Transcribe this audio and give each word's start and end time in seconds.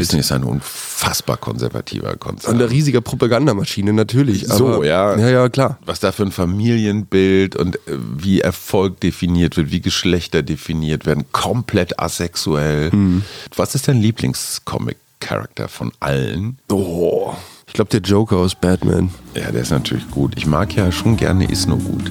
Disney 0.00 0.20
ist 0.20 0.32
ein 0.32 0.44
unfassbar 0.44 1.36
konservativer 1.36 2.16
Konzern. 2.16 2.54
Und 2.54 2.60
eine 2.60 2.70
riesige 2.70 3.02
Propagandamaschine 3.02 3.92
natürlich. 3.92 4.46
So, 4.46 4.82
ja. 4.82 5.16
Ja, 5.16 5.28
ja, 5.28 5.48
klar. 5.48 5.78
was 5.84 6.00
da 6.00 6.12
für 6.12 6.24
ein 6.24 6.32
Familienbild 6.32 7.56
und 7.56 7.76
äh, 7.76 7.96
wie 8.16 8.40
Erfolg 8.40 9.00
definiert 9.00 9.56
wird, 9.56 9.70
wie 9.70 9.80
Geschlechter 9.80 10.42
definiert 10.42 11.06
werden, 11.06 11.24
komplett 11.32 11.98
asexuell. 11.98 12.90
Hm. 12.92 13.22
Was 13.54 13.74
ist 13.74 13.88
dein 13.88 14.00
Lieblingscomic-Charakter 14.00 15.68
von 15.68 15.92
allen? 16.00 16.58
Oh. 16.70 17.32
Ich 17.66 17.74
glaube, 17.74 17.90
der 17.90 18.00
Joker 18.00 18.36
aus 18.36 18.54
Batman. 18.54 19.10
Ja, 19.34 19.52
der 19.52 19.62
ist 19.62 19.70
natürlich 19.70 20.10
gut. 20.10 20.32
Ich 20.36 20.46
mag 20.46 20.74
ja 20.74 20.90
schon 20.90 21.16
gerne 21.16 21.44
Ist 21.48 21.68
nur 21.68 21.78
gut. 21.78 22.10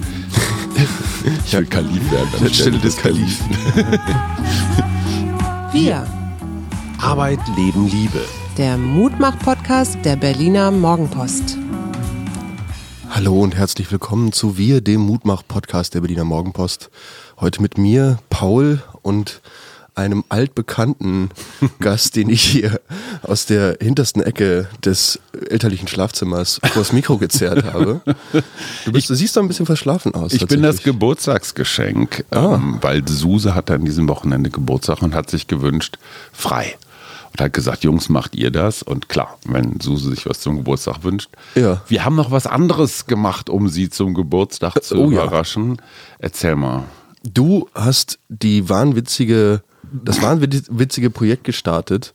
ich 1.46 1.54
will 1.54 1.66
Kalif 1.66 2.12
werden. 2.12 2.30
Anstelle 2.40 2.78
des 2.78 2.96
Kalifen. 2.96 3.58
Wir, 5.74 6.08
Arbeit, 7.02 7.40
Leben, 7.56 7.88
Liebe. 7.88 8.26
der 8.58 8.78
Mutmach-Podcast 8.78 10.00
der 10.04 10.18
Berliner 10.18 10.70
Morgenpost. 10.70 11.58
Hallo 13.10 13.40
und 13.40 13.56
herzlich 13.56 13.90
willkommen 13.90 14.34
zu 14.34 14.58
Wir, 14.58 14.82
dem 14.82 15.02
Mutmach-Podcast 15.02 15.94
der 15.94 16.02
Berliner 16.02 16.26
Morgenpost. 16.26 16.90
Heute 17.40 17.62
mit 17.62 17.78
mir, 17.78 18.20
Paul 18.30 18.84
und 19.02 19.42
einem 19.96 20.26
altbekannten 20.28 21.30
Gast, 21.80 22.18
den 22.18 22.30
ich 22.30 22.42
hier 22.42 22.82
aus 23.22 23.46
der 23.46 23.78
hintersten 23.82 24.22
Ecke 24.22 24.68
des 24.84 25.20
elterlichen 25.50 25.88
Schlafzimmers 25.88 26.60
vors 26.74 26.92
Mikro 26.92 27.18
gezerrt 27.18 27.64
habe. 27.64 28.02
Du, 28.86 28.92
bist, 28.92 29.10
du 29.10 29.16
siehst 29.16 29.38
doch 29.38 29.42
ein 29.42 29.48
bisschen 29.48 29.66
verschlafen 29.66 30.14
aus. 30.16 30.34
Ich 30.34 30.46
bin 30.48 30.62
das. 30.64 30.84
Geburtstagsgeschenk, 30.84 32.26
ähm, 32.32 32.78
weil 32.82 33.08
Suse 33.08 33.56
hat 33.56 33.72
an 33.72 33.86
diesem 33.86 34.08
Wochenende 34.10 34.50
Geburtstag 34.50 35.02
und 35.02 35.16
hat 35.16 35.30
sich 35.30 35.48
gewünscht, 35.48 35.98
frei. 36.34 36.76
Und 37.32 37.42
hat 37.42 37.54
gesagt, 37.54 37.84
Jungs, 37.84 38.10
macht 38.10 38.36
ihr 38.36 38.52
das? 38.52 38.82
Und 38.84 39.08
klar, 39.10 39.38
wenn 39.46 39.80
Suse 39.80 40.10
sich 40.10 40.26
was 40.26 40.40
zum 40.40 40.58
Geburtstag 40.58 41.04
wünscht. 41.04 41.30
Ja. 41.56 41.82
Wir 41.88 42.04
haben 42.06 42.16
noch 42.16 42.32
was 42.32 42.48
anderes 42.48 43.06
gemacht, 43.06 43.50
um 43.50 43.68
sie 43.70 43.90
zum 43.90 44.14
Geburtstag 44.14 44.84
zu 44.84 44.96
Oh 44.96 45.12
ja. 45.12 45.24
überraschen. 45.24 45.82
Erzähl 46.18 46.56
mal. 46.56 46.84
Du 47.24 47.68
hast 47.76 48.20
die 48.30 48.68
wahnwitzige, 48.70 49.62
das 49.92 50.22
wahnwitzige 50.22 51.10
Projekt 51.10 51.44
gestartet, 51.44 52.14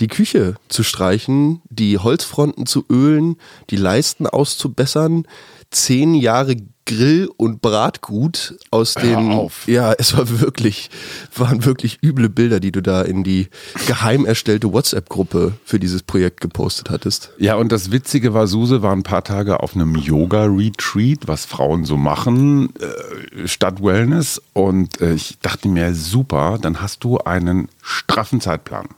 die 0.00 0.08
Küche 0.08 0.54
zu 0.68 0.82
streichen, 0.82 1.60
die 1.70 1.98
Holzfronten 1.98 2.66
zu 2.66 2.84
ölen, 2.90 3.36
die 3.70 3.76
Leisten 3.76 4.26
auszubessern, 4.26 5.26
zehn 5.70 6.14
Jahre 6.14 6.56
Grill- 6.88 7.28
und 7.36 7.60
Bratgut 7.60 8.54
aus 8.70 8.96
auf. 8.96 9.68
Ja, 9.68 9.92
es 9.92 10.16
war 10.16 10.40
wirklich, 10.40 10.88
waren 11.36 11.66
wirklich 11.66 11.98
üble 12.02 12.30
Bilder, 12.30 12.60
die 12.60 12.72
du 12.72 12.80
da 12.80 13.02
in 13.02 13.24
die 13.24 13.48
geheim 13.86 14.24
erstellte 14.24 14.72
WhatsApp-Gruppe 14.72 15.52
für 15.64 15.78
dieses 15.78 16.02
Projekt 16.02 16.40
gepostet 16.40 16.88
hattest. 16.88 17.30
Ja, 17.38 17.56
und 17.56 17.72
das 17.72 17.92
Witzige 17.92 18.32
war, 18.32 18.46
Suse 18.46 18.80
war 18.80 18.92
ein 18.92 19.02
paar 19.02 19.22
Tage 19.22 19.60
auf 19.60 19.74
einem 19.74 19.94
Yoga-Retreat, 19.96 21.28
was 21.28 21.44
Frauen 21.44 21.84
so 21.84 21.98
machen, 21.98 22.72
äh, 22.80 23.46
statt 23.46 23.82
Wellness. 23.82 24.40
Und 24.54 25.00
äh, 25.02 25.12
ich 25.12 25.38
dachte 25.42 25.68
mir, 25.68 25.94
super, 25.94 26.58
dann 26.60 26.80
hast 26.80 27.04
du 27.04 27.18
einen 27.18 27.68
straffen 27.82 28.40
Zeitplan. 28.40 28.88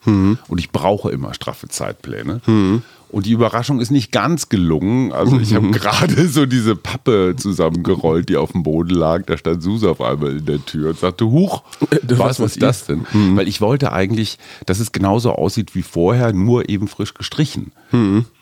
Und 0.47 0.59
ich 0.59 0.71
brauche 0.71 1.11
immer 1.11 1.35
straffe 1.35 1.69
Zeitpläne. 1.69 2.41
Und 3.11 3.27
die 3.27 3.33
Überraschung 3.33 3.81
ist 3.81 3.91
nicht 3.91 4.13
ganz 4.13 4.49
gelungen. 4.49 5.13
Also 5.13 5.39
ich 5.39 5.55
habe 5.55 5.71
gerade 5.73 6.29
so 6.29 6.47
diese 6.47 6.77
Pappe 6.77 7.35
zusammengerollt, 7.37 8.29
die 8.29 8.37
auf 8.37 8.53
dem 8.53 8.63
Boden 8.63 8.95
lag. 8.95 9.25
Da 9.27 9.37
stand 9.37 9.63
Suse 9.63 9.91
auf 9.91 10.01
einmal 10.01 10.39
in 10.39 10.47
der 10.47 10.65
Tür 10.65 10.91
und 10.91 10.99
sagte, 10.99 11.27
Huch, 11.27 11.63
Du 12.03 12.19
was 12.19 12.41
was 12.41 12.53
ist 12.53 12.63
das 12.63 12.87
denn? 12.87 13.07
Weil 13.37 13.49
ich 13.49 13.61
wollte 13.61 13.93
eigentlich, 13.93 14.39
dass 14.67 14.81
es 14.81 14.93
genauso 14.93 15.33
aussieht 15.33 15.75
wie 15.75 15.83
vorher, 15.83 16.33
nur 16.33 16.69
eben 16.69 16.89
frisch 16.89 17.15
gestrichen. 17.15 17.73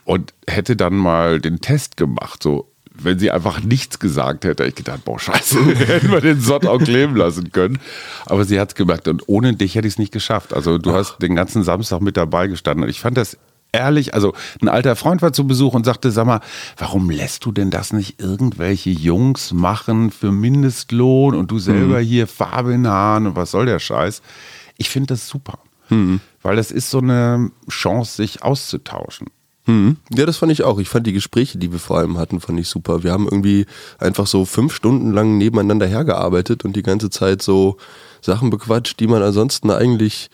Und 0.04 0.34
hätte 0.46 0.76
dann 0.76 0.94
mal 0.96 1.40
den 1.40 1.60
Test 1.60 1.96
gemacht, 1.96 2.42
so 2.42 2.70
wenn 3.00 3.18
sie 3.18 3.30
einfach 3.30 3.62
nichts 3.62 3.98
gesagt 3.98 4.44
hätte, 4.44 4.64
hätte 4.64 4.70
ich 4.70 4.74
gedacht, 4.74 5.04
boah, 5.04 5.18
scheiße, 5.18 5.64
hätten 5.86 6.10
wir 6.10 6.20
den 6.20 6.40
Sott 6.40 6.66
auch 6.66 6.78
kleben 6.78 7.16
lassen 7.16 7.52
können. 7.52 7.78
Aber 8.26 8.44
sie 8.44 8.58
hat 8.58 8.70
es 8.70 8.74
gemerkt 8.74 9.08
und 9.08 9.28
ohne 9.28 9.54
dich 9.54 9.74
hätte 9.76 9.86
ich 9.86 9.94
es 9.94 9.98
nicht 9.98 10.12
geschafft. 10.12 10.52
Also 10.52 10.78
du 10.78 10.92
hast 10.92 11.18
den 11.22 11.34
ganzen 11.34 11.62
Samstag 11.62 12.00
mit 12.00 12.16
dabei 12.16 12.48
gestanden 12.48 12.84
und 12.84 12.90
ich 12.90 13.00
fand 13.00 13.16
das 13.16 13.38
ehrlich, 13.72 14.14
also 14.14 14.34
ein 14.60 14.68
alter 14.68 14.96
Freund 14.96 15.22
war 15.22 15.32
zu 15.32 15.46
Besuch 15.46 15.74
und 15.74 15.84
sagte, 15.84 16.10
sag 16.10 16.26
mal, 16.26 16.40
warum 16.76 17.10
lässt 17.10 17.44
du 17.44 17.52
denn 17.52 17.70
das 17.70 17.92
nicht 17.92 18.20
irgendwelche 18.20 18.90
Jungs 18.90 19.52
machen 19.52 20.10
für 20.10 20.32
Mindestlohn 20.32 21.34
und 21.34 21.50
du 21.50 21.58
selber 21.58 22.00
hier 22.00 22.26
Farbe 22.26 22.72
in 22.72 22.86
Haaren 22.86 23.26
und 23.26 23.36
was 23.36 23.50
soll 23.50 23.66
der 23.66 23.78
Scheiß? 23.78 24.22
Ich 24.76 24.88
finde 24.90 25.08
das 25.08 25.28
super, 25.28 25.58
weil 26.42 26.56
das 26.56 26.70
ist 26.70 26.90
so 26.90 26.98
eine 26.98 27.50
Chance, 27.68 28.16
sich 28.16 28.42
auszutauschen. 28.42 29.28
Ja, 30.14 30.24
das 30.24 30.38
fand 30.38 30.50
ich 30.50 30.62
auch. 30.64 30.78
Ich 30.78 30.88
fand 30.88 31.06
die 31.06 31.12
Gespräche, 31.12 31.58
die 31.58 31.70
wir 31.70 31.78
vor 31.78 31.98
allem 31.98 32.16
hatten, 32.16 32.40
fand 32.40 32.58
ich 32.58 32.68
super. 32.68 33.02
Wir 33.02 33.12
haben 33.12 33.26
irgendwie 33.26 33.66
einfach 33.98 34.26
so 34.26 34.46
fünf 34.46 34.74
Stunden 34.74 35.12
lang 35.12 35.36
nebeneinander 35.36 35.86
hergearbeitet 35.86 36.64
und 36.64 36.74
die 36.74 36.82
ganze 36.82 37.10
Zeit 37.10 37.42
so 37.42 37.76
Sachen 38.22 38.48
bequatscht, 38.48 38.98
die 38.98 39.06
man 39.06 39.22
ansonsten 39.22 39.70
eigentlich 39.70 40.30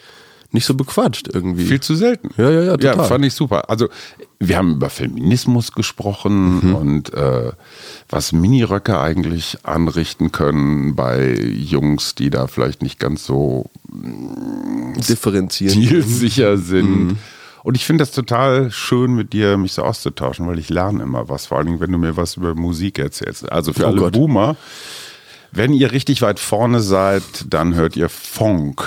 nicht 0.54 0.64
so 0.64 0.74
bequatscht 0.74 1.28
irgendwie. 1.32 1.66
Viel 1.66 1.80
zu 1.80 1.94
selten. 1.94 2.30
Ja, 2.38 2.48
ja, 2.50 2.62
ja, 2.62 2.76
total. 2.76 2.96
Ja, 2.96 3.02
fand 3.04 3.24
ich 3.26 3.34
super. 3.34 3.68
Also, 3.68 3.88
wir 4.40 4.56
haben 4.56 4.72
über 4.76 4.88
Feminismus 4.88 5.72
gesprochen 5.72 6.68
Mhm. 6.70 6.74
und 6.74 7.12
äh, 7.14 7.52
was 8.08 8.32
Miniröcke 8.32 8.98
eigentlich 8.98 9.58
anrichten 9.64 10.32
können 10.32 10.94
bei 10.96 11.34
Jungs, 11.34 12.14
die 12.14 12.30
da 12.30 12.46
vielleicht 12.46 12.82
nicht 12.82 12.98
ganz 12.98 13.26
so 13.26 13.70
differenzieren. 15.08 15.74
zielsicher 15.74 16.56
sind. 16.56 16.88
Mhm. 17.06 17.18
Und 17.62 17.76
ich 17.76 17.86
finde 17.86 18.02
das 18.02 18.12
total 18.12 18.70
schön, 18.70 19.14
mit 19.14 19.32
dir 19.32 19.56
mich 19.56 19.72
so 19.72 19.82
auszutauschen, 19.82 20.46
weil 20.46 20.58
ich 20.58 20.68
lerne 20.68 21.02
immer 21.02 21.30
was. 21.30 21.46
Vor 21.46 21.56
allen 21.58 21.66
Dingen, 21.66 21.80
wenn 21.80 21.90
du 21.92 21.98
mir 21.98 22.16
was 22.16 22.36
über 22.36 22.54
Musik 22.54 22.98
erzählst. 22.98 23.50
Also 23.50 23.72
für 23.72 23.84
Oh 23.84 23.88
alle 23.88 23.96
Gott. 24.00 24.12
Boomer. 24.12 24.56
Wenn 25.56 25.72
ihr 25.72 25.92
richtig 25.92 26.20
weit 26.20 26.40
vorne 26.40 26.80
seid, 26.80 27.22
dann 27.48 27.76
hört 27.76 27.94
ihr 27.96 28.08
Funk. 28.08 28.82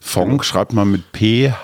Funk 0.00 0.44
schreibt 0.44 0.72
man 0.72 0.90
mit 0.90 1.12
P-H-O-N-K. 1.12 1.62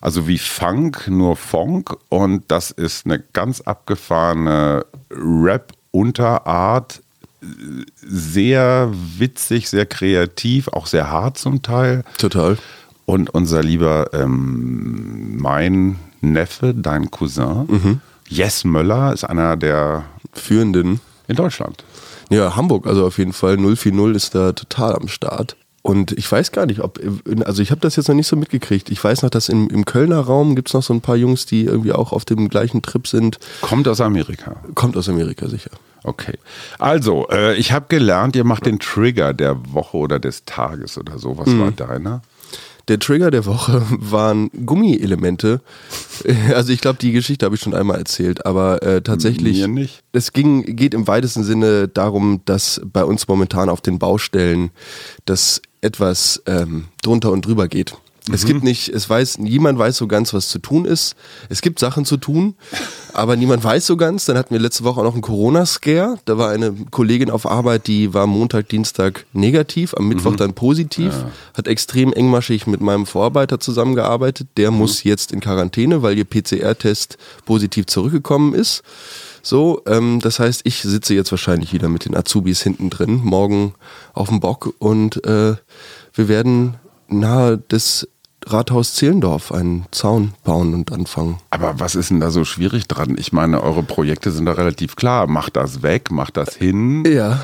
Also 0.00 0.26
wie 0.26 0.38
Funk, 0.38 1.08
nur 1.08 1.36
Funk. 1.36 1.94
Und 2.08 2.44
das 2.48 2.70
ist 2.70 3.04
eine 3.04 3.18
ganz 3.18 3.60
abgefahrene 3.60 4.86
Rap-Unterart. 5.10 7.02
Sehr 8.00 8.90
witzig, 9.18 9.68
sehr 9.68 9.84
kreativ, 9.84 10.68
auch 10.68 10.86
sehr 10.86 11.10
hart 11.10 11.36
zum 11.36 11.60
Teil. 11.60 12.02
Total. 12.16 12.56
Und 13.04 13.28
unser 13.28 13.62
lieber, 13.62 14.14
ähm, 14.14 15.36
mein 15.36 15.98
Neffe, 16.22 16.72
dein 16.74 17.10
Cousin, 17.10 18.00
Jess 18.26 18.64
Möller, 18.64 19.12
ist 19.12 19.24
einer 19.24 19.58
der 19.58 20.06
Führenden. 20.32 21.00
In 21.28 21.36
Deutschland. 21.36 21.84
Ja, 22.30 22.56
Hamburg, 22.56 22.86
also 22.86 23.06
auf 23.06 23.18
jeden 23.18 23.32
Fall 23.32 23.56
040 23.56 24.16
ist 24.16 24.34
da 24.34 24.52
total 24.52 24.96
am 24.96 25.08
Start. 25.08 25.56
Und 25.82 26.12
ich 26.12 26.30
weiß 26.30 26.52
gar 26.52 26.66
nicht, 26.66 26.80
ob, 26.80 27.00
also 27.44 27.62
ich 27.62 27.70
habe 27.70 27.80
das 27.80 27.96
jetzt 27.96 28.08
noch 28.08 28.14
nicht 28.14 28.26
so 28.26 28.36
mitgekriegt. 28.36 28.90
Ich 28.90 29.02
weiß 29.02 29.22
noch, 29.22 29.30
dass 29.30 29.48
im, 29.48 29.70
im 29.70 29.84
Kölner 29.84 30.20
Raum 30.20 30.56
gibt 30.56 30.68
es 30.68 30.74
noch 30.74 30.82
so 30.82 30.92
ein 30.92 31.00
paar 31.00 31.16
Jungs, 31.16 31.46
die 31.46 31.64
irgendwie 31.64 31.92
auch 31.92 32.12
auf 32.12 32.24
dem 32.24 32.48
gleichen 32.48 32.82
Trip 32.82 33.06
sind. 33.06 33.38
Kommt 33.62 33.88
aus 33.88 34.00
Amerika. 34.00 34.56
Kommt 34.74 34.96
aus 34.96 35.08
Amerika 35.08 35.48
sicher. 35.48 35.70
Okay. 36.04 36.34
Also, 36.78 37.28
äh, 37.30 37.56
ich 37.56 37.72
habe 37.72 37.86
gelernt, 37.88 38.36
ihr 38.36 38.44
macht 38.44 38.66
den 38.66 38.78
Trigger 38.78 39.32
der 39.32 39.72
Woche 39.72 39.96
oder 39.96 40.18
des 40.18 40.44
Tages 40.44 40.98
oder 40.98 41.18
so. 41.18 41.38
Was 41.38 41.48
war 41.58 41.70
deiner? 41.70 42.22
Der 42.88 42.98
Trigger 42.98 43.30
der 43.30 43.44
Woche 43.46 43.82
waren 43.90 44.50
Gummielemente. 44.64 45.60
Also 46.54 46.72
ich 46.72 46.80
glaube, 46.80 46.98
die 46.98 47.12
Geschichte 47.12 47.44
habe 47.44 47.54
ich 47.54 47.60
schon 47.60 47.74
einmal 47.74 47.98
erzählt, 47.98 48.44
aber 48.46 48.82
äh, 48.82 49.02
tatsächlich. 49.02 49.58
Mir 49.58 49.68
nicht. 49.68 50.02
Es 50.12 50.32
ging, 50.32 50.76
geht 50.76 50.94
im 50.94 51.06
weitesten 51.06 51.44
Sinne 51.44 51.88
darum, 51.88 52.40
dass 52.44 52.80
bei 52.84 53.04
uns 53.04 53.28
momentan 53.28 53.68
auf 53.68 53.80
den 53.80 53.98
Baustellen 53.98 54.70
das 55.26 55.62
etwas 55.80 56.42
ähm, 56.46 56.86
drunter 57.02 57.30
und 57.30 57.46
drüber 57.46 57.68
geht. 57.68 57.94
Es 58.32 58.44
gibt 58.44 58.62
nicht, 58.62 58.88
es 58.88 59.08
weiß, 59.08 59.38
niemand 59.38 59.78
weiß 59.78 59.96
so 59.96 60.06
ganz, 60.06 60.34
was 60.34 60.48
zu 60.48 60.58
tun 60.58 60.84
ist. 60.84 61.16
Es 61.48 61.60
gibt 61.60 61.78
Sachen 61.78 62.04
zu 62.04 62.16
tun, 62.16 62.54
aber 63.12 63.36
niemand 63.36 63.64
weiß 63.64 63.86
so 63.86 63.96
ganz. 63.96 64.24
Dann 64.24 64.36
hatten 64.36 64.54
wir 64.54 64.60
letzte 64.60 64.84
Woche 64.84 65.00
auch 65.00 65.04
noch 65.04 65.14
einen 65.14 65.22
Corona-Scare. 65.22 66.18
Da 66.24 66.38
war 66.38 66.50
eine 66.50 66.72
Kollegin 66.90 67.30
auf 67.30 67.46
Arbeit, 67.46 67.86
die 67.86 68.14
war 68.14 68.26
Montag, 68.26 68.68
Dienstag 68.68 69.26
negativ, 69.32 69.94
am 69.94 70.08
Mittwoch 70.08 70.36
dann 70.36 70.54
positiv, 70.54 71.14
hat 71.54 71.68
extrem 71.68 72.12
engmaschig 72.12 72.66
mit 72.66 72.80
meinem 72.80 73.06
Vorarbeiter 73.06 73.60
zusammengearbeitet. 73.60 74.48
Der 74.56 74.70
muss 74.70 75.04
jetzt 75.04 75.32
in 75.32 75.40
Quarantäne, 75.40 76.02
weil 76.02 76.18
ihr 76.18 76.24
PCR-Test 76.24 77.18
positiv 77.44 77.86
zurückgekommen 77.86 78.54
ist. 78.54 78.82
So, 79.42 79.82
ähm, 79.86 80.20
das 80.20 80.40
heißt, 80.40 80.62
ich 80.64 80.82
sitze 80.82 81.14
jetzt 81.14 81.30
wahrscheinlich 81.30 81.72
wieder 81.72 81.88
mit 81.88 82.04
den 82.04 82.16
Azubis 82.16 82.62
hinten 82.62 82.90
drin, 82.90 83.20
morgen 83.22 83.74
auf 84.12 84.28
dem 84.28 84.40
Bock 84.40 84.74
und 84.78 85.24
äh, 85.24 85.56
wir 86.12 86.28
werden 86.28 86.74
nahe 87.08 87.56
des 87.56 88.08
Rathaus 88.52 88.94
Zehlendorf 88.94 89.52
einen 89.52 89.86
Zaun 89.90 90.34
bauen 90.44 90.74
und 90.74 90.92
anfangen. 90.92 91.38
Aber 91.50 91.80
was 91.80 91.94
ist 91.94 92.10
denn 92.10 92.20
da 92.20 92.30
so 92.30 92.44
schwierig 92.44 92.88
dran? 92.88 93.16
Ich 93.18 93.32
meine, 93.32 93.62
eure 93.62 93.82
Projekte 93.82 94.30
sind 94.30 94.46
da 94.46 94.52
relativ 94.52 94.96
klar. 94.96 95.26
Macht 95.26 95.56
das 95.56 95.82
weg, 95.82 96.10
macht 96.10 96.36
das 96.36 96.54
hin. 96.54 97.04
Ja. 97.06 97.40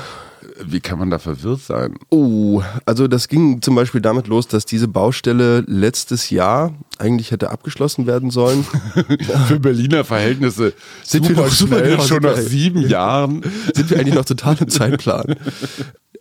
Wie 0.63 0.79
kann 0.79 0.99
man 0.99 1.09
da 1.09 1.19
verwirrt 1.19 1.61
sein? 1.61 1.95
Oh, 2.09 2.61
also 2.85 3.07
das 3.07 3.27
ging 3.27 3.61
zum 3.61 3.75
Beispiel 3.75 3.99
damit 3.99 4.27
los, 4.27 4.47
dass 4.47 4.65
diese 4.65 4.87
Baustelle 4.87 5.61
letztes 5.67 6.29
Jahr 6.29 6.73
eigentlich 6.97 7.31
hätte 7.31 7.49
abgeschlossen 7.49 8.07
werden 8.07 8.31
sollen. 8.31 8.65
Für 9.47 9.59
Berliner 9.59 10.05
Verhältnisse 10.05 10.73
Sind 11.03 11.27
wir 11.27 11.35
super 11.35 11.43
noch 11.43 11.51
super 11.51 11.77
schnell, 11.79 12.01
schon 12.01 12.23
nach 12.23 12.37
sieben 12.37 12.87
Jahren. 12.87 13.41
Sind 13.73 13.89
wir 13.89 13.99
eigentlich 13.99 14.15
noch 14.15 14.25
total 14.25 14.55
im 14.59 14.69
Zeitplan? 14.69 15.35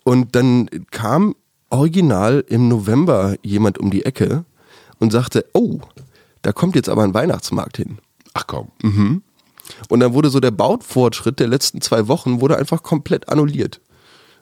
Und 0.03 0.35
dann 0.35 0.69
kam 0.91 1.37
original 1.71 2.45
im 2.49 2.69
November 2.69 3.37
jemand 3.43 3.79
um 3.79 3.91
die 3.91 4.05
Ecke 4.05 4.45
und 4.99 5.13
sagte, 5.13 5.45
oh, 5.53 5.81
da 6.43 6.53
kommt 6.53 6.75
jetzt 6.77 6.89
aber 6.89 7.03
ein 7.03 7.15
Weihnachtsmarkt 7.15 7.77
hin. 7.79 7.99
Ach 8.35 8.47
komm. 8.47 8.69
Und 9.89 10.01
dann 10.01 10.13
wurde 10.13 10.29
so 10.31 10.41
der 10.41 10.51
Baufortschritt 10.51 11.39
der 11.41 11.49
letzten 11.49 11.81
zwei 11.81 12.09
Wochen 12.09 12.41
wurde 12.41 12.57
einfach 12.59 12.83
komplett 12.83 13.29
annulliert. 13.29 13.81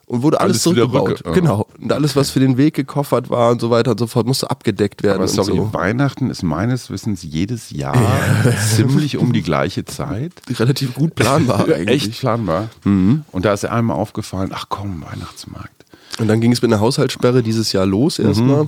Und 0.05 0.21
wurde 0.21 0.41
alles, 0.41 0.55
Alles 0.55 0.63
zurückgebaut. 0.63 1.23
ja. 1.25 1.31
Genau. 1.31 1.65
Und 1.79 1.93
alles, 1.93 2.17
was 2.17 2.29
für 2.29 2.41
den 2.41 2.57
Weg 2.57 2.73
gekoffert 2.73 3.29
war 3.29 3.51
und 3.51 3.61
so 3.61 3.69
weiter 3.69 3.91
und 3.91 3.99
so 4.01 4.05
fort, 4.05 4.27
musste 4.27 4.51
abgedeckt 4.51 5.01
werden. 5.01 5.19
Aber 5.19 5.29
sorry, 5.29 5.55
so. 5.55 5.73
Weihnachten 5.73 6.29
ist 6.29 6.43
meines 6.43 6.89
Wissens 6.89 7.23
jedes 7.23 7.71
Jahr 7.71 7.95
ziemlich 8.75 9.17
um 9.17 9.31
die 9.31 9.41
gleiche 9.43 9.85
Zeit. 9.85 10.33
Relativ 10.59 10.93
gut 10.93 11.15
planbar 11.15 11.61
eigentlich. 11.73 12.09
Echt 12.09 12.19
planbar. 12.19 12.69
Und 12.83 13.23
da 13.45 13.53
ist 13.53 13.63
einmal 13.63 13.95
aufgefallen, 13.95 14.51
ach 14.53 14.65
komm, 14.67 15.03
Weihnachtsmarkt. 15.09 15.85
Und 16.19 16.27
dann 16.27 16.41
ging 16.41 16.51
es 16.51 16.61
mit 16.61 16.71
einer 16.71 16.81
Haushaltssperre 16.81 17.41
dieses 17.41 17.71
Jahr 17.71 17.85
los 17.85 18.19
erstmal. 18.19 18.67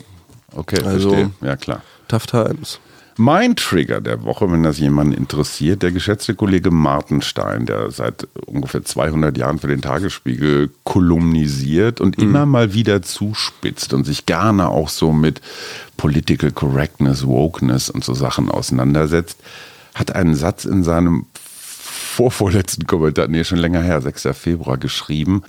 Okay, 0.55 0.79
Also- 0.83 1.09
verstehe. 1.09 1.31
Ja, 1.41 1.55
klar. 1.55 1.81
Tough 2.07 2.25
Times. 2.27 2.79
Mein 3.17 3.55
Trigger 3.55 4.01
der 4.01 4.23
Woche, 4.23 4.51
wenn 4.51 4.63
das 4.63 4.77
jemanden 4.77 5.13
interessiert, 5.13 5.81
der 5.83 5.93
geschätzte 5.93 6.35
Kollege 6.35 6.69
Martenstein, 6.69 7.65
der 7.65 7.89
seit 7.89 8.27
ungefähr 8.45 8.83
200 8.83 9.37
Jahren 9.37 9.57
für 9.57 9.67
den 9.67 9.81
Tagesspiegel 9.81 10.69
kolumnisiert 10.83 12.01
und 12.01 12.17
immer 12.17 12.45
mal 12.45 12.73
wieder 12.73 13.01
zuspitzt 13.03 13.93
und 13.93 14.03
sich 14.03 14.25
gerne 14.25 14.67
auch 14.67 14.89
so 14.89 15.13
mit 15.13 15.39
Political 15.95 16.51
Correctness, 16.51 17.25
Wokeness 17.25 17.89
und 17.89 18.03
so 18.03 18.13
Sachen 18.13 18.51
auseinandersetzt, 18.51 19.39
hat 19.93 20.13
einen 20.13 20.35
Satz 20.35 20.65
in 20.65 20.83
seinem 20.83 21.25
vorvorletzten 21.33 22.85
Kommentar, 22.85 23.29
nee, 23.29 23.45
schon 23.45 23.59
länger 23.59 23.81
her, 23.81 24.01
6. 24.01 24.27
Februar, 24.33 24.77
geschrieben. 24.77 25.41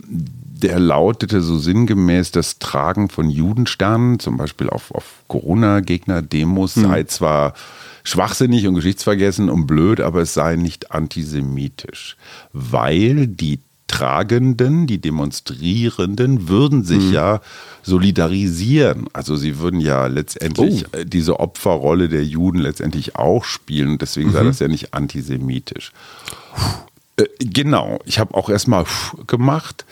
Der 0.59 0.79
lautete 0.79 1.43
so 1.43 1.59
sinngemäß, 1.59 2.31
das 2.31 2.59
Tragen 2.59 3.11
von 3.11 3.29
Judensternen, 3.29 4.19
zum 4.19 4.39
Beispiel 4.39 4.71
auf, 4.71 4.91
auf 4.91 5.05
Corona-Gegner-Demos, 5.29 6.75
sei 6.75 7.05
zwar 7.05 7.53
schwachsinnig 8.05 8.67
und 8.67 8.75
geschichtsvergessen 8.75 9.51
und 9.51 9.67
blöd, 9.67 10.01
aber 10.01 10.23
es 10.23 10.33
sei 10.33 10.57
nicht 10.57 10.93
antisemitisch, 10.93 12.17
weil 12.53 13.27
die 13.27 13.61
Tragenden, 13.87 14.87
die 14.87 14.99
Demonstrierenden 14.99 16.49
würden 16.49 16.85
sich 16.85 17.11
ja 17.13 17.41
solidarisieren. 17.83 19.07
Also 19.13 19.37
sie 19.37 19.59
würden 19.59 19.81
ja 19.81 20.07
letztendlich 20.07 20.85
äh, 20.93 21.05
diese 21.05 21.39
Opferrolle 21.39 22.09
der 22.09 22.25
Juden 22.25 22.59
letztendlich 22.59 23.17
auch 23.17 23.45
spielen. 23.45 23.99
Deswegen 23.99 24.33
sei 24.33 24.43
das 24.43 24.59
ja 24.59 24.69
nicht 24.69 24.95
antisemitisch. 24.95 25.93
Äh, 27.17 27.25
Genau, 27.39 28.01
ich 28.05 28.19
habe 28.19 28.35
auch 28.35 28.51
erstmal 28.51 28.85
gemacht, 29.27 29.87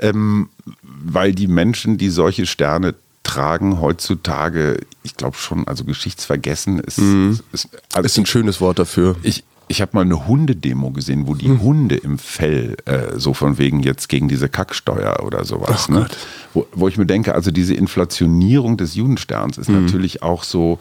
ähm, 0.00 0.48
weil 0.82 1.32
die 1.34 1.46
Menschen, 1.46 1.98
die 1.98 2.10
solche 2.10 2.46
Sterne 2.46 2.94
tragen, 3.22 3.80
heutzutage, 3.80 4.80
ich 5.02 5.16
glaube 5.16 5.36
schon, 5.36 5.68
also 5.68 5.84
geschichtsvergessen 5.84 6.80
ist. 6.80 6.98
ist, 7.52 7.68
also 7.92 8.06
Ist 8.06 8.18
ein 8.18 8.26
schönes 8.26 8.60
Wort 8.60 8.78
dafür. 8.78 9.16
ich, 9.22 9.44
ich 9.68 9.80
habe 9.80 9.92
mal 9.94 10.00
eine 10.00 10.26
Hundedemo 10.26 10.90
gesehen, 10.90 11.28
wo 11.28 11.34
die 11.34 11.48
Hunde 11.48 11.94
im 11.94 12.18
Fell 12.18 12.76
äh, 12.86 13.18
so 13.18 13.34
von 13.34 13.56
wegen 13.56 13.80
jetzt 13.84 14.08
gegen 14.08 14.26
diese 14.26 14.48
Kacksteuer 14.48 15.22
oder 15.24 15.44
sowas. 15.44 15.88
ne? 15.88 16.08
wo, 16.54 16.66
wo 16.72 16.88
ich 16.88 16.98
mir 16.98 17.06
denke, 17.06 17.34
also 17.36 17.52
diese 17.52 17.74
Inflationierung 17.74 18.76
des 18.76 18.96
Judensterns 18.96 19.58
ist 19.58 19.68
natürlich 19.68 20.22
auch 20.24 20.42
so, 20.42 20.80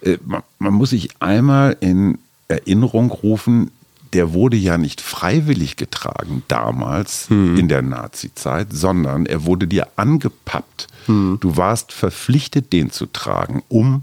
äh, 0.00 0.16
man, 0.24 0.42
man 0.58 0.72
muss 0.72 0.90
sich 0.90 1.10
einmal 1.20 1.76
in 1.80 2.18
Erinnerung 2.48 3.10
rufen, 3.10 3.72
der 4.12 4.32
wurde 4.32 4.56
ja 4.56 4.76
nicht 4.78 5.00
freiwillig 5.00 5.76
getragen 5.76 6.42
damals 6.48 7.28
in 7.30 7.68
der 7.68 7.82
Nazi-Zeit, 7.82 8.68
sondern 8.72 9.26
er 9.26 9.44
wurde 9.46 9.66
dir 9.66 9.86
angepappt. 9.96 10.88
Du 11.06 11.56
warst 11.56 11.92
verpflichtet, 11.92 12.72
den 12.72 12.90
zu 12.90 13.06
tragen, 13.06 13.62
um 13.68 14.02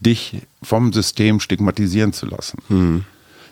dich 0.00 0.42
vom 0.62 0.92
System 0.92 1.38
stigmatisieren 1.40 2.12
zu 2.12 2.26
lassen. 2.26 3.04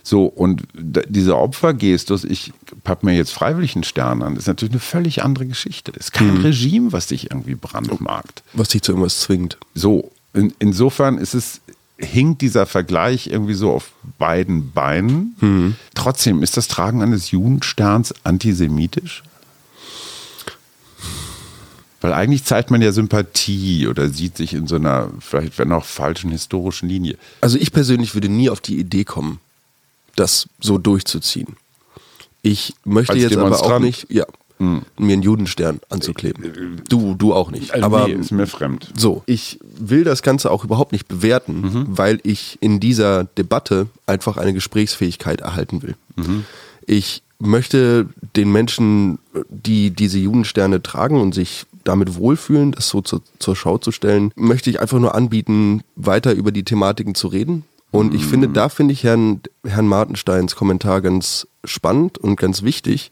So, 0.03 0.25
und 0.25 0.63
d- 0.73 1.05
dieser 1.09 1.37
Opfergestus, 1.39 2.25
ich 2.25 2.53
papp 2.85 3.03
mir 3.05 3.15
jetzt 3.15 3.33
freiwillig 3.33 3.75
einen 3.77 3.85
Stern 3.85 4.23
an, 4.23 4.37
ist 4.37 4.47
natürlich 4.49 4.73
eine 4.73 4.81
völlig 4.81 5.23
andere 5.23 5.47
Geschichte. 5.47 5.93
Ist 5.93 6.13
kein 6.15 6.39
Regime, 6.39 6.93
was 6.93 7.07
dich 7.09 7.31
irgendwie 7.31 7.55
brandmarkt. 7.55 8.43
Was 8.55 8.69
dich 8.71 8.81
zu 8.83 8.93
irgendwas 8.93 9.21
zwingt. 9.21 9.59
So, 9.75 10.11
in, 10.33 10.55
insofern 10.59 11.19
ist 11.19 11.35
es, 11.35 11.61
hinkt 12.01 12.43
dieser 12.43 12.67
Vergleich 12.67 13.29
irgendwie 13.29 13.55
so 13.55 13.73
auf 13.73 13.93
beiden 14.19 14.73
Beinen. 14.73 15.77
Trotzdem, 15.95 16.43
ist 16.43 16.57
das 16.57 16.69
Tragen 16.69 17.03
eines 17.03 17.31
Judensterns 17.31 18.15
antisemitisch? 18.25 19.23
Weil 22.01 22.15
eigentlich 22.15 22.45
zeigt 22.45 22.71
man 22.71 22.81
ja 22.81 22.93
Sympathie 22.93 23.87
oder 23.87 24.09
sieht 24.09 24.37
sich 24.37 24.55
in 24.55 24.67
so 24.67 24.77
einer, 24.77 25.11
vielleicht 25.21 25.59
wenn 25.59 25.71
auch 25.73 25.85
falschen 25.85 26.31
historischen 26.31 26.89
Linie. 26.89 27.19
Also 27.43 27.59
ich 27.59 27.73
persönlich 27.73 28.15
würde 28.15 28.31
nie 28.31 28.49
auf 28.49 28.61
die 28.61 28.79
Idee 28.79 29.05
kommen, 29.05 29.39
das 30.17 30.49
so 30.61 30.79
durchzuziehen. 30.79 31.57
Ich 32.41 32.75
möchte 32.85 33.13
Als 33.13 33.23
jetzt 33.23 33.37
aber 33.37 33.63
auch 33.63 33.79
nicht, 33.81 34.07
ja, 34.11 34.25
mir 34.61 35.13
einen 35.15 35.23
Judenstern 35.23 35.81
anzukleben. 35.89 36.83
Du, 36.89 37.15
du 37.15 37.33
auch 37.33 37.51
nicht. 37.51 37.73
Also 37.73 37.85
aber 37.85 38.07
nee, 38.07 38.15
ist 38.15 38.31
mir 38.31 38.47
fremd. 38.47 38.93
so, 38.97 39.23
ich 39.27 39.59
will 39.79 40.05
das 40.05 40.23
Ganze 40.23 40.51
auch 40.51 40.65
überhaupt 40.65 40.93
nicht 40.93 41.09
bewerten, 41.09 41.87
weil 41.89 42.21
ich 42.23 42.59
in 42.61 42.79
dieser 42.79 43.25
Debatte 43.25 43.87
einfach 44.07 44.37
eine 44.37 44.53
Gesprächsfähigkeit 44.53 45.41
erhalten 45.41 45.83
will. 45.83 45.95
Ich 46.87 47.23
möchte 47.39 48.09
den 48.37 48.53
Menschen, 48.53 49.19
die 49.49 49.91
diese 49.91 50.19
Judensterne 50.19 50.83
tragen 50.83 51.21
und 51.21 51.35
sich 51.35 51.65
damit 51.85 52.15
wohlfühlen, 52.17 52.73
das 52.73 52.89
so 52.89 53.01
zur, 53.01 53.23
zur 53.39 53.57
Schau 53.57 53.79
zu 53.79 53.91
stellen, 53.91 54.33
möchte 54.37 54.69
ich 54.69 54.81
einfach 54.81 54.99
nur 54.99 55.15
anbieten, 55.15 55.83
weiter 55.97 56.35
über 56.35 56.53
die 56.53 56.65
Thematiken 56.65 57.15
zu 57.15 57.29
reden. 57.29 57.65
Und 57.91 58.15
ich 58.15 58.25
finde, 58.25 58.49
da 58.49 58.69
finde 58.69 58.93
ich 58.93 59.03
Herrn, 59.03 59.41
Herrn 59.65 59.89
Martensteins 59.89 60.55
Kommentar 60.55 61.01
ganz 61.01 61.49
spannend 61.65 62.19
und 62.19 62.37
ganz 62.37 62.63
wichtig, 62.63 63.11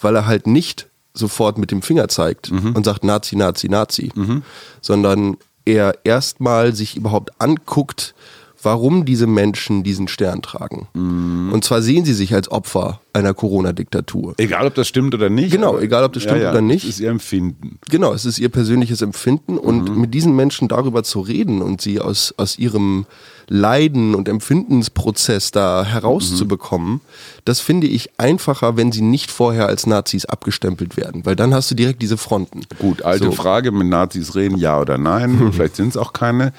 weil 0.00 0.16
er 0.16 0.26
halt 0.26 0.46
nicht 0.46 0.86
sofort 1.14 1.58
mit 1.58 1.70
dem 1.70 1.82
Finger 1.82 2.08
zeigt 2.08 2.50
und 2.74 2.84
sagt 2.84 3.04
Nazi, 3.04 3.36
Nazi, 3.36 3.68
Nazi, 3.68 4.10
sondern 4.80 5.36
er 5.64 5.98
erstmal 6.04 6.74
sich 6.74 6.96
überhaupt 6.96 7.30
anguckt, 7.40 8.14
warum 8.64 9.04
diese 9.04 9.26
Menschen 9.26 9.82
diesen 9.82 10.08
Stern 10.08 10.42
tragen. 10.42 10.88
Und 10.94 11.64
zwar 11.64 11.82
sehen 11.82 12.04
sie 12.04 12.14
sich 12.14 12.34
als 12.34 12.50
Opfer 12.50 13.00
einer 13.12 13.34
Corona-Diktatur. 13.34 14.34
Egal, 14.38 14.66
ob 14.66 14.74
das 14.74 14.88
stimmt 14.88 15.14
oder 15.14 15.30
nicht. 15.30 15.52
Genau, 15.52 15.78
egal, 15.78 16.04
ob 16.04 16.12
das 16.12 16.22
stimmt 16.24 16.40
oder 16.40 16.60
nicht. 16.60 16.84
Das 16.84 16.94
ist 16.94 17.00
ihr 17.00 17.10
Empfinden. 17.10 17.78
Genau, 17.90 18.12
es 18.12 18.24
ist 18.24 18.38
ihr 18.38 18.48
persönliches 18.48 19.02
Empfinden 19.02 19.58
und 19.58 19.96
mit 19.96 20.14
diesen 20.14 20.34
Menschen 20.34 20.68
darüber 20.68 21.02
zu 21.02 21.20
reden 21.20 21.62
und 21.62 21.80
sie 21.80 22.00
aus, 22.00 22.34
aus 22.36 22.58
ihrem 22.58 23.06
Leiden 23.48 24.14
und 24.14 24.28
Empfindensprozess 24.28 25.50
da 25.50 25.84
herauszubekommen, 25.84 27.00
das 27.44 27.60
finde 27.60 27.86
ich 27.86 28.18
einfacher, 28.18 28.76
wenn 28.76 28.90
sie 28.90 29.02
nicht 29.02 29.30
vorher 29.30 29.66
als 29.66 29.86
Nazis 29.86 30.24
abgestempelt 30.24 30.96
werden, 30.96 31.26
weil 31.26 31.36
dann 31.36 31.52
hast 31.54 31.70
du 31.70 31.74
direkt 31.74 32.00
diese 32.02 32.16
Fronten. 32.16 32.62
Gut, 32.78 33.02
alte 33.02 33.26
So. 33.26 33.32
Frage, 33.32 33.70
mit 33.70 33.86
Nazis 33.88 34.34
reden, 34.34 34.56
ja 34.56 34.80
oder 34.80 34.98
nein. 34.98 35.50
Vielleicht 35.52 35.76
sind 35.76 35.88
es 35.88 35.96
auch 35.96 36.12
keine. 36.12 36.52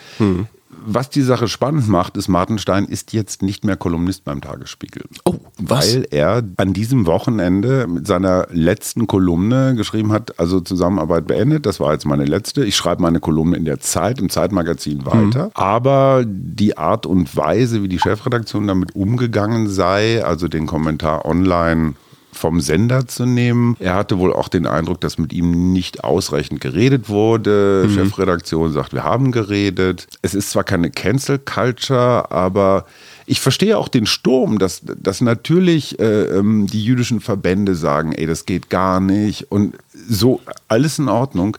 Was 0.85 1.09
die 1.09 1.21
Sache 1.21 1.47
spannend 1.47 1.87
macht, 1.87 2.17
ist, 2.17 2.27
Martenstein 2.27 2.85
ist 2.85 3.13
jetzt 3.13 3.41
nicht 3.41 3.63
mehr 3.65 3.75
Kolumnist 3.75 4.23
beim 4.23 4.41
Tagesspiegel. 4.41 5.03
Oh, 5.25 5.35
was? 5.57 5.95
Weil 5.95 6.07
er 6.11 6.43
an 6.57 6.73
diesem 6.73 7.05
Wochenende 7.05 7.87
mit 7.87 8.07
seiner 8.07 8.47
letzten 8.51 9.07
Kolumne 9.07 9.75
geschrieben 9.75 10.11
hat, 10.11 10.39
also 10.39 10.59
Zusammenarbeit 10.59 11.27
beendet, 11.27 11.65
das 11.65 11.79
war 11.79 11.93
jetzt 11.93 12.05
meine 12.05 12.25
letzte. 12.25 12.65
Ich 12.65 12.75
schreibe 12.75 13.01
meine 13.01 13.19
Kolumne 13.19 13.57
in 13.57 13.65
der 13.65 13.79
Zeit, 13.79 14.19
im 14.19 14.29
Zeitmagazin 14.29 15.05
weiter. 15.05 15.51
Aber 15.53 16.23
die 16.25 16.77
Art 16.77 17.05
und 17.05 17.35
Weise, 17.35 17.83
wie 17.83 17.87
die 17.87 17.99
Chefredaktion 17.99 18.67
damit 18.67 18.95
umgegangen 18.95 19.69
sei, 19.69 20.23
also 20.23 20.47
den 20.47 20.65
Kommentar 20.65 21.25
online 21.25 21.93
vom 22.35 22.61
Sender 22.61 23.07
zu 23.07 23.25
nehmen. 23.25 23.75
Er 23.79 23.95
hatte 23.95 24.19
wohl 24.19 24.33
auch 24.33 24.47
den 24.47 24.67
Eindruck, 24.67 25.01
dass 25.01 25.17
mit 25.17 25.33
ihm 25.33 25.73
nicht 25.73 26.03
ausreichend 26.03 26.61
geredet 26.61 27.09
wurde. 27.09 27.89
Chefredaktion 27.93 28.71
sagt, 28.71 28.93
wir 28.93 29.03
haben 29.03 29.31
geredet. 29.31 30.07
Es 30.21 30.35
ist 30.35 30.51
zwar 30.51 30.63
keine 30.63 30.91
Cancel 30.91 31.39
Culture, 31.39 32.31
aber 32.31 32.85
ich 33.25 33.39
verstehe 33.39 33.77
auch 33.77 33.87
den 33.87 34.05
Sturm, 34.05 34.59
dass, 34.59 34.81
dass 34.83 35.21
natürlich 35.21 35.99
äh, 35.99 36.23
ähm, 36.25 36.67
die 36.67 36.83
jüdischen 36.83 37.21
Verbände 37.21 37.75
sagen, 37.75 38.11
ey, 38.11 38.27
das 38.27 38.45
geht 38.45 38.69
gar 38.69 38.99
nicht 38.99 39.51
und 39.51 39.75
so 40.07 40.41
alles 40.67 40.99
in 40.99 41.09
Ordnung. 41.09 41.57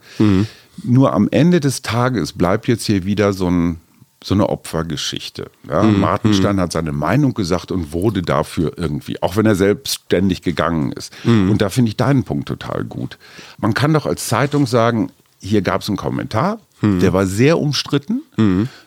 Nur 0.85 1.13
am 1.15 1.29
Ende 1.31 1.61
des 1.61 1.83
Tages 1.83 2.33
bleibt 2.33 2.69
jetzt 2.69 2.85
hier 2.85 3.05
wieder 3.05 3.33
so 3.33 3.51
ein 3.51 3.81
so 4.25 4.35
eine 4.35 4.49
Opfergeschichte. 4.49 5.51
Ja, 5.69 5.83
Martenstein 5.83 6.59
hat 6.59 6.73
seine 6.73 6.93
Meinung 6.93 7.35
gesagt 7.35 7.71
und 7.71 7.93
wurde 7.93 8.23
dafür 8.23 8.73
irgendwie, 8.77 9.23
auch 9.23 9.37
wenn 9.37 9.47
er 9.47 9.55
selbstständig 9.55 10.43
gegangen 10.43 10.93
ist. 10.93 11.13
Und 11.25 11.59
da 11.59 11.69
finde 11.69 11.91
ich 11.91 11.97
deinen 11.97 12.25
Punkt 12.25 12.49
total 12.49 12.85
gut. 12.85 13.19
Man 13.59 13.75
kann 13.75 13.93
doch 13.93 14.07
als 14.07 14.27
Zeitung 14.27 14.67
sagen, 14.67 15.11
hier 15.39 15.63
gab 15.63 15.83
es 15.83 15.89
einen 15.89 15.99
Kommentar, 15.99 16.59
der 16.83 17.13
war 17.13 17.27
sehr 17.27 17.59
umstritten. 17.59 18.23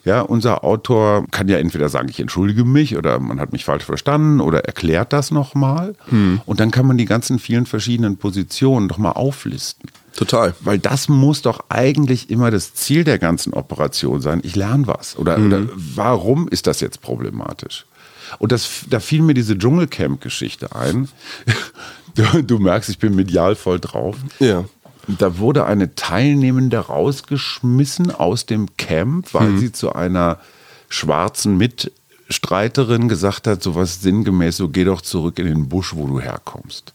Ja, 0.04 0.22
unser 0.22 0.64
Autor 0.64 1.26
kann 1.32 1.48
ja 1.48 1.58
entweder 1.58 1.90
sagen, 1.90 2.10
ich 2.10 2.20
entschuldige 2.20 2.66
mich 2.66 2.98
oder 2.98 3.20
man 3.20 3.40
hat 3.40 3.52
mich 3.52 3.66
falsch 3.66 3.84
verstanden 3.84 4.42
oder 4.42 4.66
erklärt 4.66 5.14
das 5.14 5.32
nochmal. 5.32 5.96
Und 6.46 6.60
dann 6.60 6.72
kann 6.72 6.86
man 6.86 6.98
die 6.98 7.06
ganzen 7.06 7.40
vielen 7.40 7.66
verschiedenen 7.66 8.18
Positionen 8.18 8.90
doch 8.90 8.98
mal 8.98 9.12
auflisten. 9.12 9.90
Total. 10.16 10.54
Weil 10.62 10.80
das 10.80 11.08
muss 11.08 11.42
doch 11.42 11.66
eigentlich 11.70 12.30
immer 12.30 12.52
das 12.52 12.74
Ziel 12.74 13.04
der 13.04 13.20
ganzen 13.20 13.54
Operation 13.54 14.22
sein. 14.22 14.42
Ich 14.44 14.56
lerne 14.56 14.88
was. 14.88 15.18
Oder, 15.18 15.38
oder 15.38 15.62
warum 15.76 16.48
ist 16.48 16.68
das 16.68 16.80
jetzt 16.82 17.02
problematisch? 17.02 17.86
Und 18.38 18.52
das, 18.52 18.70
da 18.90 19.00
fiel 19.00 19.22
mir 19.22 19.34
diese 19.34 19.58
Dschungelcamp-Geschichte 19.58 20.76
ein. 20.76 21.10
Du, 22.16 22.42
du 22.42 22.58
merkst, 22.58 22.90
ich 22.90 22.98
bin 22.98 23.16
medial 23.16 23.56
voll 23.56 23.80
drauf. 23.80 24.18
Ja. 24.40 24.66
Da 25.08 25.38
wurde 25.38 25.66
eine 25.66 25.96
Teilnehmende 25.96 26.80
rausgeschmissen 26.80 28.12
aus 28.12 28.46
dem 28.46 28.76
Camp, 28.78 29.34
weil 29.34 29.58
sie 29.58 29.72
zu 29.72 29.94
einer 29.94 30.40
schwarzen 30.90 31.58
Mitstreiterin 31.58 33.08
gesagt 33.10 33.48
hat, 33.48 33.64
sowas 33.64 34.02
sinngemäß, 34.02 34.58
so 34.58 34.70
geh 34.70 34.84
doch 34.84 35.02
zurück 35.02 35.40
in 35.40 35.46
den 35.46 35.70
Busch, 35.70 35.96
wo 35.96 36.08
du 36.08 36.20
herkommst. 36.20 36.94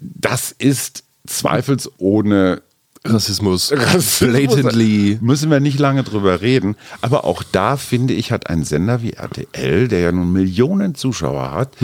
Das 0.00 0.52
ist 0.52 1.04
zweifelsohne 1.26 2.62
Rassismus. 3.04 3.72
Rassismus. 3.72 4.18
Blatantly. 4.18 5.18
Müssen 5.20 5.50
wir 5.50 5.60
nicht 5.60 5.78
lange 5.78 6.02
drüber 6.02 6.40
reden. 6.40 6.76
Aber 7.00 7.24
auch 7.24 7.42
da 7.42 7.76
finde 7.76 8.14
ich, 8.14 8.32
hat 8.32 8.50
ein 8.50 8.64
Sender 8.64 9.02
wie 9.02 9.12
RTL, 9.12 9.88
der 9.88 10.00
ja 10.00 10.12
nun 10.12 10.32
Millionen 10.32 10.94
Zuschauer 10.94 11.52
hat, 11.52 11.76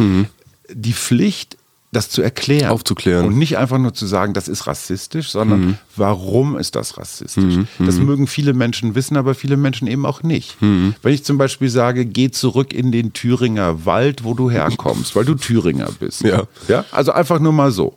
die 0.73 0.93
Pflicht, 0.93 1.57
das 1.95 2.09
zu 2.09 2.23
erklären. 2.23 2.71
Aufzuklären. 2.71 3.27
Und 3.27 3.37
nicht 3.37 3.59
einfach 3.59 3.77
nur 3.77 3.93
zu 3.93 4.07
sagen, 4.07 4.33
das 4.33 4.49
ist 4.49 4.67
rassistisch, 4.67 5.31
sondern 5.31 5.79
warum 5.95 6.57
ist 6.57 6.75
das 6.75 6.97
rassistisch? 6.97 7.59
Das 7.79 7.99
mögen 7.99 8.27
viele 8.27 8.55
Menschen 8.55 8.95
wissen, 8.95 9.17
aber 9.17 9.35
viele 9.35 9.59
Menschen 9.59 9.87
eben 9.87 10.07
auch 10.07 10.23
nicht. 10.23 10.57
Wenn 10.61 11.13
ich 11.13 11.23
zum 11.25 11.39
Beispiel 11.39 11.69
sage, 11.69 12.07
geh 12.07 12.31
zurück 12.31 12.73
in 12.73 12.93
den 12.93 13.13
Thüringer 13.13 13.85
Wald, 13.85 14.25
wo 14.25 14.35
du 14.35 14.51
herkommst, 14.51 15.15
weil 15.15 15.27
du 15.27 15.35
Thüringer 15.35 15.91
bist. 16.01 16.23
Ja. 16.23 16.45
ja. 16.67 16.85
Also 16.93 17.13
einfach 17.13 17.39
nur 17.39 17.53
mal 17.53 17.71
so. 17.71 17.97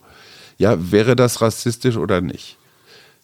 Ja, 0.57 0.91
wäre 0.91 1.15
das 1.15 1.41
rassistisch 1.41 1.97
oder 1.97 2.21
nicht? 2.21 2.57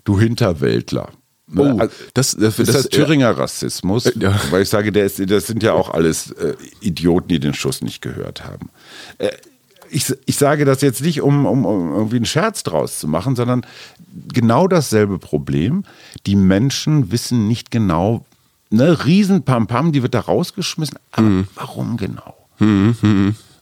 Du 0.03 0.19
Hinterwäldler. 0.19 1.09
Oh, 1.55 1.63
Also, 1.63 1.93
das- 2.13 2.35
das- 2.38 2.59
ist 2.59 2.67
das, 2.69 2.75
das- 2.83 2.89
Thüringer 2.89 3.38
Rassismus? 3.38 4.11
Ja. 4.17 4.39
Weil 4.51 4.61
ich 4.63 4.69
sage, 4.69 4.91
der 4.91 5.05
ist, 5.05 5.19
das 5.29 5.47
sind 5.47 5.63
ja 5.63 5.73
auch 5.73 5.89
alles 5.89 6.31
äh, 6.31 6.55
Idioten, 6.79 7.27
die 7.27 7.39
den 7.39 7.53
Schuss 7.53 7.81
nicht 7.81 8.01
gehört 8.01 8.43
haben. 8.45 8.69
Äh, 9.17 9.31
ich, 9.89 10.05
ich 10.25 10.38
sage 10.38 10.63
das 10.63 10.79
jetzt 10.81 11.01
nicht, 11.01 11.21
um, 11.21 11.45
um, 11.45 11.65
um 11.65 11.93
irgendwie 11.93 12.15
einen 12.15 12.25
Scherz 12.25 12.63
draus 12.63 13.00
zu 13.00 13.07
machen, 13.09 13.35
sondern 13.35 13.65
genau 14.33 14.69
dasselbe 14.69 15.19
Problem. 15.19 15.83
Die 16.25 16.38
Menschen 16.38 17.11
wissen 17.11 17.50
nicht 17.50 17.71
genau, 17.71 18.25
ne, 18.69 19.05
Riesenpampam, 19.05 19.91
die 19.91 20.01
wird 20.03 20.13
da 20.13 20.21
rausgeschmissen, 20.21 20.97
aber 21.11 21.27
Mhm. 21.27 21.47
warum 21.55 21.97
genau? 21.97 22.35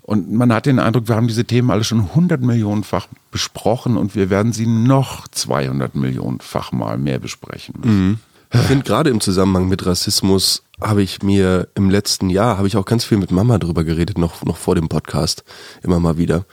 Und 0.10 0.32
man 0.32 0.51
hat 0.51 0.66
den 0.66 0.80
Eindruck, 0.80 1.08
wir 1.08 1.16
haben 1.16 1.28
diese 1.28 1.46
Themen 1.46 1.70
alle 1.70 1.84
schon 1.84 2.00
100 2.00 2.42
Millionenfach 2.42 3.06
besprochen 3.30 3.96
und 3.96 4.16
wir 4.16 4.32
werden 4.32 4.54
sie 4.54 4.66
noch 4.66 5.28
200 5.28 5.94
Millionenfach 5.94 6.72
mal 6.72 6.98
mehr 6.98 7.20
besprechen 7.20 7.75
müssen. 7.78 8.20
Ich 8.51 8.60
finde 8.62 8.86
gerade 8.86 9.12
im 9.12 9.22
Zusammenhang 9.22 9.70
mit 9.70 9.86
Rassismus 9.86 10.63
habe 10.82 11.04
ich 11.04 11.22
mir 11.22 11.68
im 11.75 11.92
letzten 11.92 12.32
Jahr, 12.32 12.58
habe 12.58 12.68
ich 12.68 12.75
auch 12.75 12.86
ganz 12.86 13.04
viel 13.06 13.20
mit 13.20 13.30
Mama 13.30 13.60
drüber 13.60 13.84
geredet, 13.84 14.18
noch, 14.18 14.44
noch 14.46 14.58
vor 14.58 14.74
dem 14.74 14.89
Podcast, 14.89 15.44
immer 15.84 16.00
mal 16.00 16.18
wieder. 16.18 16.46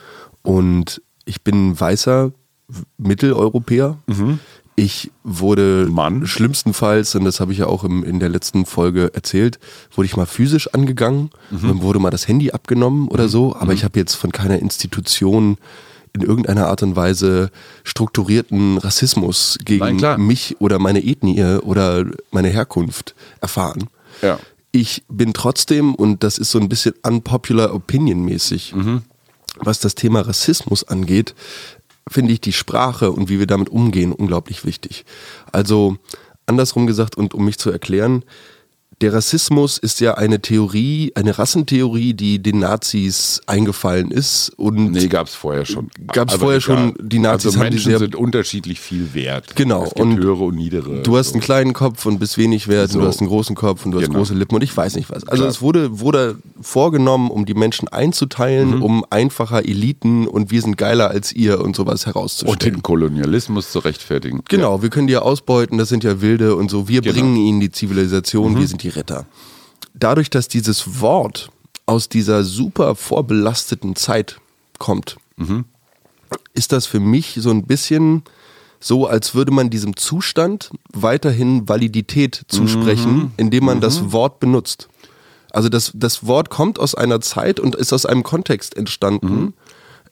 Und 0.43 1.01
ich 1.25 1.43
bin 1.43 1.81
weißer 1.81 2.33
Mitteleuropäer. 2.99 3.97
Ich 4.79 5.11
wurde 5.25 5.89
Mann. 5.91 6.27
schlimmstenfalls, 6.27 7.15
und 7.15 7.25
das 7.25 7.41
habe 7.41 7.53
ich 7.53 7.59
ja 7.59 7.67
auch 7.67 7.83
im, 7.83 8.05
in 8.05 8.21
der 8.21 8.29
letzten 8.29 8.67
Folge 8.67 9.11
erzählt, 9.15 9.59
wurde 9.95 10.05
ich 10.05 10.17
mal 10.17 10.27
physisch 10.27 10.73
angegangen, 10.75 11.31
dann 11.51 11.81
wurde 11.81 11.99
mal 11.99 12.11
das 12.11 12.29
Handy 12.29 12.51
abgenommen 12.53 13.09
oder 13.09 13.29
so, 13.29 13.57
aber 13.57 13.73
ich 13.73 13.85
habe 13.85 13.99
jetzt 13.99 14.15
von 14.15 14.33
keiner 14.33 14.59
Institution 14.59 15.57
in 16.13 16.23
irgendeiner 16.23 16.69
Art 16.69 16.83
und 16.83 16.95
Weise 16.95 17.51
strukturierten 17.85 18.79
Rassismus 18.79 19.57
Nein, 19.59 19.65
gegen 19.65 19.97
klar. 19.99 20.19
mich 20.19 20.57
oder 20.61 20.79
meine 20.79 21.03
Ethnie 21.05 21.43
oder 21.63 22.05
meine 22.31 22.49
Herkunft 22.49 23.15
erfahren. 23.41 23.89
Ja. 24.23 24.39
Ich 24.73 25.05
bin 25.09 25.33
trotzdem, 25.33 25.95
und 25.95 26.23
das 26.23 26.39
ist 26.39 26.51
so 26.51 26.59
ein 26.59 26.69
bisschen 26.69 26.95
unpopular 27.03 27.75
opinion 27.75 28.25
mäßig, 28.25 28.75
was 29.59 29.81
das 29.81 29.95
Thema 29.95 30.21
Rassismus 30.21 30.85
angeht, 30.85 31.35
finde 32.09 32.33
ich 32.33 32.41
die 32.41 32.53
Sprache 32.53 33.11
und 33.11 33.29
wie 33.29 33.39
wir 33.39 33.47
damit 33.47 33.69
umgehen 33.69 34.13
unglaublich 34.13 34.65
wichtig. 34.65 35.05
Also 35.53 35.97
andersrum 36.47 36.87
gesagt 36.87 37.17
und 37.17 37.35
um 37.35 37.45
mich 37.45 37.59
zu 37.59 37.71
erklären, 37.71 38.25
der 39.03 39.13
Rassismus 39.13 39.77
ist 39.77 40.01
ja 40.01 40.15
eine 40.15 40.41
Theorie, 40.41 41.13
eine 41.15 41.39
Rassentheorie, 41.39 42.15
die 42.15 42.43
den 42.43 42.61
Nazis 42.61 43.43
eingefallen 43.47 44.11
ist 44.11 44.53
und 44.57 44.93
Nee, 44.93 45.09
gab 45.09 45.27
es 45.27 45.35
vorher 45.35 45.67
schon. 45.67 45.91
Gab's 46.07 46.33
Aber 46.33 46.41
vorher 46.41 46.61
schon, 46.63 46.91
egal. 46.95 46.95
die 47.09 47.19
Nazis 47.19 47.47
also 47.49 47.59
haben 47.61 47.67
die 47.67 47.75
Menschen 47.75 47.91
sehr- 47.91 47.99
sind 47.99 48.17
unterschiedlich 48.17 48.81
viel 48.81 49.13
wert. 49.13 49.55
Genau, 49.55 49.83
Es 49.85 49.91
gibt 49.91 50.01
und 50.01 50.17
höhere 50.17 50.45
und 50.45 50.57
niedere. 50.57 51.03
Du 51.03 51.17
hast 51.19 51.29
so. 51.29 51.35
einen 51.35 51.43
kleinen 51.43 51.73
Kopf 51.75 52.07
und 52.07 52.19
bist 52.19 52.39
wenig 52.39 52.69
wert 52.69 52.91
So. 52.91 52.99
und 52.99 53.05
du 53.05 53.09
hast 53.09 53.21
einen 53.21 53.29
großen 53.29 53.55
Kopf 53.55 53.85
und 53.85 53.93
du 53.93 53.99
hast 53.99 54.07
Genau. 54.07 54.19
große 54.21 54.33
Lippen 54.33 54.55
und 54.55 54.63
ich 54.63 54.75
weiß 54.75 54.97
nicht 54.97 55.11
was. 55.11 55.25
Also 55.29 55.43
Klar. 55.43 55.51
es 55.51 55.61
wurde, 55.61 56.01
wurde 56.01 56.37
vorgenommen, 56.63 57.31
um 57.31 57.45
die 57.45 57.53
Menschen 57.55 57.89
einzuteilen, 57.89 58.77
Mhm. 58.77 58.83
um 58.83 59.05
einfacher 59.11 59.65
Eliten 59.67 60.27
und 60.27 60.51
wir 60.51 60.63
sind 60.63 60.79
geiler 60.79 61.11
als 61.11 61.33
ihr 61.33 61.61
und 61.61 61.77
sowas 61.77 62.03
und 62.03 62.15
herauszustellen. 62.15 62.77
den 62.77 62.83
Kolonialismus 62.83 63.71
zu 63.73 63.81
rechtfertigen. 63.81 64.41
Genau, 64.49 64.81
wir 64.83 64.89
können 64.89 65.07
die 65.07 65.13
ja 65.13 65.21
ausbeuten, 65.21 65.77
das 65.77 65.91
sind 65.91 66.03
ja 66.03 66.23
Wilde 66.23 66.57
und 66.57 66.71
so. 66.71 66.89
Wir 66.89 67.03
Genau. 67.03 67.15
bringen 67.15 67.37
ihnen 67.37 67.61
die 67.61 67.71
Zivilisation, 67.71 68.59
wir 68.59 68.67
sind 68.67 68.83
die 68.83 68.86
Retter. 68.89 69.27
Dadurch, 69.95 70.31
dass 70.31 70.49
dieses 70.49 71.01
Wort 71.01 71.51
aus 71.87 72.09
dieser 72.09 72.45
super 72.45 72.95
vorbelasteten 72.95 73.97
Zeit 73.97 74.41
kommt, 74.79 75.17
ist 76.55 76.73
das 76.73 76.87
für 76.87 77.01
mich 77.01 77.37
so 77.41 77.51
ein 77.51 77.65
bisschen 77.65 78.23
so, 78.81 79.07
als 79.07 79.35
würde 79.35 79.53
man 79.53 79.71
diesem 79.71 79.97
Zustand 79.97 80.71
weiterhin 80.93 81.69
Validität 81.69 82.45
zusprechen, 82.49 83.33
indem 83.37 83.65
man 83.65 83.81
das 83.81 84.13
Wort 84.13 84.39
benutzt. 84.41 84.89
Also 85.51 85.69
das, 85.69 85.93
das 85.95 86.27
Wort 86.27 86.51
kommt 86.51 86.79
aus 86.79 86.95
einer 86.95 87.21
Zeit 87.21 87.61
und 87.61 87.75
ist 87.75 87.93
aus 87.93 88.05
einem 88.05 88.23
Kontext 88.23 88.77
entstanden. 88.77 89.55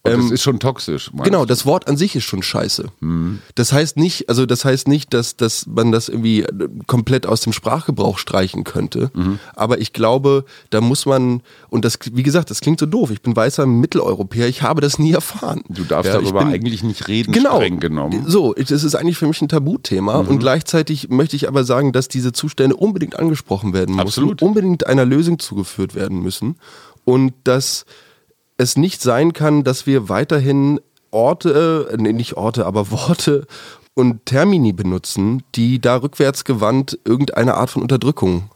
Und 0.06 0.18
das 0.25 0.30
ist 0.32 0.42
schon 0.42 0.61
toxisch. 0.61 1.11
Genau, 1.23 1.40
du? 1.40 1.46
das 1.46 1.64
Wort 1.64 1.88
an 1.88 1.96
sich 1.96 2.14
ist 2.14 2.25
schon 2.25 2.42
scheiße. 2.42 2.88
Mhm. 3.00 3.38
Das 3.54 3.73
heißt 3.73 3.96
nicht, 3.96 4.28
also 4.28 4.44
das 4.44 4.66
heißt 4.66 4.87
nicht, 4.87 5.14
dass, 5.14 5.37
dass 5.37 5.66
man 5.66 5.92
das 5.92 6.11
irgendwie 6.11 6.42
äh, 6.42 6.68
komplett 6.87 7.26
aus 7.26 7.40
dem 7.40 7.54
Sprachgebrauch 7.54 8.18
streichen 8.18 8.64
könnte. 8.64 9.11
Mhm. 9.14 9.38
Aber 9.56 9.80
ich 9.80 9.94
glaube, 9.94 10.44
da 10.68 10.82
muss 10.82 11.06
man, 11.06 11.40
und 11.70 11.87
das, 11.87 11.99
wie 12.12 12.23
gesagt, 12.23 12.50
das 12.50 12.61
klingt 12.61 12.80
so 12.80 12.84
doof. 12.87 13.11
Ich 13.12 13.23
bin 13.23 13.34
weißer 13.34 13.64
Mitteleuropäer, 13.64 14.46
ich 14.46 14.61
habe 14.61 14.82
das 14.82 14.99
nie 14.99 15.12
erfahren. 15.12 15.62
Du 15.70 15.84
darfst 15.84 16.12
Ja, 16.12 16.20
darüber 16.20 16.40
bin- 16.40 16.49
eigentlich 16.52 16.82
nicht 16.82 17.08
reden, 17.08 17.32
Genau. 17.32 17.56
streng 17.56 17.80
genommen. 17.80 18.25
Mhm. 18.25 18.28
So, 18.30 18.52
das 18.52 18.84
ist 18.84 18.94
eigentlich 18.94 19.16
für 19.16 19.26
mich 19.26 19.40
ein 19.40 19.49
Tabuthema. 19.49 20.16
Und 20.16 20.38
gleichzeitig 20.38 21.08
möchte 21.08 21.34
ich 21.37 21.49
aber 21.49 21.64
sagen, 21.64 21.92
dass 21.92 22.08
diese 22.08 22.32
Zustände 22.32 22.76
unbedingt 22.76 23.18
angesprochen 23.18 23.73
werden 23.73 23.94
müssen, 23.94 24.06
Absolut. 24.06 24.42
unbedingt 24.42 24.87
einer 24.87 25.06
Lösung 25.06 25.38
zugeführt 25.38 25.94
werden 25.94 26.20
müssen. 26.23 26.56
Und 27.06 27.32
dass 27.44 27.87
es 28.56 28.76
nicht 28.76 29.02
sein 29.02 29.32
kann, 29.32 29.64
dass 29.64 29.87
wir 29.87 30.08
weiterhin 30.08 30.80
Orte, 31.11 31.88
äh, 31.92 31.96
nee, 31.96 32.12
nicht 32.12 32.37
Orte, 32.37 32.66
aber 32.66 32.90
Worte 32.90 33.46
und 33.94 34.26
Termini 34.26 34.73
benutzen, 34.73 35.42
die 35.54 35.80
da 35.80 35.96
rückwärtsgewandt 35.96 36.99
irgendeine 37.04 37.54
Art 37.54 37.70
von 37.70 37.82
Unterdrückung 37.82 38.50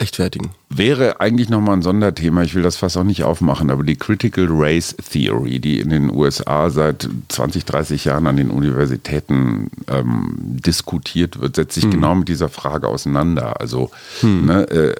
rechtfertigen. 0.00 0.50
Wäre 0.70 1.20
eigentlich 1.20 1.48
nochmal 1.48 1.76
ein 1.76 1.82
Sonderthema, 1.82 2.42
ich 2.42 2.54
will 2.54 2.62
das 2.62 2.76
fast 2.76 2.96
auch 2.96 3.04
nicht 3.04 3.22
aufmachen, 3.22 3.70
aber 3.70 3.82
die 3.82 3.96
Critical 3.96 4.46
Race 4.48 4.96
Theory, 4.96 5.58
die 5.60 5.80
in 5.80 5.90
den 5.90 6.10
USA 6.14 6.70
seit 6.70 7.08
20, 7.28 7.64
30 7.64 8.06
Jahren 8.06 8.26
an 8.26 8.36
den 8.36 8.50
Universitäten 8.50 9.70
ähm, 9.88 10.36
diskutiert 10.38 11.40
wird, 11.40 11.56
setzt 11.56 11.74
sich 11.74 11.90
genau 11.90 12.14
mit 12.14 12.28
dieser 12.28 12.48
Frage 12.48 12.88
auseinander. 12.88 13.60
Also 13.60 13.90
ne, 14.22 14.62
äh, 14.70 14.94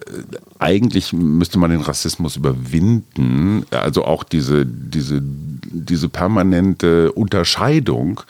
eigentlich 0.59 1.13
müsste 1.13 1.59
man 1.59 1.71
den 1.71 1.81
Rassismus 1.81 2.37
überwinden, 2.37 3.65
also 3.71 4.05
auch 4.05 4.25
diese, 4.25 4.67
diese, 4.67 5.23
diese 5.23 6.09
permanente 6.09 7.13
Unterscheidung 7.13 8.21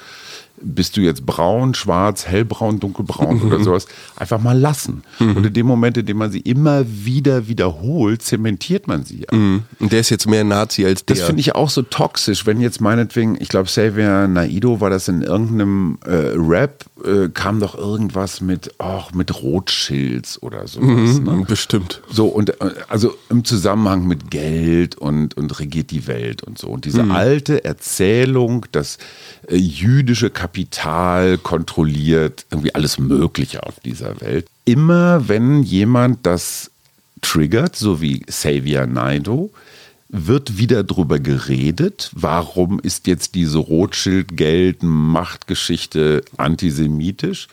bist 0.63 0.97
du 0.97 1.01
jetzt 1.01 1.25
braun, 1.27 1.75
schwarz, 1.75 2.27
hellbraun, 2.27 2.81
dunkelbraun 2.81 3.43
oder 3.43 3.61
sowas, 3.65 3.87
einfach 4.17 4.41
mal 4.41 4.59
lassen. 4.59 5.03
Und 5.19 5.47
in 5.47 5.53
dem 5.53 5.67
Moment, 5.67 5.97
in 5.97 6.07
dem 6.07 6.19
man 6.19 6.31
sie 6.31 6.41
immer 6.41 6.85
wieder 6.87 7.49
wiederholt, 7.49 8.23
zementiert 8.23 8.87
man 8.87 9.05
sie 9.05 9.21
ja. 9.21 9.39
Und 9.79 9.93
der 9.93 10.01
ist 10.01 10.11
jetzt 10.11 10.27
mehr 10.27 10.45
Nazi 10.45 10.85
als 10.85 11.05
der. 11.05 11.17
Das 11.17 11.25
finde 11.25 11.41
ich 11.41 11.55
auch 11.55 11.71
so 11.71 11.83
toxisch, 11.83 12.47
wenn 12.47 12.61
jetzt 12.61 12.81
meinetwegen, 12.81 13.37
ich 13.41 13.49
glaube, 13.49 13.67
Xavier 13.67 14.29
Naido 14.29 14.81
war 14.81 14.91
das 14.91 15.09
in 15.09 15.23
irgendeinem 15.23 15.99
äh, 16.05 16.33
Rap, 16.37 16.85
äh, 17.05 17.29
kam 17.29 17.61
doch 17.61 17.77
irgendwas 17.77 18.41
mit, 18.41 18.75
ach, 18.79 19.13
mit 19.13 19.43
Rothschilds 19.43 20.43
oder 20.43 20.67
sowas. 20.67 21.21
Ne? 21.21 21.45
Bestimmt. 21.47 22.03
So, 22.11 22.27
und 22.27 22.51
äh, 22.51 22.71
also 22.89 23.15
im 23.29 23.45
Zusammenhang 23.45 24.07
mit 24.07 24.31
Geld 24.31 24.97
und, 24.97 25.37
und 25.37 25.59
regiert 25.59 25.91
die 25.91 26.07
Welt 26.07 26.43
und 26.43 26.59
so. 26.59 26.69
Und 26.69 26.85
diese 26.85 27.05
alte 27.11 27.65
Erzählung, 27.65 28.67
dass 28.73 28.99
äh, 29.49 29.57
jüdische 29.57 30.31
Kapital 30.31 30.50
kontrolliert 31.43 32.45
irgendwie 32.51 32.75
alles 32.75 32.99
Mögliche 32.99 33.63
auf 33.63 33.81
dieser 33.81 34.21
Welt. 34.21 34.47
Immer 34.65 35.29
wenn 35.29 35.63
jemand 35.63 36.27
das 36.27 36.71
triggert, 37.23 37.77
so 37.77 38.01
wie 38.01 38.21
Xavier 38.21 38.87
Naidoo, 38.87 39.51
wird 40.13 40.59
wieder 40.59 40.83
drüber 40.83 41.21
geredet, 41.21 42.11
warum 42.15 42.81
ist 42.81 43.07
jetzt 43.07 43.37
diese 43.37 43.59
Rothschild-Geld-Machtgeschichte 43.59 46.23
antisemitisch. 46.37 47.49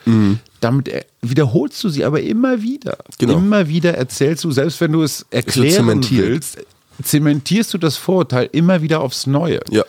Damit 0.60 0.88
er- 0.88 1.06
wiederholst 1.22 1.84
du 1.84 1.89
sie 1.89 2.04
aber 2.04 2.22
immer 2.22 2.62
wieder. 2.62 2.98
Genau. 3.20 3.38
Immer 3.38 3.68
wieder 3.68 3.94
erzählst 3.94 4.44
du, 4.44 4.51
selbst 4.51 4.82
wenn 4.82 4.92
du 4.92 5.04
es 5.04 5.25
erklären 5.30 6.04
willst, 6.10 6.58
zementierst 7.04 7.74
du 7.74 7.77
das 7.77 7.98
Vorurteil 7.98 8.50
immer 8.51 8.82
wieder 8.82 9.01
aufs 9.01 9.27
Neue. 9.27 9.60
Ja. 9.70 9.84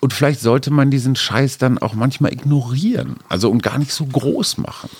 Und 0.00 0.12
vielleicht 0.12 0.40
sollte 0.40 0.70
man 0.70 0.90
diesen 0.90 1.16
Scheiß 1.16 1.58
dann 1.58 1.78
auch 1.78 1.94
manchmal 1.94 2.32
ignorieren. 2.32 3.16
Also 3.28 3.50
und 3.50 3.62
gar 3.62 3.78
nicht 3.78 3.92
so 3.92 4.04
groß 4.06 4.58
machen. 4.58 4.90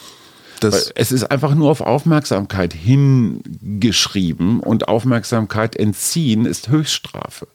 Es 0.94 1.12
ist 1.12 1.30
einfach 1.30 1.54
nur 1.54 1.70
auf 1.70 1.82
Aufmerksamkeit 1.82 2.72
hingeschrieben 2.72 4.60
und 4.60 4.88
Aufmerksamkeit 4.88 5.76
entziehen 5.76 6.46
ist 6.46 6.68
Höchststrafe. 6.68 7.46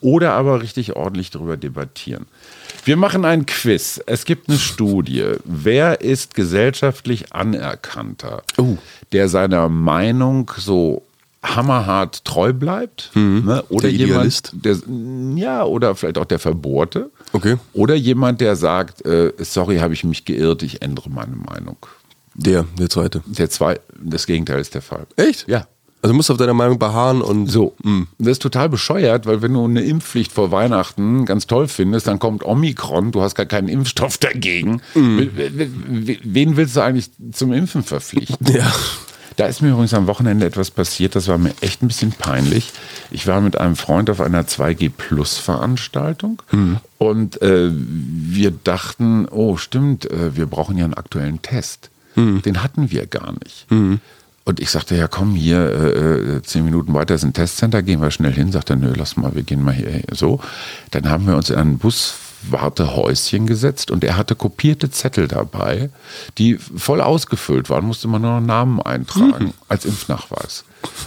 Oder 0.00 0.32
aber 0.32 0.60
richtig 0.60 0.96
ordentlich 0.96 1.30
darüber 1.30 1.56
debattieren. 1.56 2.26
Wir 2.84 2.96
machen 2.96 3.24
ein 3.24 3.46
Quiz. 3.46 4.00
Es 4.06 4.24
gibt 4.24 4.48
eine 4.48 4.58
Studie. 4.58 5.24
Wer 5.44 6.00
ist 6.00 6.34
gesellschaftlich 6.34 7.32
anerkannter, 7.32 8.42
Oh. 8.58 8.76
der 9.12 9.28
seiner 9.28 9.68
Meinung 9.68 10.50
so 10.56 11.02
hammerhart 11.54 12.24
treu 12.24 12.52
bleibt? 12.52 13.10
Ne? 13.14 13.62
Oder 13.68 13.82
Der 13.82 13.92
jemand, 13.92 14.52
der, 14.64 14.76
ja, 15.36 15.64
oder 15.64 15.94
vielleicht 15.94 16.18
auch 16.18 16.24
der 16.24 16.38
Verbohrte. 16.38 17.10
Okay. 17.32 17.56
Oder 17.72 17.94
jemand, 17.94 18.40
der 18.40 18.56
sagt, 18.56 19.04
äh, 19.06 19.32
sorry, 19.38 19.78
habe 19.78 19.94
ich 19.94 20.04
mich 20.04 20.24
geirrt, 20.24 20.62
ich 20.62 20.82
ändere 20.82 21.10
meine 21.10 21.36
Meinung. 21.36 21.76
der, 22.34 22.64
der 22.78 22.88
zweite. 22.90 23.22
Der 23.26 23.48
zwei, 23.50 23.78
das 24.02 24.26
Gegenteil 24.26 24.60
ist 24.60 24.74
der 24.74 24.82
Fall. 24.82 25.06
Echt? 25.16 25.46
Ja. 25.48 25.66
Also 26.02 26.12
du 26.12 26.16
musst 26.18 26.30
auf 26.30 26.36
deiner 26.36 26.54
Meinung 26.54 26.78
beharren 26.78 27.20
und 27.22 27.48
So, 27.48 27.74
das 28.18 28.32
ist 28.32 28.42
total 28.42 28.68
bescheuert, 28.68 29.26
weil 29.26 29.42
wenn 29.42 29.54
du 29.54 29.64
eine 29.64 29.80
Impfpflicht 29.82 30.30
vor 30.30 30.52
Weihnachten 30.52 31.24
ganz 31.24 31.46
toll 31.48 31.66
findest, 31.66 32.06
dann 32.06 32.18
kommt 32.20 32.44
Omikron, 32.44 33.10
du 33.10 33.22
hast 33.22 33.34
gar 33.34 33.46
keinen 33.46 33.66
Impfstoff 33.68 34.18
dagegen. 34.18 34.82
W- 34.94 36.18
Wen 36.22 36.56
willst 36.56 36.76
du 36.76 36.80
eigentlich 36.82 37.10
zum 37.32 37.52
Impfen 37.52 37.82
verpflichten? 37.82 38.46
Ja. 38.54 38.70
Da 39.36 39.46
ist 39.46 39.60
mir 39.60 39.68
übrigens 39.70 39.92
am 39.94 40.06
Wochenende 40.06 40.46
etwas 40.46 40.70
passiert, 40.70 41.14
das 41.14 41.28
war 41.28 41.36
mir 41.36 41.52
echt 41.60 41.82
ein 41.82 41.88
bisschen 41.88 42.12
peinlich. 42.12 42.72
Ich 43.10 43.26
war 43.26 43.40
mit 43.42 43.58
einem 43.58 43.76
Freund 43.76 44.08
auf 44.08 44.20
einer 44.22 44.44
2G 44.44 44.90
Plus 44.96 45.36
Veranstaltung 45.38 46.42
und 46.98 47.42
äh, 47.42 47.70
wir 47.70 48.50
dachten, 48.50 49.26
oh 49.30 49.56
stimmt, 49.58 50.10
äh, 50.10 50.36
wir 50.36 50.46
brauchen 50.46 50.78
ja 50.78 50.84
einen 50.84 50.94
aktuellen 50.94 51.42
Test. 51.42 51.90
Den 52.40 52.62
hatten 52.62 52.90
wir 52.90 53.06
gar 53.06 53.32
nicht. 53.44 53.66
Und 54.46 54.60
ich 54.60 54.70
sagte, 54.70 54.94
ja 54.96 55.06
komm, 55.08 55.34
hier 55.34 55.58
äh, 55.58 56.36
äh, 56.36 56.42
zehn 56.42 56.64
Minuten 56.64 56.94
weiter 56.94 57.14
ist 57.14 57.24
ein 57.24 57.32
Testcenter, 57.34 57.82
gehen 57.82 58.00
wir 58.00 58.10
schnell 58.10 58.32
hin. 58.32 58.52
Sagt 58.52 58.70
er, 58.70 58.76
nö, 58.76 58.92
lass 58.96 59.16
mal, 59.18 59.34
wir 59.34 59.42
gehen 59.42 59.62
mal 59.62 59.74
hier 59.74 60.02
so. 60.12 60.40
Dann 60.92 61.10
haben 61.10 61.26
wir 61.26 61.36
uns 61.36 61.50
in 61.50 61.56
einen 61.56 61.78
Buswartehäuschen 62.50 63.46
gesetzt 63.46 63.90
und 63.90 64.04
er 64.04 64.16
hatte 64.16 64.34
kopierte 64.34 64.90
Zettel 64.90 65.28
dabei, 65.28 65.90
die 66.38 66.56
voll 66.56 67.00
ausgefüllt 67.00 67.70
waren, 67.70 67.84
musste 67.84 68.08
man 68.08 68.22
nur 68.22 68.40
noch 68.40 68.46
Namen 68.46 68.80
eintragen 68.80 69.52
als 69.68 69.84
Impfnachweis. 69.84 70.64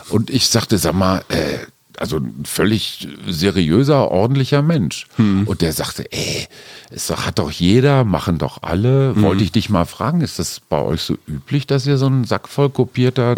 Und 0.09 0.29
ich 0.29 0.47
sagte, 0.47 0.77
sag 0.77 0.93
mal, 0.93 1.23
äh, 1.29 1.59
also 1.97 2.17
ein 2.17 2.43
völlig 2.45 3.07
seriöser, 3.27 4.09
ordentlicher 4.09 4.61
Mensch. 4.61 5.07
Und 5.45 5.61
der 5.61 5.73
sagte, 5.73 6.09
ey, 6.11 6.47
es 6.89 7.09
hat 7.09 7.39
doch 7.39 7.51
jeder, 7.51 8.05
machen 8.05 8.37
doch 8.37 8.63
alle. 8.63 9.21
Wollte 9.21 9.43
ich 9.43 9.51
dich 9.51 9.69
mal 9.69 9.85
fragen, 9.85 10.21
ist 10.21 10.39
das 10.39 10.61
bei 10.61 10.81
euch 10.81 11.01
so 11.01 11.17
üblich, 11.27 11.67
dass 11.67 11.85
ihr 11.85 11.97
so 11.97 12.05
einen 12.05 12.23
Sack 12.23 12.47
voll 12.47 12.69
kopierter 12.69 13.35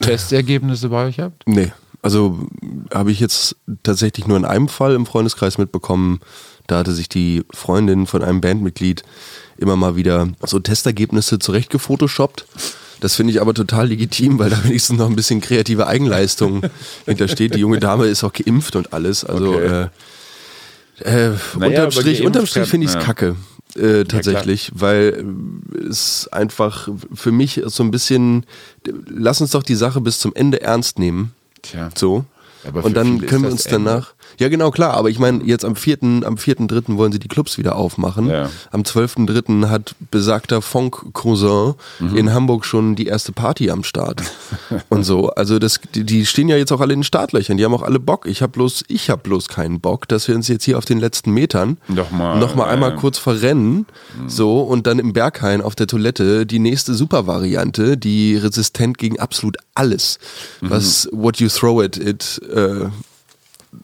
Testergebnisse 0.00 0.88
bei 0.88 1.06
euch 1.06 1.20
habt? 1.20 1.44
Nee. 1.46 1.72
Also 2.02 2.46
habe 2.92 3.12
ich 3.12 3.20
jetzt 3.20 3.56
tatsächlich 3.82 4.26
nur 4.26 4.38
in 4.38 4.44
einem 4.44 4.68
Fall 4.68 4.94
im 4.94 5.06
Freundeskreis 5.06 5.58
mitbekommen. 5.58 6.20
Da 6.70 6.78
hatte 6.78 6.92
sich 6.92 7.08
die 7.08 7.42
Freundin 7.52 8.06
von 8.06 8.22
einem 8.22 8.40
Bandmitglied 8.40 9.02
immer 9.56 9.76
mal 9.76 9.96
wieder 9.96 10.28
so 10.44 10.58
Testergebnisse 10.58 11.38
zurecht 11.38 11.70
gefotoshoppt. 11.70 12.46
Das 13.00 13.16
finde 13.16 13.32
ich 13.32 13.40
aber 13.40 13.54
total 13.54 13.88
legitim, 13.88 14.38
weil 14.38 14.50
da 14.50 14.62
wenigstens 14.64 14.98
noch 14.98 15.08
ein 15.08 15.16
bisschen 15.16 15.40
kreative 15.40 15.86
Eigenleistung 15.86 16.62
hintersteht. 17.06 17.54
Die 17.54 17.60
junge 17.60 17.80
Dame 17.80 18.06
ist 18.06 18.22
auch 18.24 18.32
geimpft 18.32 18.76
und 18.76 18.92
alles. 18.92 19.24
Also 19.24 19.54
Okay. 19.54 19.88
äh, 21.04 21.28
äh, 21.28 21.36
Naja, 21.58 21.86
unterm 21.86 22.26
unterm 22.26 22.46
Strich 22.46 22.68
finde 22.68 22.84
ich 22.84 22.90
es 22.90 22.94
ja. 22.94 23.02
kacke. 23.02 23.36
Äh, 23.76 24.04
tatsächlich, 24.04 24.72
weil 24.74 25.24
äh, 25.74 25.88
es 25.88 26.28
einfach 26.32 26.88
für 27.14 27.30
mich 27.32 27.62
so 27.66 27.82
ein 27.84 27.90
bisschen, 27.90 28.44
lass 29.08 29.40
uns 29.40 29.52
doch 29.52 29.62
die 29.62 29.76
Sache 29.76 30.00
bis 30.00 30.18
zum 30.18 30.34
Ende 30.34 30.60
ernst 30.60 30.98
nehmen. 30.98 31.32
Tja. 31.62 31.90
So. 31.96 32.24
Aber 32.66 32.84
und 32.84 32.94
dann 32.94 33.24
können 33.26 33.44
wir 33.44 33.50
uns 33.50 33.64
danach. 33.64 34.12
Ja, 34.38 34.48
genau, 34.48 34.70
klar, 34.70 34.94
aber 34.94 35.10
ich 35.10 35.18
meine, 35.18 35.44
jetzt 35.44 35.64
am 35.64 35.76
4., 35.76 35.98
am 36.24 36.36
4.3. 36.36 36.96
wollen 36.96 37.12
sie 37.12 37.18
die 37.18 37.28
Clubs 37.28 37.58
wieder 37.58 37.76
aufmachen. 37.76 38.28
Ja. 38.28 38.48
Am 38.70 38.82
12.3. 38.82 39.68
hat 39.68 39.94
besagter 40.10 40.62
Funk 40.62 41.12
Cousin 41.12 41.74
Mhm. 41.98 42.16
in 42.16 42.32
Hamburg 42.32 42.64
schon 42.64 42.94
die 42.96 43.06
erste 43.06 43.32
Party 43.32 43.70
am 43.70 43.84
Start. 43.84 44.22
und 44.88 45.04
so. 45.04 45.30
Also 45.30 45.58
das, 45.58 45.80
die, 45.94 46.24
stehen 46.26 46.48
ja 46.48 46.56
jetzt 46.56 46.72
auch 46.72 46.80
alle 46.80 46.92
in 46.94 47.00
den 47.00 47.04
Startlöchern, 47.04 47.56
die 47.56 47.64
haben 47.64 47.74
auch 47.74 47.82
alle 47.82 47.98
Bock. 47.98 48.26
Ich 48.26 48.40
habe 48.42 48.52
bloß, 48.52 48.84
ich 48.88 49.10
habe 49.10 49.22
bloß 49.22 49.48
keinen 49.48 49.80
Bock, 49.80 50.08
dass 50.08 50.28
wir 50.28 50.34
uns 50.34 50.48
jetzt 50.48 50.64
hier 50.64 50.78
auf 50.78 50.84
den 50.84 50.98
letzten 51.00 51.32
Metern 51.32 51.78
Noch 51.88 52.10
mal, 52.10 52.38
noch 52.38 52.54
mal 52.54 52.64
einmal 52.68 52.92
äh, 52.92 52.96
kurz 52.96 53.18
verrennen, 53.18 53.86
so 54.26 54.60
und 54.62 54.86
dann 54.86 54.98
im 54.98 55.12
Berghain 55.12 55.60
auf 55.60 55.74
der 55.74 55.86
Toilette 55.86 56.46
die 56.46 56.58
nächste 56.58 56.94
Supervariante, 56.94 57.96
die 57.96 58.36
resistent 58.36 58.98
gegen 58.98 59.18
absolut 59.20 59.56
alles, 59.74 60.18
Mhm. 60.60 60.70
was 60.70 61.08
what 61.12 61.38
you 61.38 61.48
throw 61.48 61.82
at 61.82 61.96
it 61.96 62.40
äh, 62.54 62.86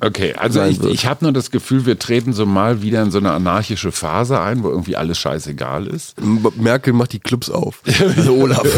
Okay, 0.00 0.34
also 0.34 0.62
ich, 0.64 0.82
ich 0.82 1.06
habe 1.06 1.24
nur 1.24 1.32
das 1.32 1.50
Gefühl, 1.50 1.86
wir 1.86 1.98
treten 1.98 2.32
so 2.32 2.44
mal 2.44 2.82
wieder 2.82 3.02
in 3.02 3.10
so 3.10 3.18
eine 3.18 3.32
anarchische 3.32 3.92
Phase 3.92 4.40
ein, 4.40 4.62
wo 4.62 4.68
irgendwie 4.68 4.96
alles 4.96 5.18
scheißegal 5.18 5.86
ist. 5.86 6.16
Merkel 6.56 6.92
macht 6.92 7.12
die 7.12 7.20
Clubs 7.20 7.50
auf. 7.50 7.82
Also 8.16 8.34
Olaf. 8.34 8.62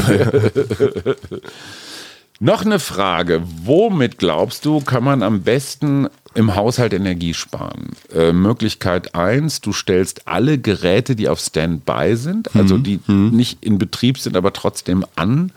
Noch 2.40 2.64
eine 2.64 2.78
Frage. 2.78 3.42
Womit 3.64 4.18
glaubst 4.18 4.64
du, 4.64 4.80
kann 4.80 5.02
man 5.02 5.24
am 5.24 5.42
besten 5.42 6.08
im 6.34 6.54
Haushalt 6.54 6.92
Energie 6.92 7.34
sparen? 7.34 7.96
Äh, 8.14 8.32
Möglichkeit 8.32 9.16
eins: 9.16 9.60
du 9.60 9.72
stellst 9.72 10.28
alle 10.28 10.58
Geräte, 10.58 11.16
die 11.16 11.28
auf 11.28 11.40
Standby 11.40 12.14
sind, 12.14 12.54
also 12.54 12.78
die 12.78 13.00
nicht 13.08 13.64
in 13.64 13.78
Betrieb 13.78 14.18
sind, 14.18 14.36
aber 14.36 14.52
trotzdem 14.52 15.04
an, 15.16 15.52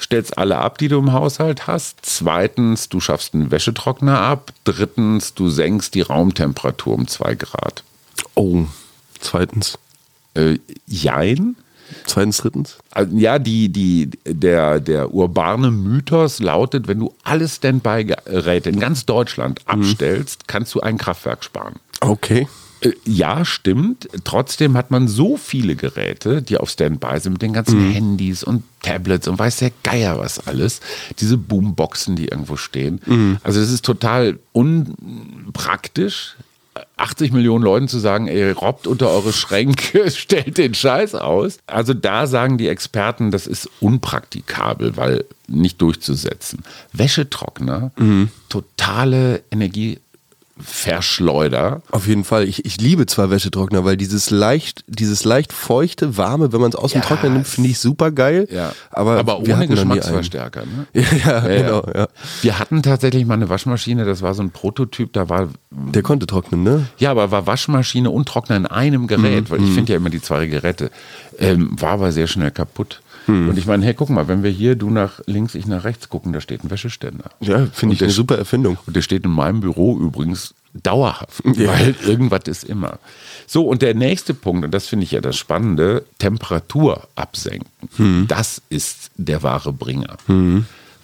stellst 0.00 0.38
alle 0.38 0.56
ab, 0.56 0.78
die 0.78 0.88
du 0.88 0.98
im 0.98 1.12
Haushalt 1.12 1.66
hast. 1.66 1.98
Zweitens, 2.02 2.88
du 2.88 3.00
schaffst 3.00 3.34
einen 3.34 3.50
Wäschetrockner 3.50 4.18
ab. 4.18 4.52
Drittens, 4.64 5.34
du 5.34 5.50
senkst 5.50 5.94
die 5.94 6.00
Raumtemperatur 6.00 6.94
um 6.94 7.08
zwei 7.08 7.34
Grad. 7.34 7.84
Oh. 8.34 8.64
Zweitens. 9.20 9.78
Äh, 10.34 10.58
jein. 10.86 11.56
Zweitens, 12.06 12.38
drittens. 12.38 12.78
Also, 12.90 13.16
Ja, 13.16 13.38
die, 13.38 13.68
die, 13.70 14.10
der, 14.26 14.80
der 14.80 15.12
urbane 15.14 15.70
Mythos 15.70 16.40
lautet, 16.40 16.88
wenn 16.88 17.00
du 17.00 17.12
alle 17.24 17.48
Standby-Geräte 17.48 18.70
in 18.70 18.80
ganz 18.80 19.06
Deutschland 19.06 19.60
abstellst, 19.66 20.46
kannst 20.48 20.74
du 20.74 20.80
ein 20.80 20.98
Kraftwerk 20.98 21.44
sparen. 21.44 21.76
Okay. 22.00 22.48
Äh, 22.80 22.90
Ja, 23.04 23.44
stimmt. 23.44 24.08
Trotzdem 24.24 24.76
hat 24.76 24.90
man 24.90 25.06
so 25.08 25.36
viele 25.36 25.76
Geräte, 25.76 26.42
die 26.42 26.58
auf 26.58 26.68
Standby 26.70 27.20
sind, 27.20 27.32
mit 27.34 27.42
den 27.42 27.52
ganzen 27.52 27.92
Handys 27.92 28.42
und 28.42 28.64
Tablets 28.82 29.28
und 29.28 29.38
weiß 29.38 29.58
der 29.58 29.70
Geier 29.84 30.18
was 30.18 30.44
alles. 30.46 30.80
Diese 31.20 31.36
Boomboxen, 31.38 32.16
die 32.16 32.26
irgendwo 32.26 32.56
stehen. 32.56 33.38
Also 33.44 33.60
es 33.60 33.70
ist 33.70 33.84
total 33.84 34.38
unpraktisch. 34.52 36.36
80 36.96 37.32
Millionen 37.32 37.64
Leuten 37.64 37.88
zu 37.88 37.98
sagen, 37.98 38.28
ey, 38.28 38.52
robbt 38.52 38.86
unter 38.86 39.10
eure 39.10 39.32
Schränke, 39.32 40.10
stellt 40.10 40.58
den 40.58 40.74
Scheiß 40.74 41.14
aus. 41.14 41.58
Also 41.66 41.94
da 41.94 42.26
sagen 42.26 42.58
die 42.58 42.68
Experten, 42.68 43.30
das 43.30 43.46
ist 43.46 43.68
unpraktikabel, 43.80 44.96
weil 44.96 45.24
nicht 45.48 45.82
durchzusetzen. 45.82 46.60
Wäschetrockner, 46.92 47.92
totale 48.48 49.42
verschleuder. 50.64 51.82
Auf 51.90 52.06
jeden 52.06 52.24
Fall. 52.24 52.48
Ich, 52.48 52.64
ich 52.64 52.80
liebe 52.80 53.06
zwar 53.06 53.30
Wäschetrockner, 53.30 53.84
weil 53.84 53.96
dieses 53.96 54.30
leicht, 54.30 54.84
dieses 54.86 55.24
leicht 55.24 55.52
feuchte, 55.52 56.16
warme, 56.16 56.52
wenn 56.52 56.60
man 56.60 56.70
es 56.70 56.76
aus 56.76 56.92
dem 56.92 57.02
Ja, 57.02 57.06
Trockner 57.06 57.30
nimmt, 57.30 57.46
finde 57.46 57.70
ich 57.70 57.78
super 57.78 58.10
geil. 58.10 58.48
Ja. 58.50 58.72
Aber, 58.90 59.18
aber 59.18 59.44
wir 59.44 59.56
ohne. 59.56 59.68
Geschmacksverstärker. 59.68 60.62
Ne? 60.62 60.86
Ja, 61.24 61.48
ja, 61.48 61.62
genau. 61.62 61.86
Ja. 61.94 62.08
Wir 62.40 62.58
hatten 62.58 62.82
tatsächlich 62.82 63.26
mal 63.26 63.34
eine 63.34 63.48
Waschmaschine, 63.48 64.04
das 64.04 64.22
war 64.22 64.34
so 64.34 64.42
ein 64.42 64.50
Prototyp, 64.50 65.12
da 65.12 65.28
war 65.28 65.48
Der 65.70 66.02
konnte 66.02 66.26
trocknen, 66.26 66.62
ne? 66.62 66.86
Ja, 66.98 67.10
aber 67.10 67.30
war 67.30 67.46
Waschmaschine 67.46 68.10
und 68.10 68.26
Trockner 68.28 68.56
in 68.56 68.66
einem 68.66 69.06
Gerät, 69.06 69.50
weil 69.50 69.62
ich 69.62 69.70
finde 69.72 69.92
ja 69.92 69.98
immer 69.98 70.10
die 70.10 70.22
zwei 70.22 70.46
Geräte, 70.46 70.90
ähm, 71.38 71.70
war 71.80 71.92
aber 71.92 72.12
sehr 72.12 72.26
schnell 72.26 72.50
kaputt. 72.50 73.01
Und 73.26 73.56
ich 73.56 73.66
meine, 73.66 73.84
hey, 73.84 73.94
guck 73.94 74.10
mal, 74.10 74.26
wenn 74.28 74.42
wir 74.42 74.50
hier, 74.50 74.74
du 74.76 74.90
nach 74.90 75.20
links, 75.26 75.54
ich 75.54 75.66
nach 75.66 75.84
rechts 75.84 76.08
gucken, 76.08 76.32
da 76.32 76.40
steht 76.40 76.64
ein 76.64 76.70
Wäscheständer. 76.70 77.30
Ja, 77.40 77.66
finde 77.72 77.92
ich 77.94 77.98
der 78.00 78.06
eine 78.06 78.12
super 78.14 78.36
Erfindung. 78.36 78.78
Und 78.86 78.96
der 78.96 79.02
steht 79.02 79.24
in 79.24 79.30
meinem 79.30 79.60
Büro 79.60 79.96
übrigens 79.98 80.54
dauerhaft, 80.74 81.42
Ja. 81.56 81.68
weil 81.68 81.94
irgendwas 82.06 82.42
ist 82.46 82.64
immer. 82.64 82.98
So, 83.46 83.66
und 83.66 83.82
der 83.82 83.94
nächste 83.94 84.32
Punkt, 84.34 84.64
und 84.64 84.72
das 84.72 84.86
finde 84.88 85.04
ich 85.04 85.12
ja 85.12 85.20
das 85.20 85.36
Spannende, 85.36 86.04
Temperatur 86.18 87.06
absenken. 87.14 88.26
Das 88.28 88.62
ist 88.70 89.10
der 89.16 89.42
wahre 89.42 89.72
Bringer. 89.72 90.16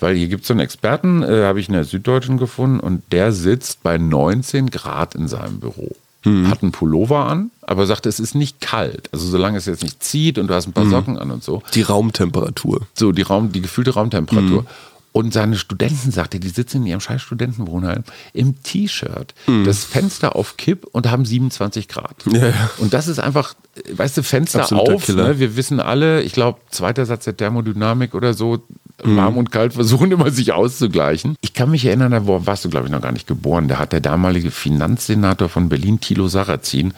Weil 0.00 0.14
hier 0.16 0.28
gibt 0.28 0.42
es 0.42 0.48
so 0.48 0.54
einen 0.54 0.60
Experten, 0.60 1.22
äh, 1.22 1.42
habe 1.44 1.60
ich 1.60 1.68
in 1.68 1.74
der 1.74 1.84
Süddeutschen 1.84 2.38
gefunden, 2.38 2.80
und 2.80 3.02
der 3.12 3.32
sitzt 3.32 3.82
bei 3.82 3.98
19 3.98 4.70
Grad 4.70 5.14
in 5.14 5.28
seinem 5.28 5.60
Büro. 5.60 5.94
Hat 6.24 6.62
einen 6.62 6.72
Pullover 6.72 7.26
an, 7.26 7.50
aber 7.62 7.86
sagt, 7.86 8.04
es 8.04 8.20
ist 8.20 8.34
nicht 8.34 8.60
kalt. 8.60 9.08
Also 9.12 9.26
solange 9.28 9.56
es 9.56 9.66
jetzt 9.66 9.82
nicht 9.82 10.02
zieht 10.02 10.38
und 10.38 10.48
du 10.48 10.54
hast 10.54 10.66
ein 10.66 10.72
paar 10.72 10.86
Socken 10.86 11.16
an 11.16 11.30
und 11.30 11.44
so. 11.44 11.62
Die 11.74 11.82
Raumtemperatur. 11.82 12.86
So, 12.94 13.12
die, 13.12 13.22
Raum, 13.22 13.52
die 13.52 13.62
gefühlte 13.62 13.94
Raumtemperatur. 13.94 14.66
Und 15.12 15.32
seine 15.32 15.56
Studenten, 15.56 16.10
sagt 16.10 16.34
er, 16.34 16.40
die 16.40 16.48
sitzen 16.48 16.78
in 16.78 16.86
ihrem 16.86 17.00
scheiß 17.00 17.22
Studentenwohnheim 17.22 18.04
im 18.34 18.62
T-Shirt, 18.62 19.34
das 19.64 19.84
Fenster 19.84 20.36
auf 20.36 20.56
Kipp 20.56 20.86
und 20.92 21.10
haben 21.10 21.24
27 21.24 21.88
Grad. 21.88 22.14
Ja, 22.30 22.48
ja. 22.48 22.70
Und 22.78 22.92
das 22.94 23.08
ist 23.08 23.18
einfach, 23.18 23.54
weißt 23.92 24.16
du, 24.18 24.22
Fenster 24.22 24.60
Absoluter 24.62 24.94
auf. 24.94 25.02
Ne? 25.28 25.38
Wir 25.38 25.56
wissen 25.56 25.80
alle, 25.80 26.22
ich 26.22 26.32
glaube, 26.32 26.58
zweiter 26.70 27.06
Satz 27.06 27.24
der 27.24 27.36
Thermodynamik 27.36 28.14
oder 28.14 28.34
so, 28.34 28.62
warm 29.04 29.36
und 29.36 29.52
kalt 29.52 29.74
versuchen 29.74 30.10
immer 30.12 30.30
sich 30.32 30.52
auszugleichen. 30.52 31.36
Ich 31.40 31.54
kann 31.54 31.70
mich 31.70 31.84
erinnern, 31.84 32.10
da 32.10 32.26
war- 32.26 32.46
warst 32.46 32.64
du, 32.64 32.68
glaube 32.68 32.86
ich, 32.86 32.92
noch 32.92 33.00
gar 33.00 33.12
nicht 33.12 33.28
geboren. 33.28 33.68
Da 33.68 33.78
hat 33.78 33.92
der 33.92 34.00
damalige 34.00 34.50
Finanzsenator 34.50 35.48
von 35.48 35.68
Berlin, 35.68 36.00
Thilo 36.00 36.26
Sarrazin, 36.26 36.94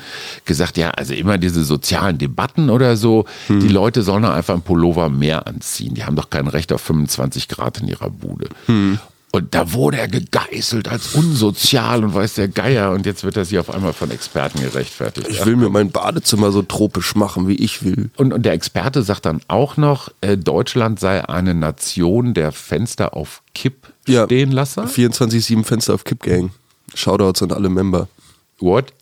gesagt, 0.47 0.79
ja, 0.79 0.91
also 0.93 1.13
immer 1.13 1.37
diese 1.37 1.63
sozialen 1.63 2.17
Debatten 2.17 2.71
oder 2.71 2.97
so, 2.97 3.27
die 3.49 3.69
Leute 3.69 4.03
sollen 4.03 4.25
einfach 4.25 4.55
einen 4.55 4.63
Pullover 4.63 5.09
mehr 5.11 5.47
anziehen. 5.47 5.95
Die 5.95 6.05
haben 6.05 6.17
doch 6.17 6.31
kein 6.31 6.47
Recht 6.47 6.73
auf 6.73 6.81
25 6.81 7.49
Grad 7.49 7.81
in 7.81 7.89
ihrer 7.89 8.09
Bude. 8.11 8.49
Und 9.33 9.55
da 9.55 9.73
wurde 9.73 9.99
er 9.99 10.09
gegeißelt 10.09 10.89
als 10.89 11.15
unsozial 11.15 12.03
und 12.03 12.15
weiß 12.15 12.35
der 12.35 12.49
Geier. 12.49 12.91
Und 12.91 13.07
jetzt 13.07 13.23
wird 13.23 13.37
er 13.37 13.45
sich 13.45 13.59
auf 13.61 13.71
einmal 13.71 13.93
von 13.93 14.11
Experten 14.11 14.61
gerechtfertigt. 14.61 15.29
Ich 15.31 15.47
will 15.47 15.55
mir 15.55 15.69
mein 15.69 15.91
Badezimmer 15.93 16.51
so 16.51 16.63
tropisch 16.63 17.15
machen, 17.15 17.47
wie 17.47 17.55
ich 17.55 17.85
will. 17.85 18.11
Und, 18.17 18.33
und 18.33 18.43
der 18.45 18.55
Experte 18.55 19.03
sagt 19.05 19.27
dann 19.27 19.41
auch 19.47 19.77
noch, 19.77 20.11
äh, 20.21 20.37
Deutschland 20.37 20.99
sei 20.99 21.29
eine 21.29 21.55
Nation 21.55 22.35
der 22.35 22.51
Fenster 22.51 23.15
auf 23.17 23.43
Kipp 23.55 23.93
Ja. 24.09 24.25
stehen 24.25 24.51
Lasser. 24.51 24.87
24-7 24.87 25.63
Fenster 25.65 25.95
auf 25.95 26.03
Kippgang. 26.03 26.51
Shoutouts 26.95 27.41
an 27.45 27.53
alle 27.53 27.69
Member. 27.69 28.09
What? 28.61 28.93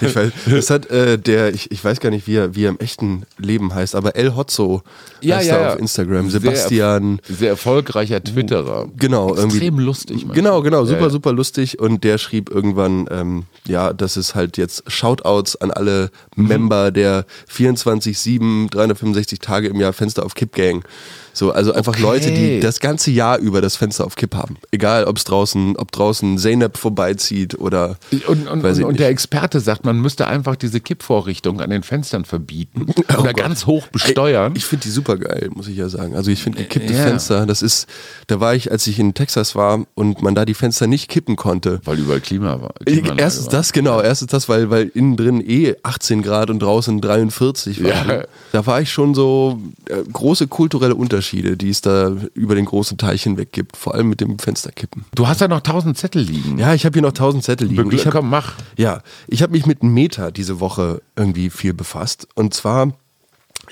Ich 0.00 0.14
weiß, 0.14 0.32
das 0.48 0.70
hat 0.70 0.86
äh, 0.90 1.18
der, 1.18 1.52
ich, 1.52 1.70
ich 1.70 1.84
weiß 1.84 2.00
gar 2.00 2.10
nicht, 2.10 2.26
wie 2.26 2.36
er, 2.36 2.54
wie 2.54 2.64
er 2.64 2.70
im 2.70 2.78
echten 2.78 3.24
Leben 3.38 3.74
heißt, 3.74 3.94
aber 3.94 4.16
El 4.16 4.36
Hotzo 4.36 4.82
heißt 5.24 5.48
er 5.48 5.72
auf 5.74 5.78
Instagram. 5.78 6.30
Sehr 6.30 6.40
Sebastian. 6.40 7.18
erf- 7.18 7.32
Sehr, 7.36 7.48
erfolgreicher 7.50 8.22
Twitterer. 8.22 8.88
Genau, 8.96 9.30
Extrem 9.34 9.50
irgendwie. 9.62 9.82
lustig. 9.84 10.16
manchmal. 10.18 10.34
Genau, 10.36 10.62
genau, 10.62 10.84
super, 10.84 10.98
Ja, 11.00 11.06
ja. 11.06 11.10
super 11.10 11.32
lustig. 11.32 11.78
Und 11.80 12.04
der 12.04 12.18
schrieb 12.18 12.50
irgendwann, 12.50 13.08
ähm, 13.10 13.44
ja, 13.66 13.92
das 13.92 14.16
ist 14.16 14.34
halt 14.34 14.56
jetzt 14.56 14.84
Shoutouts 14.90 15.56
an 15.56 15.70
alle 15.70 16.10
Mhm. 16.36 16.46
Member 16.48 16.90
der 16.92 17.26
24-7, 17.52 18.70
365 18.70 19.38
Tage 19.40 19.68
im 19.68 19.80
Jahr 19.80 19.92
Fenster 19.92 20.24
auf 20.24 20.34
Kipp 20.34 20.54
Gang. 20.54 20.84
So, 21.34 21.52
also 21.52 21.72
einfach 21.72 21.92
Okay. 21.94 22.02
Leute, 22.02 22.30
die 22.32 22.60
das 22.60 22.80
ganze 22.80 23.10
Jahr 23.10 23.38
über 23.38 23.60
das 23.60 23.76
Fenster 23.76 24.04
auf 24.06 24.16
Kipp 24.16 24.34
haben. 24.34 24.56
Egal, 24.70 25.04
ob 25.04 25.16
es 25.18 25.24
draußen, 25.24 25.76
ob 25.76 25.92
draußen 25.92 26.38
Zeynep 26.38 26.76
vorbeizieht 26.78 27.58
oder 27.58 27.96
Und, 28.26 28.48
und, 28.48 28.64
und, 28.64 28.78
ich 28.78 28.84
und 28.84 28.98
der. 29.00 29.08
Experte 29.08 29.60
sagt, 29.60 29.84
man 29.84 30.00
müsste 30.00 30.26
einfach 30.26 30.56
diese 30.56 30.80
Kippvorrichtung 30.80 31.60
an 31.60 31.70
den 31.70 31.82
Fenstern 31.82 32.24
verbieten 32.24 32.86
Oh 32.96 33.20
oder 33.20 33.32
Gott. 33.32 33.36
ganz 33.36 33.66
hoch 33.66 33.86
besteuern. 33.88 34.52
Ey, 34.52 34.58
ich 34.58 34.64
finde 34.64 34.84
die 34.84 34.90
super 34.90 35.16
geil, 35.18 35.50
muss 35.54 35.68
ich 35.68 35.76
ja 35.76 35.88
sagen. 35.88 36.14
Also 36.16 36.30
ich 36.30 36.42
finde 36.42 36.58
gekippte 36.58 36.92
Ja. 36.92 37.02
Fenster, 37.04 37.46
das 37.46 37.62
ist, 37.62 37.86
da 38.28 38.40
war 38.40 38.54
ich, 38.54 38.70
als 38.70 38.86
ich 38.86 38.98
in 38.98 39.12
Texas 39.14 39.54
war 39.54 39.84
und 39.94 40.22
man 40.22 40.34
da 40.34 40.44
die 40.44 40.54
Fenster 40.54 40.86
nicht 40.86 41.08
kippen 41.10 41.36
konnte. 41.36 41.80
weil 41.84 41.98
überall 41.98 42.20
Klima 42.20 42.60
war. 42.62 42.74
Ich, 42.80 42.94
Klimaanlage 42.94 43.20
erstens 43.22 43.46
war. 43.46 43.52
das, 43.52 43.72
genau. 43.72 44.00
Erstens 44.00 44.30
das, 44.30 44.48
weil, 44.48 44.70
weil 44.70 44.88
innen 44.94 45.16
drin 45.16 45.40
eh 45.46 45.74
18 45.82 46.22
Grad 46.22 46.50
und 46.50 46.60
draußen 46.60 47.00
43 47.00 47.82
waren. 47.82 48.08
Ja. 48.08 48.24
Da 48.52 48.66
war 48.66 48.80
ich 48.80 48.90
schon 48.92 49.14
so 49.14 49.60
äh, 49.88 49.96
große 50.12 50.46
kulturelle 50.46 50.94
Unterschiede, 50.94 51.23
die 51.32 51.70
es 51.70 51.80
da 51.80 52.08
über 52.34 52.54
den 52.54 52.64
großen 52.66 52.98
Teich 52.98 53.22
hinweg 53.24 53.52
gibt. 53.52 53.76
Vor 53.76 53.94
allem 53.94 54.08
mit 54.08 54.20
dem 54.20 54.38
Fensterkippen. 54.38 55.04
Du 55.14 55.26
hast 55.28 55.40
ja 55.40 55.48
noch 55.48 55.60
tausend 55.60 55.96
Zettel 55.98 56.22
liegen. 56.22 56.58
Ja, 56.58 56.74
ich 56.74 56.84
habe 56.84 56.94
hier 56.94 57.02
noch 57.02 57.10
1000 57.10 57.42
Zettel 57.44 57.68
liegen. 57.68 57.82
Beglück- 57.82 57.94
Ich 58.00 58.06
hab, 58.06 58.12
Komm, 58.12 58.30
mach. 58.30 58.54
ja, 58.76 59.02
ich 59.26 59.42
habe 59.42 59.52
mich 59.52 59.66
mit 59.66 59.82
Meta 59.82 60.30
diese 60.30 60.60
Woche 60.60 61.02
irgendwie 61.16 61.50
viel 61.50 61.74
befasst. 61.74 62.28
Und 62.34 62.54
zwar 62.54 62.92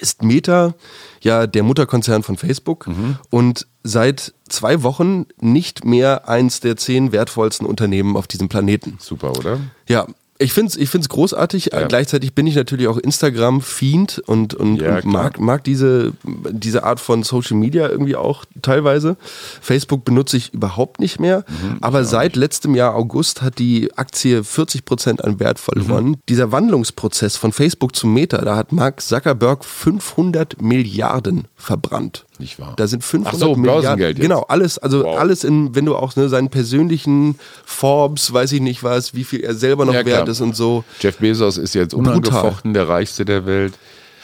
ist 0.01 0.23
Meta 0.23 0.75
ja 1.21 1.47
der 1.47 1.63
Mutterkonzern 1.63 2.23
von 2.23 2.37
Facebook 2.39 2.89
und 3.31 3.67
seit 3.85 4.33
zwei 4.49 4.83
Wochen 4.83 5.27
nicht 5.41 5.85
mehr 5.85 6.29
eins 6.29 6.61
der 6.61 6.77
zehn 6.77 7.13
wertvollsten 7.13 7.67
Unternehmen 7.67 8.17
auf 8.17 8.27
diesem 8.27 8.49
Planeten. 8.49 8.97
Super, 9.01 9.33
oder? 9.37 9.61
Ja, 9.89 10.07
ich 10.43 10.53
finde 10.53 10.71
es 10.71 10.77
ich 10.77 10.91
find's 10.91 11.09
großartig. 11.09 11.71
Ja. 11.73 11.87
Gleichzeitig 11.87 12.35
bin 12.35 12.47
ich 12.47 12.55
natürlich 12.55 12.89
auch 12.89 12.99
Instagram-Fiend 12.99 14.21
und, 14.27 14.55
und, 14.55 14.77
Ja, 14.81 14.97
und 14.97 15.05
mag, 15.05 15.41
mag 15.41 15.65
diese, 15.65 16.13
diese 16.25 16.85
Art 16.85 17.01
von 17.01 17.23
Social 17.23 17.57
Media 17.57 17.89
irgendwie 17.89 18.17
auch 18.17 18.45
teilweise. 18.61 19.17
Facebook 19.61 20.05
benutze 20.05 20.37
ich 20.37 20.53
überhaupt 20.53 21.01
nicht 21.01 21.21
mehr. 21.21 21.45
Mhm, 21.49 21.79
aber 21.81 22.05
seit 22.05 22.37
letztem 22.37 22.75
Jahr 22.75 22.95
August 22.95 23.43
hat 23.43 23.59
die 23.59 23.93
Aktie 23.97 24.45
40 24.45 24.85
Prozent 24.85 25.25
an 25.25 25.41
Wert 25.41 25.59
verloren. 25.59 26.05
Mhm. 26.11 26.17
Dieser 26.29 26.53
Wandlungsprozess 26.53 27.37
von 27.37 27.53
Facebook 27.53 27.97
zu 27.97 28.07
Meta, 28.07 28.39
da 28.43 28.57
hat 28.57 28.73
Mark 28.73 29.01
Zuckerberg 29.01 29.65
500 29.65 30.61
Milliarden 30.61 31.49
verbrannt. 31.57 32.25
Nicht 32.43 32.59
wahr? 32.59 32.75
Da 32.77 32.89
sind 32.89 33.05
500 33.05 33.35
Ach 33.35 33.39
so, 33.39 33.55
Milliarden. 33.55 34.15
Genau, 34.17 34.41
alles, 34.49 34.77
also 34.79 35.05
Wow. 35.05 35.17
alles 35.21 35.45
in, 35.45 35.77
wenn 35.77 35.85
du 35.85 35.95
auch 35.95 36.17
ne, 36.17 36.29
seinen 36.29 36.51
persönlichen 36.51 37.39
Forbes, 37.65 38.33
weiß 38.33 38.51
ich 38.51 38.61
nicht 38.61 38.83
was, 38.83 39.15
wie 39.15 39.23
viel 39.23 39.41
er 39.45 39.55
selber 39.55 39.85
noch 39.85 39.95
Ja, 39.95 40.05
wert 40.05 40.29
ist 40.29 40.41
und 40.41 40.57
so. 40.57 40.83
Jeff 40.99 41.19
Bezos 41.19 41.57
ist 41.57 41.75
jetzt 41.75 41.95
unangefochten 41.95 42.75
der 42.75 42.89
reichste 42.89 43.25
der 43.25 43.47
Welt. 43.47 43.75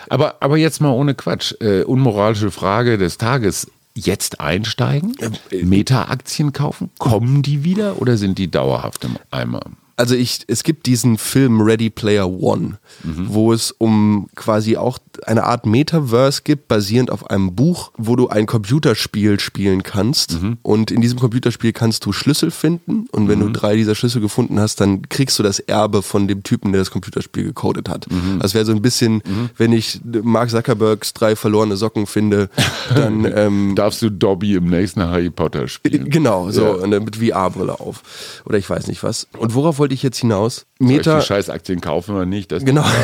Aber, 0.09 0.35
aber 0.41 0.57
jetzt 0.57 0.81
mal 0.81 0.91
ohne 0.91 1.15
Quatsch. 1.15 1.55
Äh, 1.61 1.85
unmoralische 1.85 2.51
Frage 2.51 2.99
des 2.99 3.19
Tages. 3.19 3.71
Jetzt 3.95 4.41
einsteigen? 4.41 5.15
äh, 5.53 5.63
Meta-Aktien 5.65 6.53
kaufen? 6.53 6.91
Kommen 6.99 7.43
die 7.43 7.63
wieder 7.63 8.01
oder 8.03 8.17
sind 8.17 8.39
die 8.39 8.51
dauerhaft 8.51 9.05
im 9.05 9.17
Eimer? 9.31 9.61
Also 9.99 10.15
ich, 10.15 10.41
es 10.47 10.63
gibt 10.63 10.87
diesen 10.87 11.19
Film 11.19 11.61
Ready 11.61 11.91
Player 11.91 12.29
One, 12.31 12.79
wo 13.03 13.53
es 13.53 13.73
um 13.73 14.29
quasi 14.37 14.77
auch 14.77 14.99
eine 15.27 15.43
Art 15.45 15.67
Metaverse 15.67 16.43
gibt, 16.45 16.69
basierend 16.69 17.11
auf 17.11 17.29
einem 17.31 17.55
Buch, 17.57 17.91
wo 17.99 18.15
du 18.15 18.29
ein 18.29 18.47
Computerspiel 18.47 19.41
spielen 19.41 19.83
kannst. 19.83 20.39
Und 20.63 20.91
in 20.93 21.01
diesem 21.01 21.19
Computerspiel 21.19 21.73
kannst 21.73 22.07
du 22.07 22.13
Schlüssel 22.13 22.51
finden. 22.53 23.07
Und 23.11 23.29
wenn 23.29 23.41
du 23.41 23.51
drei 23.51 23.75
dieser 23.77 23.95
Schlüssel 23.97 24.21
gefunden 24.21 24.61
hast, 24.61 24.81
dann 24.81 25.03
kriegst 25.09 25.39
du 25.39 25.43
das 25.43 25.59
Erbe 25.59 26.03
von 26.03 26.29
dem 26.29 26.45
Typen, 26.45 26.71
der 26.73 26.81
das 26.81 26.91
Computerspiel 26.93 27.43
gecodet 27.45 27.89
hat. 27.89 28.07
Das 28.39 28.55
wäre 28.55 28.65
so 28.65 28.73
ein 28.73 28.81
bisschen, 28.83 29.23
wenn 29.57 29.73
ich 29.73 30.01
Mark 30.23 30.51
Zuckerbergs 30.51 31.13
drei 31.13 31.35
verlorene 31.35 31.77
Socken 31.77 32.07
finde, 32.07 32.51
dann 32.95 33.25
ähm, 33.35 33.75
Darfst 33.75 34.01
du 34.03 34.11
Dobby 34.11 34.55
im 34.55 34.69
nächsten 34.71 35.03
Harry 35.03 35.31
Potter 35.31 35.67
spielen? 35.67 36.09
Genau, 36.09 36.51
so 36.51 36.63
Ja. 36.63 36.71
und 36.85 36.93
dann 36.93 37.05
mit 37.05 37.17
VR-Brille 37.17 37.81
auf. 37.81 38.03
Oder 38.45 38.59
ich 38.59 38.71
weiß 38.71 38.87
nicht 38.87 39.03
was. 39.03 39.27
Und 39.37 39.55
worauf 39.55 39.79
wollte 39.79 39.88
ich 39.95 40.03
jetzt 40.03 40.19
hinaus? 40.19 40.67
Ich 40.79 40.87
Meta. 40.87 41.21
Scheißaktien 41.21 41.81
kaufen 41.81 42.15
oder 42.15 42.27
nicht? 42.27 42.51
Genau. 42.51 42.85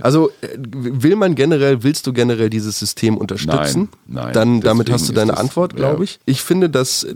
Also 0.00 0.30
äh, 0.40 0.48
will 0.58 1.16
man 1.16 1.34
generell, 1.34 1.82
willst 1.82 2.06
du 2.06 2.12
generell 2.12 2.50
dieses 2.50 2.78
System 2.78 3.16
unterstützen? 3.16 3.88
Nein, 4.06 4.24
nein. 4.24 4.32
Dann 4.32 4.60
damit 4.60 4.90
hast 4.90 5.08
du 5.08 5.12
deine 5.12 5.36
Antwort, 5.36 5.76
glaube 5.76 5.98
ja. 5.98 6.04
ich. 6.04 6.20
Ich 6.24 6.42
finde, 6.42 6.68
dass 6.68 7.06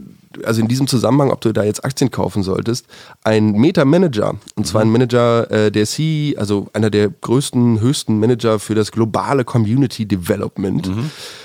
also 0.45 0.61
in 0.61 0.69
diesem 0.69 0.87
Zusammenhang, 0.87 1.31
ob 1.31 1.41
du 1.41 1.53
da 1.53 1.65
jetzt 1.65 1.85
Aktien 1.85 2.11
kaufen 2.11 2.43
solltest, 2.43 2.87
ein 3.25 3.53
Meta-Manager, 3.53 4.35
und 4.55 4.67
zwar 4.67 4.83
ein 4.83 4.91
Manager, 4.91 5.51
äh, 5.51 5.71
der 5.71 5.87
C, 5.87 6.35
also 6.39 6.69
einer 6.73 6.91
der 6.91 7.09
größten, 7.09 7.81
höchsten 7.81 8.19
Manager 8.19 8.59
für 8.59 8.75
das 8.75 8.93
globale 8.93 9.45
Community 9.45 10.07
Development, 10.07 10.91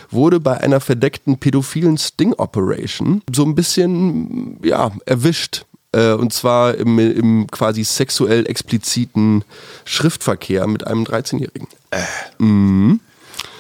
wurde 0.10 0.40
bei 0.40 0.60
einer 0.60 0.80
verdeckten 0.80 1.38
pädophilen 1.38 1.98
Sting-Operation 1.98 3.22
so 3.34 3.44
ein 3.44 3.56
bisschen, 3.56 4.60
ja, 4.64 4.92
erwischt. 5.06 5.66
Äh, 5.92 6.14
Und 6.14 6.34
zwar 6.34 6.76
im, 6.76 7.00
im 7.00 7.48
quasi 7.48 7.84
sexuell 7.84 8.46
expliziten 8.48 9.44
Schriftverkehr 9.86 10.68
mit 10.68 10.88
einem 10.88 11.04
13-Jährigen. 11.04 11.68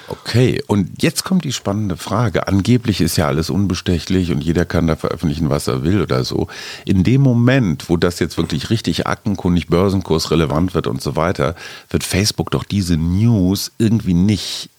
Okay, 0.07 0.61
und 0.67 1.01
jetzt 1.01 1.23
kommt 1.23 1.45
die 1.45 1.53
spannende 1.53 1.95
Frage. 1.95 2.49
Angeblich 2.49 2.99
ist 2.99 3.15
ja 3.15 3.27
alles 3.27 3.49
unbestechlich 3.49 4.31
und 4.31 4.43
jeder 4.43 4.65
kann 4.65 4.85
da 4.85 4.97
veröffentlichen, 4.97 5.49
was 5.49 5.67
er 5.67 5.83
will 5.83 6.01
oder 6.01 6.25
so. 6.25 6.47
In 6.83 7.05
dem 7.05 7.21
Moment, 7.21 7.87
wo 7.87 7.95
das 7.95 8.19
jetzt 8.19 8.37
wirklich 8.37 8.69
richtig 8.69 9.07
aktenkundig, 9.07 9.67
Börsenkurs 9.67 10.29
relevant 10.29 10.73
wird 10.73 10.87
und 10.87 11.01
so 11.01 11.15
weiter, 11.15 11.55
wird 11.89 12.03
Facebook 12.03 12.51
doch 12.51 12.65
diese 12.65 12.97
News 12.97 13.71
irgendwie 13.77 14.13
nicht 14.13 14.69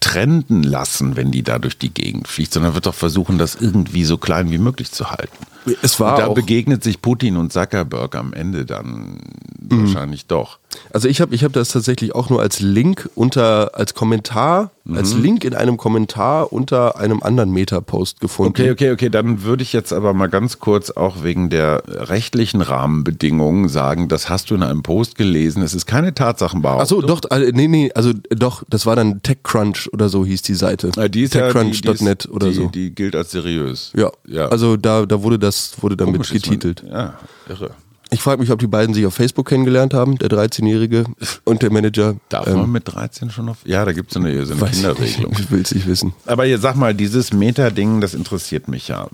trenden 0.00 0.62
lassen, 0.62 1.16
wenn 1.16 1.30
die 1.30 1.42
da 1.42 1.58
durch 1.58 1.78
die 1.78 1.94
Gegend 1.94 2.28
fliegt, 2.28 2.52
sondern 2.52 2.74
wird 2.74 2.84
doch 2.84 2.94
versuchen, 2.94 3.38
das 3.38 3.54
irgendwie 3.54 4.04
so 4.04 4.18
klein 4.18 4.50
wie 4.50 4.58
möglich 4.58 4.92
zu 4.92 5.10
halten. 5.10 5.46
Es 5.82 6.00
war 6.00 6.14
und 6.14 6.20
da 6.20 6.28
begegnet 6.32 6.82
sich 6.82 7.00
Putin 7.02 7.36
und 7.36 7.52
Zuckerberg 7.52 8.14
am 8.16 8.32
Ende 8.32 8.64
dann 8.66 9.18
wahrscheinlich 9.60 10.26
doch. 10.26 10.58
Also 10.92 11.06
ich 11.08 11.20
habe 11.20 11.34
ich 11.34 11.44
hab 11.44 11.52
das 11.52 11.68
tatsächlich 11.68 12.14
auch 12.14 12.30
nur 12.30 12.40
als 12.40 12.60
Link 12.60 13.08
unter, 13.14 13.78
als 13.78 13.94
Kommentar, 13.94 14.70
als 14.92 15.14
Link 15.14 15.44
in 15.44 15.54
einem 15.54 15.76
Kommentar 15.76 16.52
unter 16.52 16.98
einem 16.98 17.22
anderen 17.22 17.50
Meta-Post 17.52 18.20
gefunden. 18.20 18.50
Okay, 18.52 18.70
okay, 18.72 18.90
okay. 18.90 19.08
Dann 19.10 19.42
würde 19.44 19.62
ich 19.62 19.72
jetzt 19.72 19.92
aber 19.92 20.12
mal 20.14 20.28
ganz 20.28 20.58
kurz 20.58 20.90
auch 20.90 21.22
wegen 21.22 21.50
der 21.50 21.82
rechtlichen 21.86 22.62
Rahmenbedingungen 22.62 23.68
sagen, 23.68 24.08
das 24.08 24.28
hast 24.28 24.50
du 24.50 24.54
in 24.54 24.62
einem 24.62 24.82
Post 24.82 25.16
gelesen. 25.16 25.62
Es 25.62 25.74
ist 25.74 25.86
keine 25.86 26.14
Tatsachenbehauptung. 26.14 26.82
Achso, 26.82 27.02
doch, 27.02 27.20
äh, 27.30 27.52
nee, 27.52 27.68
nee, 27.68 27.92
also 27.94 28.12
doch, 28.30 28.64
das 28.68 28.86
war 28.86 28.96
dann 28.96 29.22
TechCrunch 29.22 29.90
oder 29.92 30.08
so 30.08 30.24
hieß 30.24 30.42
die 30.42 30.54
Seite. 30.54 30.90
Die 31.10 31.22
ist 31.22 31.34
ja- 31.34 31.52
die- 31.52 31.70
die 31.70 31.80
TechCrunch.net 31.82 32.24
ist- 32.24 32.30
oder 32.30 32.48
die, 32.48 32.54
so. 32.54 32.66
Die 32.68 32.94
gilt 32.94 33.14
als 33.14 33.30
seriös. 33.30 33.92
ja. 33.94 34.10
ja. 34.26 34.48
also 34.48 34.76
da, 34.76 35.06
da 35.06 35.22
wurde 35.22 35.38
das 35.38 35.51
wurde 35.80 35.96
damit 35.96 36.14
Komisch, 36.14 36.30
getitelt. 36.32 36.82
Man, 36.84 36.92
ja, 36.92 37.14
irre. 37.48 37.70
Ich 38.10 38.20
frage 38.20 38.42
mich, 38.42 38.50
ob 38.50 38.58
die 38.58 38.66
beiden 38.66 38.94
sich 38.94 39.06
auf 39.06 39.14
Facebook 39.14 39.48
kennengelernt 39.48 39.94
haben, 39.94 40.18
der 40.18 40.28
13-Jährige 40.28 41.04
und 41.44 41.62
der 41.62 41.72
Manager. 41.72 42.16
Darf 42.28 42.46
Ähm, 42.46 42.58
man 42.58 42.70
mit 42.72 42.92
13 42.92 43.30
schon 43.30 43.48
auf? 43.48 43.56
Ja, 43.64 43.86
da 43.86 43.92
gibt 43.92 44.08
es 44.10 44.14
so 44.14 44.20
eine, 44.20 44.44
so 44.44 44.52
eine 44.52 44.70
Kinderregelung. 44.70 45.32
ich 45.38 45.50
will 45.50 45.62
es 45.62 45.74
nicht 45.74 45.86
wissen. 45.86 46.12
Aber 46.26 46.44
jetzt 46.44 46.60
sag 46.60 46.76
mal, 46.76 46.94
dieses 46.94 47.32
Meta-Ding, 47.32 48.02
das 48.02 48.12
interessiert 48.12 48.68
mich 48.68 48.88
ja. 48.88 49.08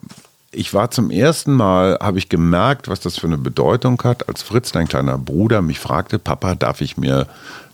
Ich 0.51 0.75
war 0.75 0.91
zum 0.91 1.11
ersten 1.13 1.53
Mal, 1.53 1.97
habe 2.01 2.19
ich 2.19 2.29
gemerkt, 2.29 2.89
was 2.89 2.99
das 2.99 3.19
für 3.19 3.29
eine 3.29 3.39
Bedeutung 3.39 4.03
hat, 4.03 4.29
als 4.29 4.43
Fritz, 4.43 4.73
dein 4.73 4.89
kleiner 4.89 5.17
Bruder, 5.17 5.63
mich 5.63 5.79
fragte, 5.79 6.19
Papa, 6.19 6.57
darf 6.57 6.81
ich 6.81 6.97
mir 6.97 7.29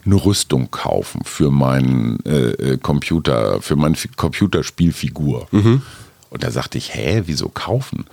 eine 0.04 0.14
Rüstung 0.16 0.70
kaufen 0.72 1.22
für 1.24 1.50
meinen 1.50 2.18
äh, 2.26 2.50
äh, 2.50 2.76
Computer, 2.76 3.62
für 3.62 3.76
meine 3.76 3.94
Fi- 3.94 4.10
Computerspielfigur? 4.14 5.46
Und 5.52 6.42
da 6.42 6.50
sagte 6.50 6.76
ich, 6.76 6.94
hä, 6.94 7.22
wieso 7.26 7.48
kaufen? 7.48 8.04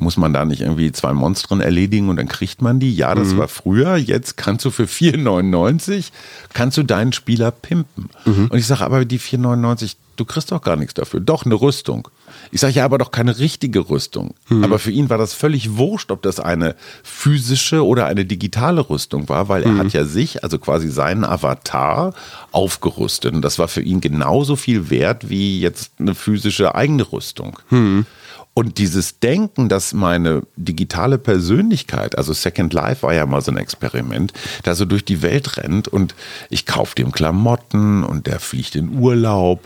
Muss 0.00 0.16
man 0.16 0.32
da 0.32 0.44
nicht 0.44 0.60
irgendwie 0.60 0.92
zwei 0.92 1.12
Monstren 1.12 1.60
erledigen 1.60 2.08
und 2.08 2.16
dann 2.16 2.28
kriegt 2.28 2.62
man 2.62 2.78
die? 2.78 2.94
Ja, 2.94 3.16
das 3.16 3.36
war 3.36 3.48
früher. 3.48 3.96
Jetzt 3.96 4.36
kannst 4.36 4.64
du 4.64 4.70
für 4.70 4.84
4,99 4.84 6.10
kannst 6.54 6.76
du 6.76 6.84
deinen 6.84 7.12
Spieler 7.12 7.50
pimpen. 7.50 8.08
Und 8.48 8.54
ich 8.58 8.66
sage, 8.66 8.84
aber 8.84 9.04
die 9.04 9.18
4,99, 9.18 9.96
du 10.16 10.24
kriegst 10.24 10.52
doch 10.52 10.62
gar 10.62 10.76
nichts 10.76 10.94
dafür. 10.94 11.18
Doch, 11.18 11.44
eine 11.44 11.56
Rüstung. 11.56 12.06
Ich 12.52 12.60
sage, 12.60 12.74
ja, 12.74 12.84
aber 12.84 12.98
doch 12.98 13.10
keine 13.10 13.38
richtige 13.40 13.90
Rüstung. 13.90 14.34
Aber 14.62 14.78
für 14.78 14.92
ihn 14.92 15.10
war 15.10 15.18
das 15.18 15.34
völlig 15.34 15.76
wurscht, 15.76 16.12
ob 16.12 16.22
das 16.22 16.38
eine 16.38 16.76
physische 17.02 17.84
oder 17.84 18.06
eine 18.06 18.24
digitale 18.24 18.88
Rüstung 18.88 19.28
war, 19.28 19.48
weil 19.48 19.64
er 19.64 19.76
hat 19.78 19.92
ja 19.92 20.04
sich, 20.04 20.44
also 20.44 20.58
quasi 20.58 20.88
seinen 20.90 21.24
Avatar, 21.24 22.14
aufgerüstet. 22.52 23.34
Und 23.34 23.42
das 23.42 23.58
war 23.58 23.66
für 23.66 23.82
ihn 23.82 24.00
genauso 24.00 24.54
viel 24.54 24.90
wert 24.90 25.28
wie 25.28 25.60
jetzt 25.60 25.92
eine 25.98 26.14
physische 26.14 26.74
eigene 26.76 27.10
Rüstung. 27.12 27.58
Und 28.58 28.78
dieses 28.78 29.20
Denken, 29.20 29.68
dass 29.68 29.92
meine 29.92 30.42
digitale 30.56 31.16
Persönlichkeit, 31.16 32.18
also 32.18 32.32
Second 32.32 32.72
Life 32.72 33.04
war 33.04 33.14
ja 33.14 33.24
mal 33.24 33.40
so 33.40 33.52
ein 33.52 33.56
Experiment, 33.56 34.32
da 34.64 34.74
so 34.74 34.84
durch 34.84 35.04
die 35.04 35.22
Welt 35.22 35.58
rennt 35.58 35.86
und 35.86 36.16
ich 36.50 36.66
kaufe 36.66 36.96
dem 36.96 37.12
Klamotten 37.12 38.02
und 38.02 38.26
der 38.26 38.40
fliegt 38.40 38.74
in 38.74 38.98
Urlaub, 38.98 39.60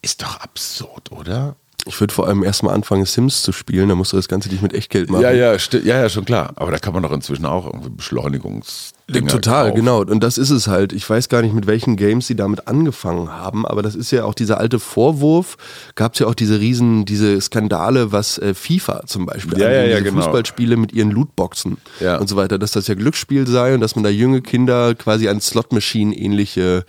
ist 0.00 0.22
doch 0.22 0.36
absurd, 0.36 1.10
oder? 1.10 1.56
Ich 1.86 1.98
würde 1.98 2.14
vor 2.14 2.28
allem 2.28 2.44
erstmal 2.44 2.72
anfangen, 2.72 3.04
Sims 3.04 3.42
zu 3.42 3.50
spielen, 3.50 3.88
da 3.88 3.96
musst 3.96 4.12
du 4.12 4.16
das 4.16 4.28
Ganze 4.28 4.48
nicht 4.48 4.62
mit 4.62 4.74
Echtgeld 4.74 5.10
machen. 5.10 5.22
Ja, 5.22 5.32
ja, 5.32 5.56
ja, 5.56 5.80
ja, 5.82 6.08
schon 6.08 6.24
klar. 6.24 6.52
Aber 6.54 6.70
da 6.70 6.78
kann 6.78 6.92
man 6.92 7.02
doch 7.02 7.10
inzwischen 7.10 7.46
auch 7.46 7.66
irgendwie 7.66 7.90
Beschleunigungs. 7.90 8.92
Total, 9.10 9.72
genau. 9.72 10.02
Und 10.02 10.20
das 10.22 10.36
ist 10.36 10.50
es 10.50 10.68
halt. 10.68 10.92
Ich 10.92 11.08
weiß 11.08 11.30
gar 11.30 11.40
nicht, 11.40 11.54
mit 11.54 11.66
welchen 11.66 11.96
Games 11.96 12.26
sie 12.26 12.36
damit 12.36 12.68
angefangen 12.68 13.30
haben, 13.32 13.64
aber 13.66 13.80
das 13.82 13.94
ist 13.94 14.10
ja 14.10 14.24
auch 14.24 14.34
dieser 14.34 14.58
alte 14.58 14.78
Vorwurf. 14.78 15.56
Gab 15.94 16.12
es 16.12 16.18
ja 16.20 16.26
auch 16.26 16.34
diese 16.34 16.60
riesen, 16.60 17.06
diese 17.06 17.40
Skandale, 17.40 18.12
was 18.12 18.36
äh, 18.36 18.52
FIFA 18.52 19.06
zum 19.06 19.24
Beispiel 19.24 19.58
Ja, 19.58 19.70
ja, 19.70 19.84
ja, 19.84 20.00
genau. 20.00 20.22
Fußballspiele 20.22 20.76
mit 20.76 20.92
ihren 20.92 21.10
Lootboxen 21.10 21.78
Ja. 22.00 22.18
und 22.18 22.28
so 22.28 22.36
weiter, 22.36 22.58
dass 22.58 22.72
das 22.72 22.86
ja 22.86 22.94
Glücksspiel 22.94 23.46
sei 23.46 23.72
und 23.74 23.80
dass 23.80 23.94
man 23.96 24.02
da 24.04 24.10
junge 24.10 24.42
Kinder 24.42 24.94
quasi 24.94 25.28
an 25.28 25.40
Slot-Machine-ähnliche 25.40 26.84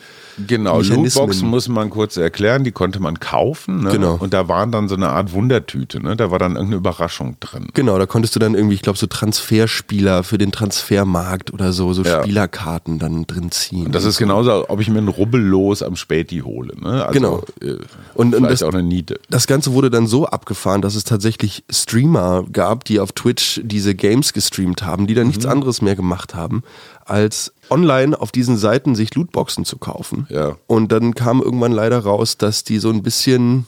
Genau, 0.46 0.80
Mechanismen- 0.80 1.04
Lootboxen 1.06 1.48
muss 1.50 1.68
man 1.70 1.90
kurz 1.90 2.18
erklären, 2.18 2.64
die 2.64 2.72
konnte 2.72 3.00
man 3.00 3.20
kaufen. 3.20 3.84
Ne? 3.84 3.92
Genau. 3.92 4.18
Und 4.20 4.34
da 4.34 4.48
waren 4.48 4.72
dann 4.72 4.90
so 4.90 4.96
eine 4.96 5.10
Art 5.10 5.32
Wundertüte, 5.34 6.02
ne? 6.02 6.16
da 6.16 6.32
war 6.32 6.40
dann 6.40 6.54
irgendeine 6.54 6.78
Überraschung 6.78 7.38
drin. 7.40 7.68
Genau, 7.74 7.98
da 7.98 8.06
konntest 8.06 8.36
du 8.36 8.40
dann 8.40 8.56
irgendwie, 8.56 8.76
ich 8.76 8.82
glaube, 8.82 8.98
so 9.00 9.08
Transferspieler 9.08 10.24
für 10.24 10.38
den 10.38 10.52
Transfermarkt 10.52 11.54
oder 11.54 11.72
so, 11.74 11.94
so 11.94 12.04
Ja. 12.10 12.22
Spielerkarten 12.24 13.00
dann 13.00 13.26
drin 13.28 13.52
ziehen. 13.52 13.86
Und 13.88 13.95
das 13.95 14.04
ist 14.06 14.17
genauso, 14.17 14.69
ob 14.69 14.80
ich 14.82 14.89
mir 14.89 14.98
einen 14.98 15.08
Rubbellos 15.08 15.82
am 15.84 15.95
Späti 15.95 16.39
hole. 16.39 16.74
Ne? 16.80 17.06
Also, 17.06 17.13
Genau. 17.13 17.43
Äh, 17.62 17.76
Und- 18.15 18.36
und 18.36 18.43
das- 18.43 18.63
auch 18.63 18.74
eine 18.74 18.84
Niete. 18.84 19.19
Das 19.30 19.48
Ganze 19.48 19.74
wurde 19.74 19.89
dann 19.89 20.08
so 20.08 20.26
abgefahren, 20.26 20.82
dass 20.82 20.95
es 20.95 21.04
tatsächlich 21.04 21.63
Streamer 21.69 22.43
gab, 22.52 22.84
die 22.86 23.00
auf 23.00 23.12
Twitch 23.13 23.62
diese 23.63 23.95
Games 23.95 24.34
gestreamt 24.34 24.84
haben, 24.84 25.08
die 25.08 25.13
dann 25.13 25.28
nichts 25.28 25.45
Mhm. 25.45 25.52
anderes 25.52 25.82
mehr 25.82 25.95
gemacht 25.95 26.36
haben, 26.36 26.63
als 27.06 27.54
online 27.69 28.19
auf 28.19 28.32
diesen 28.32 28.58
Seiten 28.58 28.95
sich 28.95 29.13
Lootboxen 29.15 29.63
zu 29.65 29.78
kaufen. 29.78 30.26
Ja. 30.30 30.56
Und 30.67 30.91
dann 30.91 31.13
kam 31.15 31.41
irgendwann 31.41 31.72
leider 31.72 32.00
raus, 32.00 32.38
dass 32.38 32.63
die 32.63 32.80
so 32.80 32.89
ein 32.89 33.04
bisschen, 33.04 33.65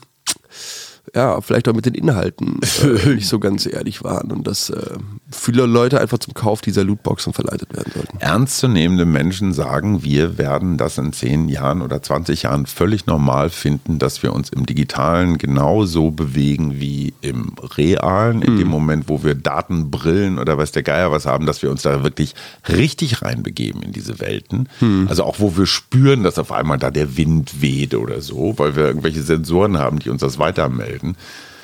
ja, 1.14 1.40
vielleicht 1.40 1.68
auch 1.68 1.74
mit 1.74 1.86
den 1.86 1.94
Inhalten 1.94 2.60
äh, 2.82 3.08
nicht 3.14 3.28
so 3.28 3.38
ganz 3.38 3.66
ehrlich 3.66 4.02
waren 4.04 4.30
und 4.32 4.46
dass 4.46 4.70
äh, 4.70 4.96
viele 5.32 5.66
Leute 5.66 6.00
einfach 6.00 6.18
zum 6.18 6.34
Kauf 6.34 6.60
dieser 6.60 6.84
Lootboxen 6.84 7.32
verleitet 7.32 7.72
werden 7.74 7.92
sollten. 7.94 8.18
Ernstzunehmende 8.18 9.04
Menschen 9.04 9.52
sagen, 9.52 10.04
wir 10.04 10.38
werden 10.38 10.76
das 10.76 10.98
in 10.98 11.12
10 11.12 11.48
Jahren 11.48 11.82
oder 11.82 12.02
20 12.02 12.42
Jahren 12.42 12.66
völlig 12.66 13.06
normal 13.06 13.50
finden, 13.50 13.98
dass 13.98 14.22
wir 14.22 14.32
uns 14.32 14.50
im 14.50 14.66
Digitalen 14.66 15.38
genauso 15.38 16.10
bewegen 16.10 16.80
wie 16.80 17.14
im 17.20 17.54
Realen. 17.76 18.42
In 18.42 18.58
dem 18.58 18.68
Moment, 18.68 19.08
wo 19.08 19.24
wir 19.24 19.34
Datenbrillen 19.34 20.38
oder 20.38 20.58
weiß 20.58 20.72
der 20.72 20.82
Geier 20.82 21.10
was 21.10 21.26
haben, 21.26 21.46
dass 21.46 21.62
wir 21.62 21.70
uns 21.70 21.82
da 21.82 22.02
wirklich 22.04 22.34
richtig 22.68 23.22
reinbegeben 23.22 23.82
in 23.82 23.92
diese 23.92 24.20
Welten. 24.20 24.68
Also 25.08 25.24
auch, 25.24 25.40
wo 25.40 25.56
wir 25.56 25.66
spüren, 25.66 26.22
dass 26.22 26.38
auf 26.38 26.52
einmal 26.52 26.78
da 26.78 26.90
der 26.90 27.16
Wind 27.16 27.62
weht 27.62 27.94
oder 27.94 28.20
so, 28.20 28.54
weil 28.58 28.76
wir 28.76 28.84
irgendwelche 28.84 29.22
Sensoren 29.22 29.78
haben, 29.78 29.98
die 29.98 30.10
uns 30.10 30.20
das 30.20 30.38
weitermelden. 30.38 31.16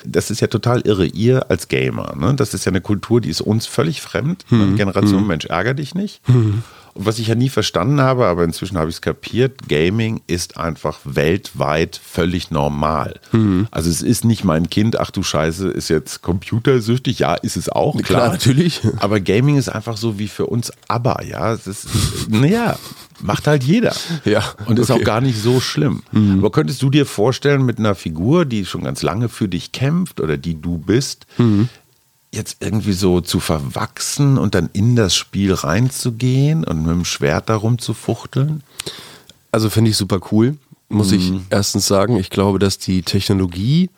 Das 0.05 0.31
ist 0.31 0.41
ja 0.41 0.47
total 0.47 0.81
irre. 0.81 1.05
Ihr 1.05 1.49
als 1.49 1.67
Gamer, 1.67 2.15
ne? 2.15 2.33
das 2.35 2.53
ist 2.53 2.65
ja 2.65 2.71
eine 2.71 2.81
Kultur, 2.81 3.21
die 3.21 3.29
ist 3.29 3.41
uns 3.41 3.65
völlig 3.65 4.01
fremd. 4.01 4.45
Hm. 4.49 4.75
Generation 4.75 5.25
Mensch, 5.27 5.45
ärger 5.45 5.73
dich 5.73 5.95
nicht. 5.95 6.21
Und 6.93 7.05
was 7.05 7.19
ich 7.19 7.27
ja 7.27 7.35
nie 7.35 7.49
verstanden 7.49 8.01
habe, 8.01 8.25
aber 8.25 8.43
inzwischen 8.43 8.77
habe 8.77 8.89
ich 8.89 8.97
es 8.97 9.01
kapiert, 9.01 9.67
Gaming 9.69 10.21
ist 10.27 10.57
einfach 10.57 10.99
weltweit 11.03 11.99
völlig 12.03 12.51
normal. 12.51 13.19
Hm. 13.31 13.67
Also 13.71 13.89
es 13.89 14.01
ist 14.01 14.25
nicht 14.25 14.43
mein 14.43 14.69
Kind, 14.69 14.99
ach 14.99 15.11
du 15.11 15.23
Scheiße, 15.23 15.69
ist 15.69 15.89
jetzt 15.89 16.21
computersüchtig. 16.21 17.19
Ja, 17.19 17.35
ist 17.35 17.57
es 17.57 17.69
auch, 17.69 17.95
klar. 18.01 18.21
Klar, 18.21 18.31
natürlich. 18.31 18.81
Aber 18.97 19.19
Gaming 19.19 19.57
ist 19.57 19.69
einfach 19.69 19.97
so 19.97 20.19
wie 20.19 20.27
für 20.27 20.47
uns 20.47 20.71
ABBA, 20.87 21.23
ja. 21.23 21.57
Naja, 22.29 22.77
macht 23.21 23.47
halt 23.47 23.63
jeder. 23.63 23.95
Ja, 24.25 24.43
Und 24.65 24.79
ist 24.79 24.89
okay. 24.89 25.01
auch 25.01 25.05
gar 25.05 25.21
nicht 25.21 25.41
so 25.41 25.59
schlimm. 25.59 26.03
Aber 26.13 26.51
könntest 26.51 26.81
du 26.81 26.89
dir 26.89 27.05
vorstellen, 27.05 27.65
mit 27.65 27.79
einer 27.79 27.95
Figur, 27.95 28.45
die 28.45 28.65
schon 28.65 28.83
ganz 28.83 29.01
lange 29.01 29.29
für 29.29 29.47
dich 29.47 29.71
kämpft 29.71 30.19
oder 30.19 30.37
die 30.37 30.59
du 30.59 30.77
bist, 30.77 31.25
jetzt 32.31 32.57
irgendwie 32.59 32.93
so 32.93 33.21
zu 33.21 33.39
verwachsen 33.39 34.37
und 34.37 34.55
dann 34.55 34.69
in 34.73 34.95
das 34.95 35.15
Spiel 35.15 35.53
reinzugehen 35.53 36.63
und 36.63 36.81
mit 36.83 36.91
dem 36.91 37.05
Schwert 37.05 37.49
darum 37.49 37.79
zu 37.79 37.93
fuchteln? 37.93 38.63
Also 39.51 39.69
finde 39.69 39.91
ich 39.91 39.97
super 39.97 40.19
cool, 40.31 40.57
muss 40.89 41.11
ich 41.11 41.31
erstens 41.49 41.87
sagen. 41.87 42.17
Ich 42.17 42.29
glaube, 42.29 42.59
dass 42.59 42.77
die 42.77 43.01
Technologie, 43.01 43.89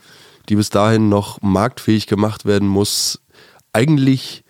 die 0.50 0.56
bis 0.56 0.70
dahin 0.70 1.10
noch 1.10 1.42
marktfähig 1.42 2.08
gemacht 2.08 2.46
werden 2.46 2.68
muss, 2.68 3.20
eigentlich 3.74 4.44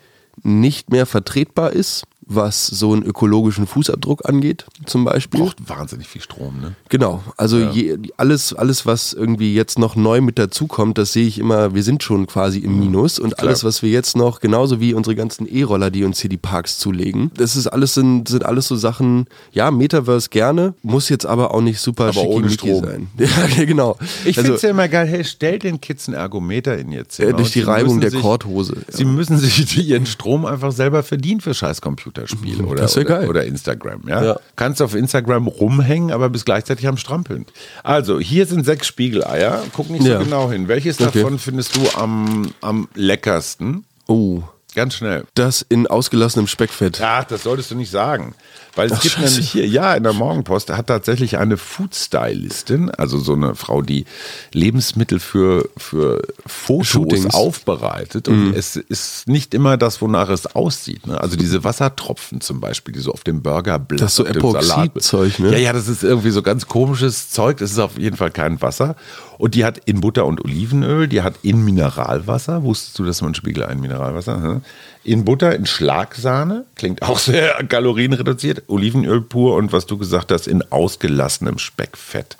nicht 0.44 0.90
mehr 0.92 1.06
vertretbar 1.06 1.72
ist, 1.72 2.04
was 2.26 2.68
so 2.68 2.94
einen 2.94 3.04
ökologischen 3.04 3.68
Fußabdruck 3.68 4.28
angeht, 4.30 4.66
zum 4.86 5.04
Beispiel. 5.06 5.40
Braucht 5.42 5.68
wahnsinnig 5.68 6.08
viel 6.08 6.22
Strom, 6.22 6.60
ne? 6.62 6.76
Genau, 6.90 7.24
also 7.38 7.58
je, 7.60 7.98
alles, 8.18 8.54
alles, 8.54 8.86
was 8.86 9.14
irgendwie 9.14 9.54
jetzt 9.54 9.80
noch 9.80 9.96
neu 9.96 10.22
mit 10.22 10.38
dazukommt, 10.40 10.98
das 10.98 11.14
sehe 11.14 11.26
ich 11.28 11.40
immer, 11.40 11.74
wir 11.74 11.84
sind 11.84 12.04
schon 12.04 12.28
quasi 12.28 12.60
im 12.60 12.80
Minus 12.80 13.20
und 13.20 13.36
Klar. 13.36 13.48
alles, 13.50 13.64
was 13.64 13.82
wir 13.82 13.90
jetzt 13.90 14.16
noch, 14.16 14.40
genauso 14.40 14.80
wie 14.80 14.94
unsere 14.94 15.16
ganzen 15.16 15.48
E-Roller, 15.48 15.90
die 15.92 16.04
uns 16.04 16.20
hier 16.20 16.30
die 16.30 16.38
Parks 16.38 16.78
zulegen, 16.78 17.32
das 17.36 17.56
ist 17.56 17.68
alles, 17.68 17.94
sind, 17.96 18.28
sind 18.28 18.46
alles 18.46 18.68
so 18.68 18.76
Sachen, 18.76 19.26
ja, 19.52 19.72
Metaverse 19.72 20.30
gerne, 20.30 20.74
muss 20.84 21.10
jetzt 21.10 21.26
aber 21.26 21.54
auch 21.54 21.62
nicht 21.62 21.80
super 21.80 22.10
Aber 22.10 22.24
ohne 22.24 22.50
Strom. 22.50 22.84
sein. 22.84 23.08
Ja, 23.58 23.66
genau. 23.66 23.98
Ich 24.26 24.38
also, 24.38 24.42
finde 24.42 24.54
es 24.56 24.62
ja 24.62 24.70
immer 24.70 24.88
geil, 24.88 25.08
hey, 25.08 25.24
stell 25.24 25.60
den 25.60 25.80
Kids 25.82 26.08
ein 26.08 26.14
Ergometer 26.14 26.78
in 26.78 26.92
ihr 26.92 27.08
Zimmer. 27.08 27.30
Äh, 27.30 27.34
durch 27.34 27.52
die 27.52 27.62
Reibung 27.62 28.00
der 28.02 28.12
sich- 28.12 28.22
Korthose, 28.22 28.76
ja. 28.76 28.98
Sie 28.98 29.06
müssen 29.06 29.38
sich 29.38 29.78
ihren 29.88 30.06
Strom 30.06 30.46
einfach 30.46 30.72
selber 30.72 31.04
verdienen 31.04 31.42
für 31.42 31.54
scheiß 31.54 31.82
Computer. 32.13 32.58
Computerspiel 32.63 33.06
oder, 33.06 33.19
oder, 33.19 33.30
oder 33.30 33.45
Instagram. 33.45 34.02
Ja? 34.08 34.24
Ja. 34.24 34.39
Kannst 34.56 34.82
auf 34.82 34.95
Instagram 34.95 35.47
rumhängen, 35.47 36.12
aber 36.12 36.30
bist 36.30 36.45
gleichzeitig 36.45 36.88
am 36.88 36.97
Strampeln. 36.97 37.45
Also, 37.84 38.19
hier 38.19 38.45
sind 38.45 38.65
sechs 38.65 38.88
Spiegeleier. 38.88 39.63
Guck 39.74 39.89
nicht 39.89 40.04
so 40.04 40.17
genau 40.19 40.52
hin. 40.52 40.67
Welches 40.67 41.00
Okay. 41.02 41.19
davon 41.21 41.39
findest 41.39 41.76
du 41.76 41.82
am, 41.95 42.52
am 42.62 42.88
leckersten? 42.95 43.86
Oh, 44.08 44.43
Ganz 44.74 44.95
schnell. 44.95 45.26
das 45.36 45.65
in 45.67 45.88
ausgelassenem 45.88 46.47
Speckfett. 46.47 47.02
Ach, 47.02 47.26
das 47.26 47.43
solltest 47.43 47.71
du 47.71 47.76
nicht 47.76 47.91
sagen. 47.91 48.36
Weil 48.76 48.88
es 48.88 48.94
Ach, 48.94 49.02
gibt 49.02 49.16
scheiße. 49.16 49.32
nämlich 49.34 49.52
hier, 49.52 49.68
ja, 49.68 49.94
in 49.96 50.04
der 50.04 50.14
Morgenpost 50.14 50.70
hat 50.70 50.88
tatsächlich 50.88 51.38
eine 51.38 51.58
Food-Stylistin, 51.58 52.90
also 52.92 53.18
so 53.20 53.34
eine 53.34 53.56
Frau, 53.56 53.82
die 53.82 54.06
Lebensmittel 54.54 55.20
für, 55.20 55.70
für 55.78 56.22
Fotos 56.46 56.88
Shootings. 56.88 57.34
aufbereitet. 57.34 58.28
Und 58.28 58.54
es 58.54 58.76
ist 58.78 59.28
nicht 59.28 59.54
immer 59.54 59.78
das, 59.78 60.02
wonach 60.02 60.30
es 60.30 60.56
aussieht. 60.56 61.06
Ne? 61.08 61.20
Also 61.20 61.36
diese 61.36 61.64
Wassertropfen 61.64 62.42
zum 62.42 62.60
Beispiel, 62.60 62.94
die 62.94 63.00
so 63.00 63.12
auf 63.12 63.24
dem 63.24 63.42
Burgerblatt, 63.42 64.02
Das 64.02 64.12
ist 64.12 64.16
so 64.16 64.26
Epoxidzeug, 64.26 65.40
ne? 65.40 65.52
Ja, 65.52 65.58
ja, 65.58 65.74
das 65.74 65.88
ist 65.88 66.04
irgendwie 66.04 66.32
so 66.32 66.42
ganz 66.42 66.68
komisches 66.68 67.30
Zeug. 67.30 67.58
Das 67.58 67.72
ist 67.72 67.80
auf 67.80 67.98
jeden 67.98 68.18
Fall 68.18 68.32
kein 68.32 68.62
Wasser. 68.62 68.96
Und 69.38 69.56
die 69.56 69.66
hat 69.66 69.82
in 69.86 70.02
Butter 70.02 70.26
und 70.28 70.40
Olivenöl, 70.46 71.08
die 71.08 71.24
hat 71.24 71.34
in 71.42 71.66
Mineralwasser. 71.66 72.64
Wusstest 72.64 73.00
du, 73.00 73.06
dass 73.06 73.22
man 73.24 73.34
Spiegel 73.34 73.66
ein 73.66 73.80
Mineralwasser? 73.80 74.42
Hm? 74.42 74.62
In 75.04 75.26
Butter, 75.26 75.56
in 75.56 75.66
Schlagsahne, 75.66 76.66
klingt 76.76 77.02
auch 77.02 77.18
sehr 77.20 77.56
kalorienreduziert. 77.68 78.61
Olivenöl 78.67 79.21
pur 79.21 79.56
und 79.56 79.71
was 79.74 79.86
du 79.86 79.97
gesagt 79.97 80.32
hast, 80.32 80.47
in 80.47 80.63
ausgelassenem 80.71 81.58
Speckfett. 81.58 82.38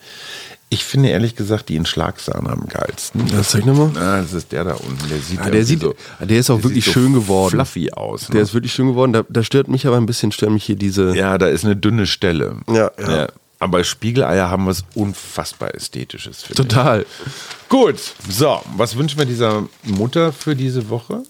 Ich 0.73 0.86
finde 0.86 1.10
ehrlich 1.10 1.36
gesagt 1.36 1.67
die 1.67 1.75
in 1.75 1.86
Schlagsahne 1.86 2.49
am 2.49 2.65
geilsten. 2.69 3.27
Ja, 3.27 3.41
zeig 3.43 3.65
noch 3.65 3.75
mal. 3.75 3.91
Ah, 4.01 4.21
das 4.21 4.31
ist 4.31 4.53
der 4.53 4.63
da 4.63 4.73
unten. 4.75 5.10
Der 5.10 5.19
sieht, 5.19 5.39
Ja, 5.39 5.49
der 5.49 5.65
sieht- 5.65 5.81
so, 5.81 5.95
der 6.21 6.39
ist 6.39 6.49
auch 6.49 6.55
der 6.55 6.63
wirklich 6.63 6.86
sieht 6.86 6.93
so 6.93 6.99
schön 7.01 7.13
geworden. 7.13 7.51
Fluffy 7.51 7.91
aus. 7.91 8.29
Ne? 8.29 8.34
Der 8.36 8.43
ist 8.43 8.53
wirklich 8.53 8.71
schön 8.73 8.88
geworden. 8.88 9.12
Da, 9.12 9.23
da 9.27 9.43
stört 9.43 9.67
mich 9.67 9.86
aber 9.86 9.97
ein 9.97 10.05
bisschen, 10.05 10.31
stören 10.31 10.53
mich 10.53 10.63
hier 10.63 10.77
diese. 10.77 11.13
Ja, 11.15 11.38
da 11.38 11.47
ist 11.47 11.65
eine 11.65 11.75
dünne 11.75 12.07
Stelle. 12.07 12.55
Ja, 12.69 12.89
ja. 13.05 13.27
Aber 13.60 13.84
Spiegeleier 13.84 14.49
haben 14.49 14.65
was 14.65 14.86
unfassbar 14.95 15.75
Ästhetisches, 15.75 16.43
Total. 16.55 17.01
ich. 17.01 17.69
Gut, 17.69 17.99
so, 18.29 18.60
was 18.77 18.95
wünschen 18.95 19.19
wir 19.19 19.25
dieser 19.25 19.65
Mutter 19.84 20.31
für 20.34 20.55
diese 20.55 20.89
Woche? 20.89 21.23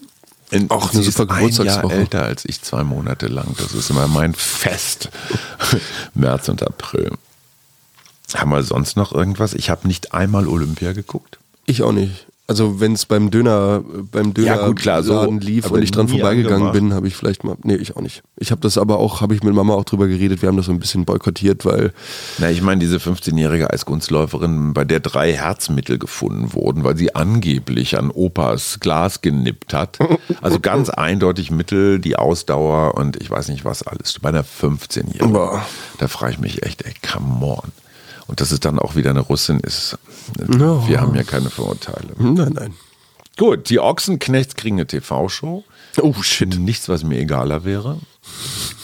In, 0.52 0.70
Auch 0.70 0.92
eine 0.92 1.02
super 1.02 1.08
ist 1.08 1.20
ein 1.20 1.28
Jahr 1.28 1.38
Geburtstagswoche. 1.38 1.94
älter 1.94 2.22
als 2.24 2.44
ich, 2.44 2.60
zwei 2.60 2.84
Monate 2.84 3.26
lang. 3.26 3.54
Das 3.56 3.72
ist 3.72 3.88
immer 3.88 4.06
mein 4.06 4.34
Fest. 4.34 5.08
März 6.14 6.50
und 6.50 6.62
April. 6.62 7.12
Haben 8.34 8.50
wir 8.50 8.62
sonst 8.62 8.96
noch 8.96 9.12
irgendwas? 9.12 9.54
Ich 9.54 9.70
habe 9.70 9.88
nicht 9.88 10.12
einmal 10.12 10.46
Olympia 10.46 10.92
geguckt. 10.92 11.38
Ich 11.64 11.82
auch 11.82 11.92
nicht. 11.92 12.26
Also 12.48 12.80
wenn 12.80 12.92
es 12.92 13.06
beim 13.06 13.30
Döner, 13.30 13.82
beim 14.10 14.34
Döner 14.34 14.46
Ja, 14.56 14.66
gut, 14.66 14.80
klar, 14.80 15.02
so, 15.04 15.14
Laden 15.14 15.40
lief 15.40 15.70
und 15.70 15.80
ich 15.80 15.92
dran 15.92 16.08
vorbeigegangen 16.08 16.54
angemacht. 16.66 16.72
bin, 16.74 16.92
habe 16.92 17.06
ich 17.06 17.14
vielleicht 17.14 17.44
mal. 17.44 17.56
Nee, 17.62 17.76
ich 17.76 17.96
auch 17.96 18.00
nicht. 18.00 18.22
Ich 18.36 18.50
habe 18.50 18.60
das 18.60 18.78
aber 18.78 18.98
auch, 18.98 19.20
habe 19.20 19.34
ich 19.34 19.44
mit 19.44 19.54
Mama 19.54 19.74
auch 19.74 19.84
drüber 19.84 20.08
geredet. 20.08 20.42
Wir 20.42 20.48
haben 20.48 20.56
das 20.56 20.66
so 20.66 20.72
ein 20.72 20.80
bisschen 20.80 21.04
boykottiert, 21.04 21.64
weil 21.64 21.92
Na, 22.38 22.50
ich 22.50 22.60
meine, 22.60 22.80
diese 22.80 22.96
15-jährige 22.98 23.70
Eiskunstläuferin, 23.70 24.74
bei 24.74 24.84
der 24.84 24.98
drei 25.00 25.32
Herzmittel 25.32 25.98
gefunden 25.98 26.52
wurden, 26.52 26.82
weil 26.82 26.96
sie 26.96 27.14
angeblich 27.14 27.96
an 27.96 28.10
Opas 28.10 28.80
Glas 28.80 29.22
genippt 29.22 29.72
hat. 29.72 29.98
Also 30.40 30.58
ganz 30.58 30.90
eindeutig 30.90 31.52
Mittel, 31.52 32.00
die 32.00 32.16
Ausdauer 32.16 32.96
und 32.96 33.16
ich 33.22 33.30
weiß 33.30 33.48
nicht 33.48 33.64
was 33.64 33.84
alles. 33.84 34.18
Bei 34.20 34.30
einer 34.30 34.44
15-Jährigen. 34.44 35.32
Boah. 35.32 35.64
Da 35.98 36.08
frage 36.08 36.32
ich 36.32 36.38
mich 36.40 36.64
echt, 36.64 36.82
ey, 36.82 36.92
come 37.08 37.46
on. 37.46 37.72
Und 38.32 38.40
dass 38.40 38.50
es 38.50 38.60
dann 38.60 38.78
auch 38.78 38.96
wieder 38.96 39.10
eine 39.10 39.20
Russin 39.20 39.60
ist. 39.60 39.98
Ja. 40.58 40.88
Wir 40.88 41.02
haben 41.02 41.14
ja 41.14 41.22
keine 41.22 41.50
Vorurteile. 41.50 42.14
nein, 42.18 42.52
nein. 42.54 42.72
Gut, 43.36 43.68
die 43.68 43.78
Ochsenknechts 43.78 44.56
kriegen 44.56 44.76
eine 44.76 44.86
TV-Show. 44.86 45.64
Oh 46.00 46.14
shit. 46.22 46.58
Nichts, 46.58 46.88
was 46.88 47.04
mir 47.04 47.18
egaler 47.18 47.66
wäre. 47.66 47.98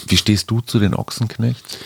Wie 0.07 0.17
stehst 0.17 0.51
du 0.51 0.61
zu 0.61 0.77
den 0.77 0.93
Ochsenknechts? 0.93 1.79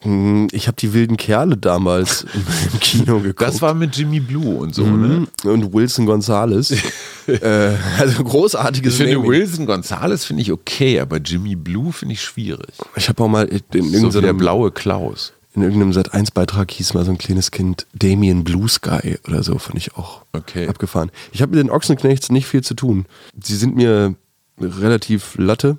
Hm, 0.00 0.48
Ich 0.50 0.66
habe 0.66 0.76
die 0.76 0.92
wilden 0.92 1.16
Kerle 1.16 1.56
damals 1.56 2.26
im 2.72 2.80
Kino 2.80 3.20
geguckt. 3.20 3.40
Das 3.42 3.62
war 3.62 3.72
mit 3.74 3.94
Jimmy 3.94 4.18
Blue 4.18 4.56
und 4.56 4.74
so, 4.74 4.84
ne? 4.84 5.28
Mhm. 5.44 5.48
und 5.48 5.72
Wilson 5.72 6.06
Gonzalez. 6.06 6.72
äh, 7.28 7.76
also 8.00 8.24
großartiges 8.24 8.94
Ich 8.94 8.98
finde 8.98 9.14
Naming. 9.14 9.30
Wilson 9.30 9.66
Gonzalez 9.66 10.24
finde 10.24 10.42
ich 10.42 10.50
okay, 10.50 10.98
aber 10.98 11.18
Jimmy 11.18 11.54
Blue 11.54 11.92
finde 11.92 12.14
ich 12.14 12.20
schwierig. 12.20 12.72
Ich 12.96 13.08
habe 13.08 13.22
auch 13.22 13.28
mal 13.28 13.44
in 13.46 13.60
So 13.60 13.74
wie 13.74 13.90
der 13.92 14.00
irgendeinem, 14.00 14.38
blaue 14.38 14.72
Klaus. 14.72 15.32
In 15.54 15.62
irgendeinem 15.62 15.92
Sat 15.92 16.14
1 16.14 16.30
Beitrag 16.30 16.70
hieß 16.70 16.94
mal 16.94 17.04
so 17.04 17.10
ein 17.10 17.18
kleines 17.18 17.50
Kind 17.50 17.86
Damien 17.94 18.42
Blue 18.44 18.68
Sky 18.68 19.18
oder 19.28 19.42
so, 19.42 19.58
fand 19.58 19.76
ich 19.76 19.96
auch 19.96 20.22
Okay. 20.32 20.66
abgefahren. 20.68 21.10
Ich 21.32 21.42
habe 21.42 21.54
mit 21.54 21.64
den 21.64 21.70
Ochsenknechts 21.70 22.30
nicht 22.30 22.46
viel 22.46 22.62
zu 22.62 22.74
tun. 22.74 23.06
Sie 23.42 23.56
sind 23.56 23.76
mir 23.76 24.14
relativ 24.60 25.34
latte. 25.36 25.78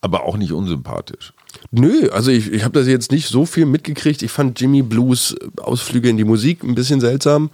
Aber 0.00 0.24
auch 0.24 0.36
nicht 0.36 0.52
unsympathisch. 0.52 1.32
Nö, 1.70 2.08
also 2.10 2.30
ich, 2.30 2.52
ich 2.52 2.62
habe 2.64 2.78
das 2.78 2.86
jetzt 2.88 3.10
nicht 3.10 3.26
so 3.28 3.46
viel 3.46 3.64
mitgekriegt. 3.64 4.22
Ich 4.22 4.30
fand 4.30 4.60
Jimmy 4.60 4.82
Blues 4.82 5.34
Ausflüge 5.60 6.08
in 6.10 6.16
die 6.18 6.24
Musik 6.24 6.62
ein 6.62 6.74
bisschen 6.74 7.00
seltsam. 7.00 7.50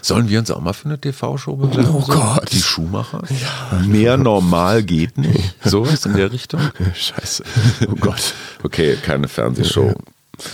Sollen 0.00 0.28
wir 0.28 0.38
uns 0.38 0.50
auch 0.50 0.60
mal 0.60 0.72
für 0.72 0.86
eine 0.86 0.98
TV-Show 0.98 1.56
bewerben? 1.56 1.88
Oh 1.92 2.00
So? 2.00 2.12
Gott. 2.12 2.50
Die 2.52 2.60
Schuhmacher? 2.62 3.22
Mehr 3.86 4.16
normal 4.16 4.82
geht 4.82 5.18
nicht. 5.18 5.54
Sowas 5.64 6.06
in 6.06 6.14
der 6.14 6.32
Richtung? 6.32 6.60
Scheiße. 6.94 7.44
Oh 7.90 7.94
Gott. 8.00 8.34
Okay, 8.62 8.96
keine 9.02 9.28
Fernsehshow. 9.28 9.92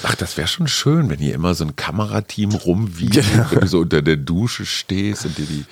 Ach, 0.02 0.14
das 0.16 0.36
wäre 0.36 0.48
schon 0.48 0.66
schön, 0.68 1.08
wenn 1.08 1.18
hier 1.18 1.34
immer 1.34 1.54
so 1.54 1.64
ein 1.64 1.76
Kamerateam 1.76 2.50
rumwiegt, 2.52 3.14
Genau. 3.14 3.46
wenn 3.50 3.60
du 3.60 3.66
so 3.68 3.78
unter 3.80 4.02
der 4.02 4.16
Dusche 4.16 4.66
stehst 4.66 5.24
und 5.24 5.38
dir 5.38 5.46
die 5.46 5.64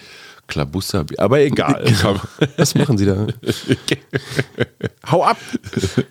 Klabusser. 0.46 1.04
Aber 1.18 1.40
egal. 1.40 1.84
Komm. 2.00 2.20
Was 2.56 2.76
machen 2.76 2.96
Sie 2.98 3.04
da? 3.06 3.26
Hau 5.10 5.24
ab! 5.24 5.38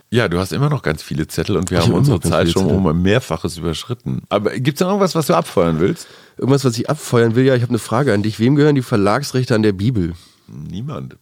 Ja, 0.10 0.28
du 0.28 0.38
hast 0.40 0.52
immer 0.52 0.70
noch 0.70 0.82
ganz 0.82 1.02
viele 1.04 1.28
Zettel 1.28 1.56
und 1.58 1.72
wir 1.72 1.78
Ich 1.80 1.86
haben 1.86 1.94
hab 1.94 2.00
unsere 2.00 2.20
Zeit 2.20 2.50
schon 2.50 2.66
um 2.66 2.86
ein 2.88 3.02
Mehrfaches 3.02 3.58
überschritten. 3.58 4.24
Aber 4.30 4.52
gibt 4.60 4.78
es 4.78 4.82
noch 4.82 4.90
irgendwas, 4.90 5.16
was 5.16 5.28
du 5.28 5.34
abfeuern 5.36 5.80
willst? 5.80 6.08
Irgendwas, 6.38 6.66
was 6.66 6.78
ich 6.78 6.90
abfeuern 6.90 7.36
will? 7.36 7.46
Ja, 7.46 7.56
ich 7.56 7.62
habe 7.62 7.70
eine 7.70 7.80
Frage 7.80 8.14
an 8.14 8.24
dich. 8.24 8.40
Wem 8.40 8.56
gehören 8.56 8.76
die 8.76 8.82
Verlagsrechte 8.82 9.56
an 9.56 9.64
der 9.64 9.72
Bibel? 9.74 10.14
Niemand. 10.48 11.16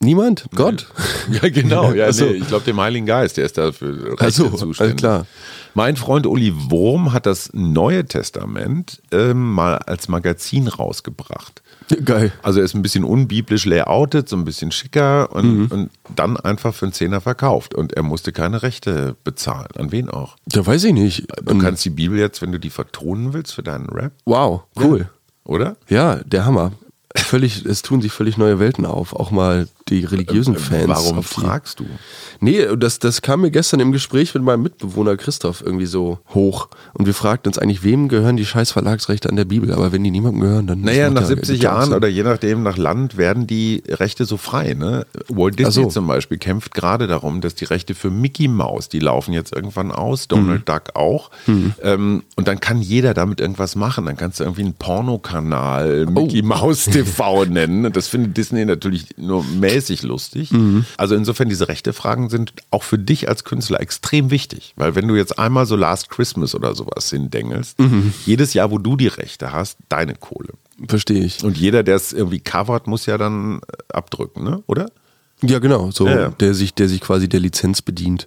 Niemand? 0.00 0.46
Gott? 0.54 0.86
Ja, 1.30 1.46
genau. 1.50 1.92
Ja, 1.92 2.06
Ach 2.08 2.12
so. 2.14 2.24
nee, 2.24 2.30
ich 2.36 2.46
glaube, 2.48 2.64
dem 2.64 2.80
Heiligen 2.80 3.04
Geist, 3.04 3.36
der 3.36 3.44
ist 3.44 3.58
dafür 3.58 4.16
Ach 4.18 4.30
so, 4.30 4.44
Rechte 4.44 4.56
zuständig. 4.58 4.80
alles 4.80 4.96
klar. 4.96 5.26
Mein 5.74 5.96
Freund 5.96 6.26
Uli 6.26 6.54
Wurm 6.70 7.12
hat 7.12 7.26
das 7.26 7.50
Neue 7.52 8.06
Testament 8.06 9.02
ähm, 9.12 9.52
mal 9.52 9.76
als 9.76 10.08
Magazin 10.08 10.68
rausgebracht. 10.68 11.60
Geil. 12.04 12.32
Also 12.42 12.60
er 12.60 12.64
ist 12.64 12.74
ein 12.74 12.80
bisschen 12.80 13.04
unbiblisch 13.04 13.66
layoutet, 13.66 14.28
so 14.28 14.36
ein 14.36 14.44
bisschen 14.46 14.72
schicker 14.72 15.32
und, 15.32 15.58
Mhm. 15.58 15.66
und 15.66 15.90
dann 16.16 16.36
einfach 16.38 16.74
für 16.74 16.86
einen 16.86 16.92
Zehner 16.94 17.20
verkauft. 17.20 17.74
Und 17.74 17.92
er 17.92 18.02
musste 18.02 18.32
keine 18.32 18.62
Rechte 18.62 19.16
bezahlen. 19.24 19.68
An 19.76 19.92
wen 19.92 20.08
auch? 20.08 20.36
Ja, 20.50 20.66
weiß 20.66 20.84
ich 20.84 20.94
nicht. 20.94 21.26
Du 21.44 21.50
Ähm, 21.52 21.58
kannst 21.58 21.84
die 21.84 21.90
Bibel 21.90 22.18
jetzt, 22.18 22.40
wenn 22.40 22.52
du 22.52 22.58
die 22.58 22.70
vertonen 22.70 23.34
willst 23.34 23.52
für 23.52 23.62
deinen 23.62 23.86
Rap, 23.90 24.12
wow, 24.24 24.62
cool. 24.80 25.10
oder? 25.44 25.76
Ja, 25.88 26.16
der 26.24 26.46
Hammer. 26.46 26.72
Völlig, 27.16 27.64
es 27.64 27.82
tun 27.82 28.00
sich 28.02 28.12
völlig 28.12 28.36
neue 28.38 28.58
Welten 28.60 28.84
auf. 28.86 29.14
Auch 29.14 29.30
mal 29.30 29.66
die 29.90 30.04
religiösen 30.04 30.56
Fans. 30.56 30.84
Äh, 30.84 30.88
Warum 30.88 31.18
auf 31.18 31.28
die- 31.34 31.40
fragst 31.40 31.80
du? 31.80 31.86
Nee, 32.40 32.66
das, 32.76 32.98
das 33.00 33.22
kam 33.22 33.40
mir 33.40 33.50
gestern 33.50 33.80
im 33.80 33.90
Gespräch 33.92 34.32
mit 34.34 34.42
meinem 34.44 34.62
Mitbewohner 34.62 35.16
Christoph 35.16 35.62
irgendwie 35.64 35.86
so 35.86 36.18
hoch. 36.34 36.68
Und 36.94 37.06
wir 37.06 37.14
fragten 37.14 37.48
uns 37.50 37.58
eigentlich, 37.58 37.82
wem 37.82 38.08
gehören 38.08 38.36
die 38.36 38.46
scheiß 38.46 38.70
Verlagsrechte 38.72 39.28
an 39.28 39.36
der 39.36 39.44
Bibel? 39.44 39.72
Aber 39.72 39.90
wenn 39.92 40.04
die 40.04 40.10
niemandem 40.10 40.40
gehören, 40.42 40.66
dann. 40.66 40.80
Naja, 40.82 41.10
nach 41.10 41.22
ja 41.22 41.26
70 41.28 41.60
gar 41.60 41.78
Jahren 41.80 41.92
oder 41.94 42.06
je 42.08 42.22
nachdem 42.22 42.62
nach 42.62 42.76
Land 42.76 43.16
werden 43.16 43.46
die 43.46 43.82
Rechte 43.88 44.24
so 44.24 44.36
frei. 44.36 44.74
Ne? 44.74 45.06
Walt 45.28 45.58
Disney 45.58 45.84
so. 45.84 45.88
zum 45.88 46.06
Beispiel 46.06 46.38
kämpft 46.38 46.74
gerade 46.74 47.06
darum, 47.06 47.40
dass 47.40 47.54
die 47.56 47.64
Rechte 47.64 47.94
für 47.94 48.10
Mickey 48.10 48.46
Mouse, 48.48 48.88
die 48.88 49.00
laufen 49.00 49.32
jetzt 49.32 49.54
irgendwann 49.54 49.90
aus, 49.90 50.28
Donald 50.28 50.60
Mhm. 50.60 50.64
Duck 50.64 50.82
auch. 50.94 51.30
Ähm, 51.82 52.22
und 52.36 52.46
dann 52.48 52.60
kann 52.60 52.80
jeder 52.80 53.14
damit 53.14 53.40
irgendwas 53.40 53.74
machen. 53.74 54.06
Dann 54.06 54.16
kannst 54.16 54.38
du 54.40 54.44
irgendwie 54.44 54.62
einen 54.62 54.74
Pornokanal 54.74 56.06
Oh. 56.08 56.10
Mickey 56.22 56.42
Mouse 56.42 56.84
TV 56.84 57.44
nennen. 57.48 57.86
Und 57.86 57.96
Das 57.96 58.08
findet 58.08 58.36
Disney 58.36 58.64
natürlich 58.64 59.06
nur 59.16 59.44
mäßig 59.78 60.02
lustig. 60.02 60.50
Mhm. 60.50 60.84
Also 60.96 61.14
insofern, 61.14 61.48
diese 61.48 61.68
Rechtefragen 61.68 62.28
sind 62.30 62.52
auch 62.70 62.82
für 62.82 62.98
dich 62.98 63.28
als 63.28 63.44
Künstler 63.44 63.80
extrem 63.80 64.30
wichtig. 64.30 64.72
Weil 64.76 64.94
wenn 64.94 65.06
du 65.08 65.14
jetzt 65.14 65.38
einmal 65.38 65.66
so 65.66 65.76
Last 65.76 66.10
Christmas 66.10 66.54
oder 66.54 66.74
sowas 66.74 67.08
hindengelst, 67.10 67.78
Mhm. 67.78 68.12
jedes 68.26 68.54
Jahr, 68.54 68.70
wo 68.70 68.78
du 68.78 68.96
die 68.96 69.06
Rechte 69.08 69.52
hast, 69.52 69.78
deine 69.88 70.14
Kohle. 70.14 70.50
Verstehe 70.86 71.24
ich. 71.24 71.42
Und 71.44 71.56
jeder, 71.56 71.82
der 71.82 71.96
es 71.96 72.12
irgendwie 72.12 72.40
covert, 72.40 72.86
muss 72.86 73.06
ja 73.06 73.18
dann 73.18 73.58
äh, 73.58 73.92
abdrücken, 73.92 74.44
ne? 74.44 74.62
oder? 74.66 74.90
Ja, 75.40 75.60
genau, 75.60 75.92
so, 75.92 76.06
Ja, 76.08 76.18
ja. 76.20 76.28
Der, 76.30 76.52
sich, 76.52 76.74
der 76.74 76.88
sich 76.88 77.00
quasi 77.00 77.28
der 77.28 77.38
Lizenz 77.38 77.80
bedient. 77.80 78.26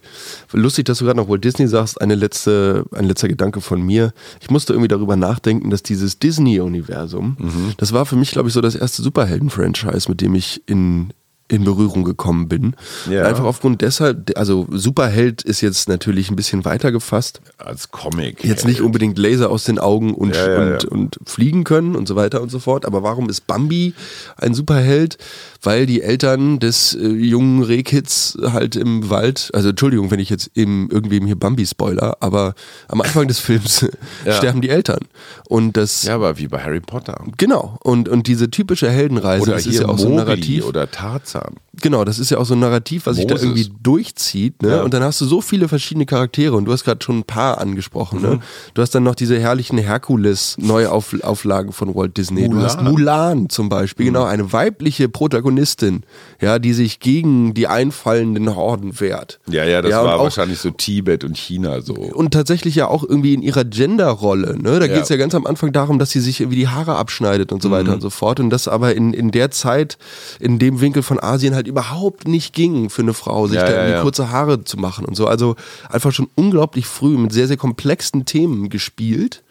Lustig, 0.54 0.86
dass 0.86 1.00
du 1.00 1.04
gerade 1.06 1.18
noch 1.18 1.28
Walt 1.28 1.44
Disney 1.44 1.68
sagst, 1.68 2.00
eine 2.00 2.16
letzte, 2.16 2.86
ein 2.94 3.04
letzter 3.04 3.28
Gedanke 3.28 3.60
von 3.60 3.82
mir. 3.82 4.14
Ich 4.40 4.50
musste 4.50 4.72
irgendwie 4.72 4.88
darüber 4.88 5.18
nachdenken, 5.18 5.70
dass 5.72 5.84
dieses 5.84 6.20
Disney-Universum, 6.20 7.36
Mhm. 7.38 7.74
das 7.76 7.92
war 7.92 8.06
für 8.06 8.16
mich, 8.16 8.32
glaube 8.32 8.48
ich, 8.48 8.54
so 8.54 8.62
das 8.62 8.76
erste 8.76 9.02
Superhelden-Franchise, 9.02 10.08
mit 10.10 10.22
dem 10.22 10.36
ich 10.36 10.62
in, 10.68 11.12
in 11.52 11.64
Berührung 11.66 12.04
gekommen 12.04 12.48
bin. 12.48 12.76
Ja. 13.10 13.26
Einfach 13.26 13.44
aufgrund 13.44 13.82
deshalb, 13.82 14.32
also 14.38 14.68
Superheld 14.72 15.42
ist 15.42 15.62
jetzt 15.62 15.90
natürlich 15.90 16.30
ein 16.30 16.36
bisschen 16.36 16.66
weiter 16.66 16.92
gefasst. 16.92 17.42
Als 17.58 17.92
Comic. 17.92 18.44
Jetzt 18.44 18.66
nicht 18.66 18.82
unbedingt 18.82 19.18
Laser 19.18 19.50
aus 19.50 19.66
den 19.66 19.78
Augen 19.80 20.14
und, 20.14 20.36
Ja, 20.36 20.50
ja, 20.52 20.74
und, 20.74 20.86
und 20.86 21.20
fliegen 21.26 21.64
können 21.64 21.96
und 21.96 22.08
so 22.08 22.16
weiter 22.16 22.42
und 22.42 22.50
so 22.50 22.60
fort. 22.60 22.86
Aber 22.86 23.04
warum 23.04 23.30
ist 23.30 23.48
Bambi 23.48 23.94
ein 24.38 24.54
Superheld? 24.54 25.18
Weil 25.64 25.86
die 25.86 26.02
Eltern 26.02 26.58
des 26.60 26.96
äh, 26.96 27.08
jungen 27.08 27.62
Rehkids 27.64 28.36
halt 28.42 28.76
im 28.76 29.10
Wald, 29.12 29.52
also 29.54 29.70
Entschuldigung, 29.70 30.10
wenn 30.10 30.20
ich 30.20 30.30
jetzt 30.32 30.50
eben 30.56 30.90
irgendwem 30.90 31.28
hier 31.28 31.36
Bambi 31.38 31.68
spoiler, 31.68 32.18
aber 32.20 32.56
am 32.88 33.02
Anfang 33.02 33.28
des 33.28 33.40
Films 33.40 33.86
sterben 34.28 34.62
die 34.62 34.70
Eltern. 34.70 35.02
Und 35.48 35.78
das, 35.78 36.04
Ja, 36.04 36.16
aber 36.16 36.38
wie 36.40 36.48
bei 36.48 36.64
Harry 36.64 36.80
Potter. 36.80 37.22
genau. 37.38 37.78
Und, 37.84 38.10
und 38.10 38.26
diese 38.28 38.50
typische 38.50 38.90
Heldenreise, 38.90 39.44
Oder 39.44 39.54
das 39.54 39.64
hier 39.64 39.74
ist 39.74 39.80
ja 39.82 39.88
auch 39.88 40.00
so 40.00 40.08
ein 40.08 40.16
Narrativ. 40.16 40.66
oder 40.66 40.90
Tarzan. 40.90 41.41
Genau, 41.82 42.04
das 42.04 42.20
ist 42.20 42.30
ja 42.30 42.38
auch 42.38 42.46
so 42.46 42.54
ein 42.54 42.60
Narrativ, 42.60 43.06
was 43.06 43.16
sich 43.16 43.26
da 43.28 43.36
irgendwie 43.36 43.70
durchzieht. 43.82 44.62
Ne? 44.62 44.70
Ja. 44.70 44.82
Und 44.84 44.94
dann 44.94 45.02
hast 45.04 45.20
du 45.22 45.26
so 45.26 45.42
viele 45.42 45.68
verschiedene 45.68 46.06
Charaktere 46.06 46.56
und 46.56 46.66
du 46.66 46.72
hast 46.74 46.84
gerade 46.84 47.04
schon 47.04 47.20
ein 47.20 47.24
paar 47.24 47.60
angesprochen. 47.60 48.20
Mhm. 48.20 48.26
Ne? 48.26 48.40
Du 48.74 48.82
hast 48.82 48.94
dann 48.94 49.04
noch 49.04 49.16
diese 49.16 49.40
herrlichen 49.40 49.78
Herkules-Neuauflagen 50.58 51.72
von 51.72 51.96
Walt 51.96 52.18
Disney. 52.18 52.48
Du 52.50 52.62
hast 52.62 52.82
Mulan. 52.82 52.92
Mulan 52.92 53.50
zum 53.50 53.70
Beispiel, 53.70 54.08
genau, 54.08 54.24
eine 54.26 54.52
weibliche 54.54 55.10
Protagonistin, 55.10 56.04
ja, 56.42 56.60
die 56.60 56.74
sich 56.74 57.00
gegen 57.00 57.54
die 57.54 57.68
einfallenden 57.68 58.56
Horden 58.56 59.00
wehrt. 59.00 59.40
Ja, 59.50 59.64
ja, 59.64 59.82
das 59.82 59.94
und 59.94 60.06
war 60.06 60.16
auch, 60.20 60.24
wahrscheinlich 60.24 60.60
so 60.60 60.70
Tibet 60.72 61.24
und 61.24 61.38
China 61.38 61.82
so. 61.82 61.94
und 61.94 62.32
tatsächlich 62.32 62.76
ja 62.76 62.88
auch 62.88 63.04
irgendwie 63.04 63.34
in 63.34 63.42
ihrer 63.42 63.64
Genderrolle. 63.66 64.58
Ne? 64.62 64.80
Da 64.80 64.86
Ja. 64.86 64.94
geht 64.96 65.04
es 65.04 65.10
ja 65.10 65.18
ganz 65.18 65.34
am 65.36 65.46
Anfang 65.46 65.72
darum, 65.72 66.00
dass 66.00 66.12
sie 66.12 66.20
sich 66.20 66.42
irgendwie 66.42 66.58
die 66.60 66.68
Haare 66.68 66.96
abschneidet 66.96 67.52
und 67.52 67.62
so 67.62 67.70
Mhm. 67.70 67.74
weiter 67.74 67.94
und 67.94 68.02
so 68.02 68.10
fort. 68.10 68.40
Und 68.40 68.50
das 68.50 68.68
aber 68.68 68.94
in, 68.96 69.14
in 69.14 69.32
der 69.32 69.52
Zeit, 69.52 69.98
in 70.40 70.60
dem 70.60 70.82
Winkel 70.82 71.02
von 71.04 71.20
Asien 71.24 71.56
halt 71.56 71.68
überhaupt 71.68 72.28
nicht 72.28 72.54
ging 72.54 72.90
für 72.90 73.02
eine 73.02 73.14
Frau, 73.14 73.48
sich 73.48 73.58
Ja, 73.58 73.70
da 73.70 73.88
ja, 73.88 74.02
kurze 74.02 74.32
Haare 74.32 74.64
zu 74.64 74.78
machen 74.78 75.06
und 75.06 75.16
so. 75.16 75.28
Also 75.28 75.56
einfach 75.90 76.12
schon 76.12 76.30
unglaublich 76.36 76.86
früh 76.86 77.18
mit 77.18 77.32
sehr, 77.32 77.48
sehr 77.48 77.58
komplexen 77.58 78.26
Themen 78.26 78.70
gespielt. 78.70 79.44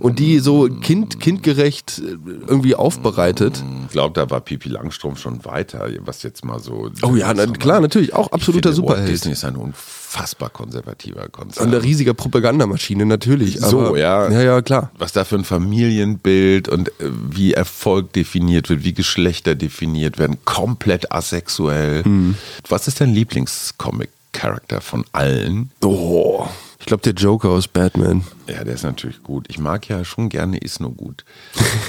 Und 0.00 0.18
die 0.18 0.38
so 0.38 0.68
kind, 0.68 1.18
kindgerecht 1.18 1.98
äh, 1.98 2.16
irgendwie 2.46 2.74
aufbereitet. 2.74 3.62
Ich 3.86 3.92
glaube, 3.92 4.14
da 4.14 4.30
war 4.30 4.40
Pipi 4.40 4.68
Langstrumpf 4.68 5.20
schon 5.20 5.44
weiter, 5.44 5.88
was 6.00 6.22
jetzt 6.22 6.44
mal 6.44 6.60
so. 6.60 6.90
Oh 7.02 7.16
ja, 7.16 7.34
na, 7.34 7.46
klar, 7.46 7.80
natürlich, 7.80 8.14
auch 8.14 8.30
absoluter 8.32 8.72
Superheld. 8.72 9.08
Disney 9.08 9.32
ist 9.32 9.44
ein 9.44 9.56
unfassbar 9.56 10.50
konservativer 10.50 11.24
Und 11.24 11.32
Konzern. 11.32 11.66
eine 11.68 11.82
riesige 11.82 12.14
Propagandamaschine, 12.14 13.06
natürlich. 13.06 13.58
So, 13.58 13.80
aber, 13.80 13.98
ja. 13.98 14.30
Ja, 14.30 14.42
ja, 14.42 14.62
klar. 14.62 14.90
was 14.98 15.12
da 15.12 15.24
für 15.24 15.36
ein 15.36 15.44
Familienbild 15.44 16.68
und 16.68 16.88
äh, 16.88 16.92
wie 17.30 17.54
Erfolg 17.54 18.12
definiert 18.12 18.68
wird, 18.70 18.84
wie 18.84 18.92
Geschlechter 18.92 19.54
definiert 19.54 20.18
werden, 20.18 20.38
komplett 20.44 21.10
asexuell. 21.10 22.02
Mhm. 22.04 22.36
Was 22.68 22.86
ist 22.88 23.00
dein 23.00 23.12
Lieblingscomic-Charakter 23.14 24.80
von 24.80 25.04
allen? 25.12 25.70
Oh. 25.82 26.46
Ich 26.88 26.90
glaube, 26.90 27.02
der 27.02 27.12
Joker 27.12 27.50
aus 27.50 27.68
Batman. 27.68 28.24
Ja, 28.48 28.64
der 28.64 28.72
ist 28.72 28.82
natürlich 28.82 29.22
gut. 29.22 29.44
Ich 29.50 29.58
mag 29.58 29.86
ja 29.90 30.06
schon 30.06 30.30
gerne 30.30 30.56
Ist 30.56 30.80
nur 30.80 30.94
gut. 30.94 31.26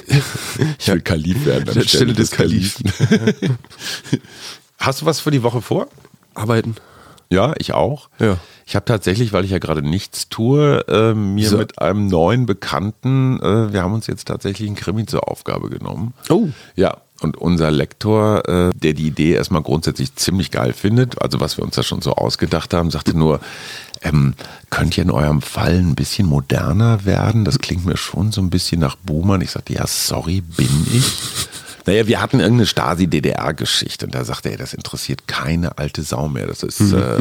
ich 0.77 0.87
will 0.89 0.99
Kalif 0.99 1.45
werden 1.45 1.69
Anstelle 1.69 2.11
des 2.11 2.31
Kalifen. 2.31 2.91
Hast 4.77 4.99
du 4.99 5.05
was 5.05 5.21
für 5.21 5.31
die 5.31 5.41
Woche 5.41 5.61
vor? 5.61 5.87
Arbeiten. 6.33 6.75
Ja, 7.29 7.53
ich 7.59 7.73
auch. 7.73 8.09
Ja. 8.19 8.39
Ich 8.65 8.75
habe 8.75 8.83
tatsächlich, 8.83 9.31
weil 9.31 9.45
ich 9.45 9.51
ja 9.51 9.59
gerade 9.59 9.81
nichts 9.81 10.27
tue, 10.27 10.85
äh, 10.89 11.13
mir 11.13 11.47
So. 11.47 11.57
mit 11.57 11.79
einem 11.79 12.07
neuen 12.07 12.45
Bekannten, 12.45 13.39
äh, 13.41 13.71
wir 13.71 13.81
haben 13.83 13.93
uns 13.93 14.07
jetzt 14.07 14.27
tatsächlich 14.27 14.67
einen 14.67 14.75
Krimi 14.75 15.05
zur 15.05 15.29
Aufgabe 15.29 15.69
genommen. 15.69 16.13
Oh. 16.29 16.49
Ja, 16.75 16.97
und 17.21 17.37
unser 17.37 17.71
Lektor, 17.71 18.47
äh, 18.47 18.71
der 18.73 18.93
die 18.93 19.07
Idee 19.07 19.33
erstmal 19.33 19.61
grundsätzlich 19.61 20.15
ziemlich 20.15 20.51
geil 20.51 20.73
findet, 20.73 21.21
also 21.21 21.39
was 21.39 21.57
wir 21.57 21.63
uns 21.63 21.75
da 21.75 21.83
schon 21.83 22.01
so 22.01 22.13
ausgedacht 22.13 22.73
haben, 22.73 22.91
sagte 22.91 23.17
nur, 23.17 23.39
ähm, 24.01 24.33
könnt 24.69 24.97
ihr 24.97 25.03
in 25.03 25.11
eurem 25.11 25.41
Fall 25.41 25.77
ein 25.77 25.95
bisschen 25.95 26.27
moderner 26.27 27.05
werden? 27.05 27.43
Das 27.45 27.59
klingt 27.59 27.85
mir 27.85 27.97
schon 27.97 28.31
so 28.31 28.41
ein 28.41 28.49
bisschen 28.49 28.79
nach 28.79 28.95
Boomern. 28.95 29.41
Ich 29.41 29.51
sagte, 29.51 29.73
ja, 29.73 29.85
sorry, 29.87 30.41
bin 30.41 30.87
ich. 30.93 31.03
Naja, 31.89 32.05
wir 32.05 32.21
hatten 32.21 32.39
irgendeine 32.39 32.67
Stasi-DDR-Geschichte 32.67 34.05
und 34.05 34.13
da 34.13 34.23
sagte 34.23 34.49
er, 34.49 34.57
das 34.59 34.75
interessiert 34.75 35.27
keine 35.27 35.79
alte 35.79 36.03
Sau 36.03 36.29
mehr. 36.29 36.45
Das 36.45 36.61
ist, 36.61 36.93
äh, 36.93 37.17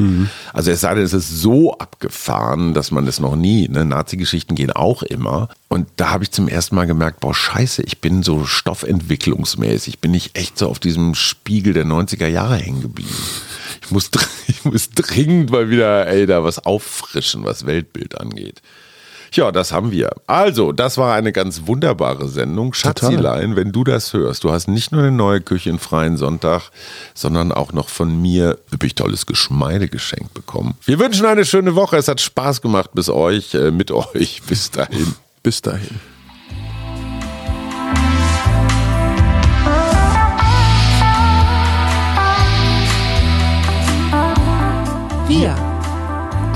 also 0.52 0.70
es 0.70 0.82
sei 0.82 0.94
denn, 0.94 1.04
es 1.04 1.14
ist 1.14 1.40
so 1.40 1.72
abgefahren, 1.78 2.74
dass 2.74 2.90
man 2.90 3.06
das 3.06 3.18
noch 3.18 3.34
nie, 3.34 3.66
ne? 3.68 3.86
Nazi-Geschichten 3.86 4.56
gehen 4.56 4.70
auch 4.70 5.02
immer. 5.02 5.48
Und 5.68 5.88
da 5.96 6.10
habe 6.10 6.24
ich 6.24 6.32
zum 6.32 6.48
ersten 6.48 6.74
Mal 6.74 6.86
gemerkt, 6.86 7.20
boah, 7.20 7.34
scheiße, 7.34 7.82
ich 7.84 8.02
bin 8.02 8.22
so 8.22 8.44
stoffentwicklungsmäßig, 8.44 10.00
bin 10.00 10.12
ich 10.12 10.32
echt 10.34 10.58
so 10.58 10.68
auf 10.68 10.80
diesem 10.80 11.14
Spiegel 11.14 11.72
der 11.72 11.86
90er 11.86 12.26
Jahre 12.26 12.56
hängen 12.56 12.82
geblieben. 12.82 13.08
Ich 13.82 13.90
muss, 13.90 14.10
ich 14.48 14.66
muss 14.66 14.90
dringend 14.90 15.50
mal 15.50 15.70
wieder, 15.70 16.06
ey, 16.08 16.26
da 16.26 16.44
was 16.44 16.58
auffrischen, 16.66 17.42
was 17.42 17.64
Weltbild 17.64 18.20
angeht. 18.20 18.60
Ja, 19.32 19.52
das 19.52 19.72
haben 19.72 19.90
wir. 19.90 20.10
Also, 20.26 20.72
das 20.72 20.98
war 20.98 21.14
eine 21.14 21.32
ganz 21.32 21.66
wunderbare 21.66 22.28
Sendung. 22.28 22.74
Schatzilein, 22.74 23.56
wenn 23.56 23.72
du 23.72 23.84
das 23.84 24.12
hörst, 24.12 24.44
du 24.44 24.50
hast 24.50 24.68
nicht 24.68 24.92
nur 24.92 25.02
eine 25.02 25.12
neue 25.12 25.40
Küche 25.40 25.70
in 25.70 25.78
freien 25.78 26.16
Sonntag, 26.16 26.70
sondern 27.14 27.52
auch 27.52 27.72
noch 27.72 27.88
von 27.88 28.20
mir 28.20 28.58
üppig 28.72 28.94
tolles 28.94 29.26
Geschmeide 29.26 29.88
geschenkt 29.88 30.34
bekommen. 30.34 30.74
Wir 30.84 30.98
wünschen 30.98 31.26
eine 31.26 31.44
schöne 31.44 31.74
Woche. 31.74 31.96
Es 31.96 32.08
hat 32.08 32.20
Spaß 32.20 32.62
gemacht 32.62 32.90
bis 32.94 33.08
euch, 33.08 33.54
äh, 33.54 33.70
mit 33.70 33.90
euch. 33.90 34.42
Bis 34.48 34.70
dahin. 34.70 35.14
Bis 35.42 35.60
dahin. 35.62 36.00
Wir, 45.28 45.67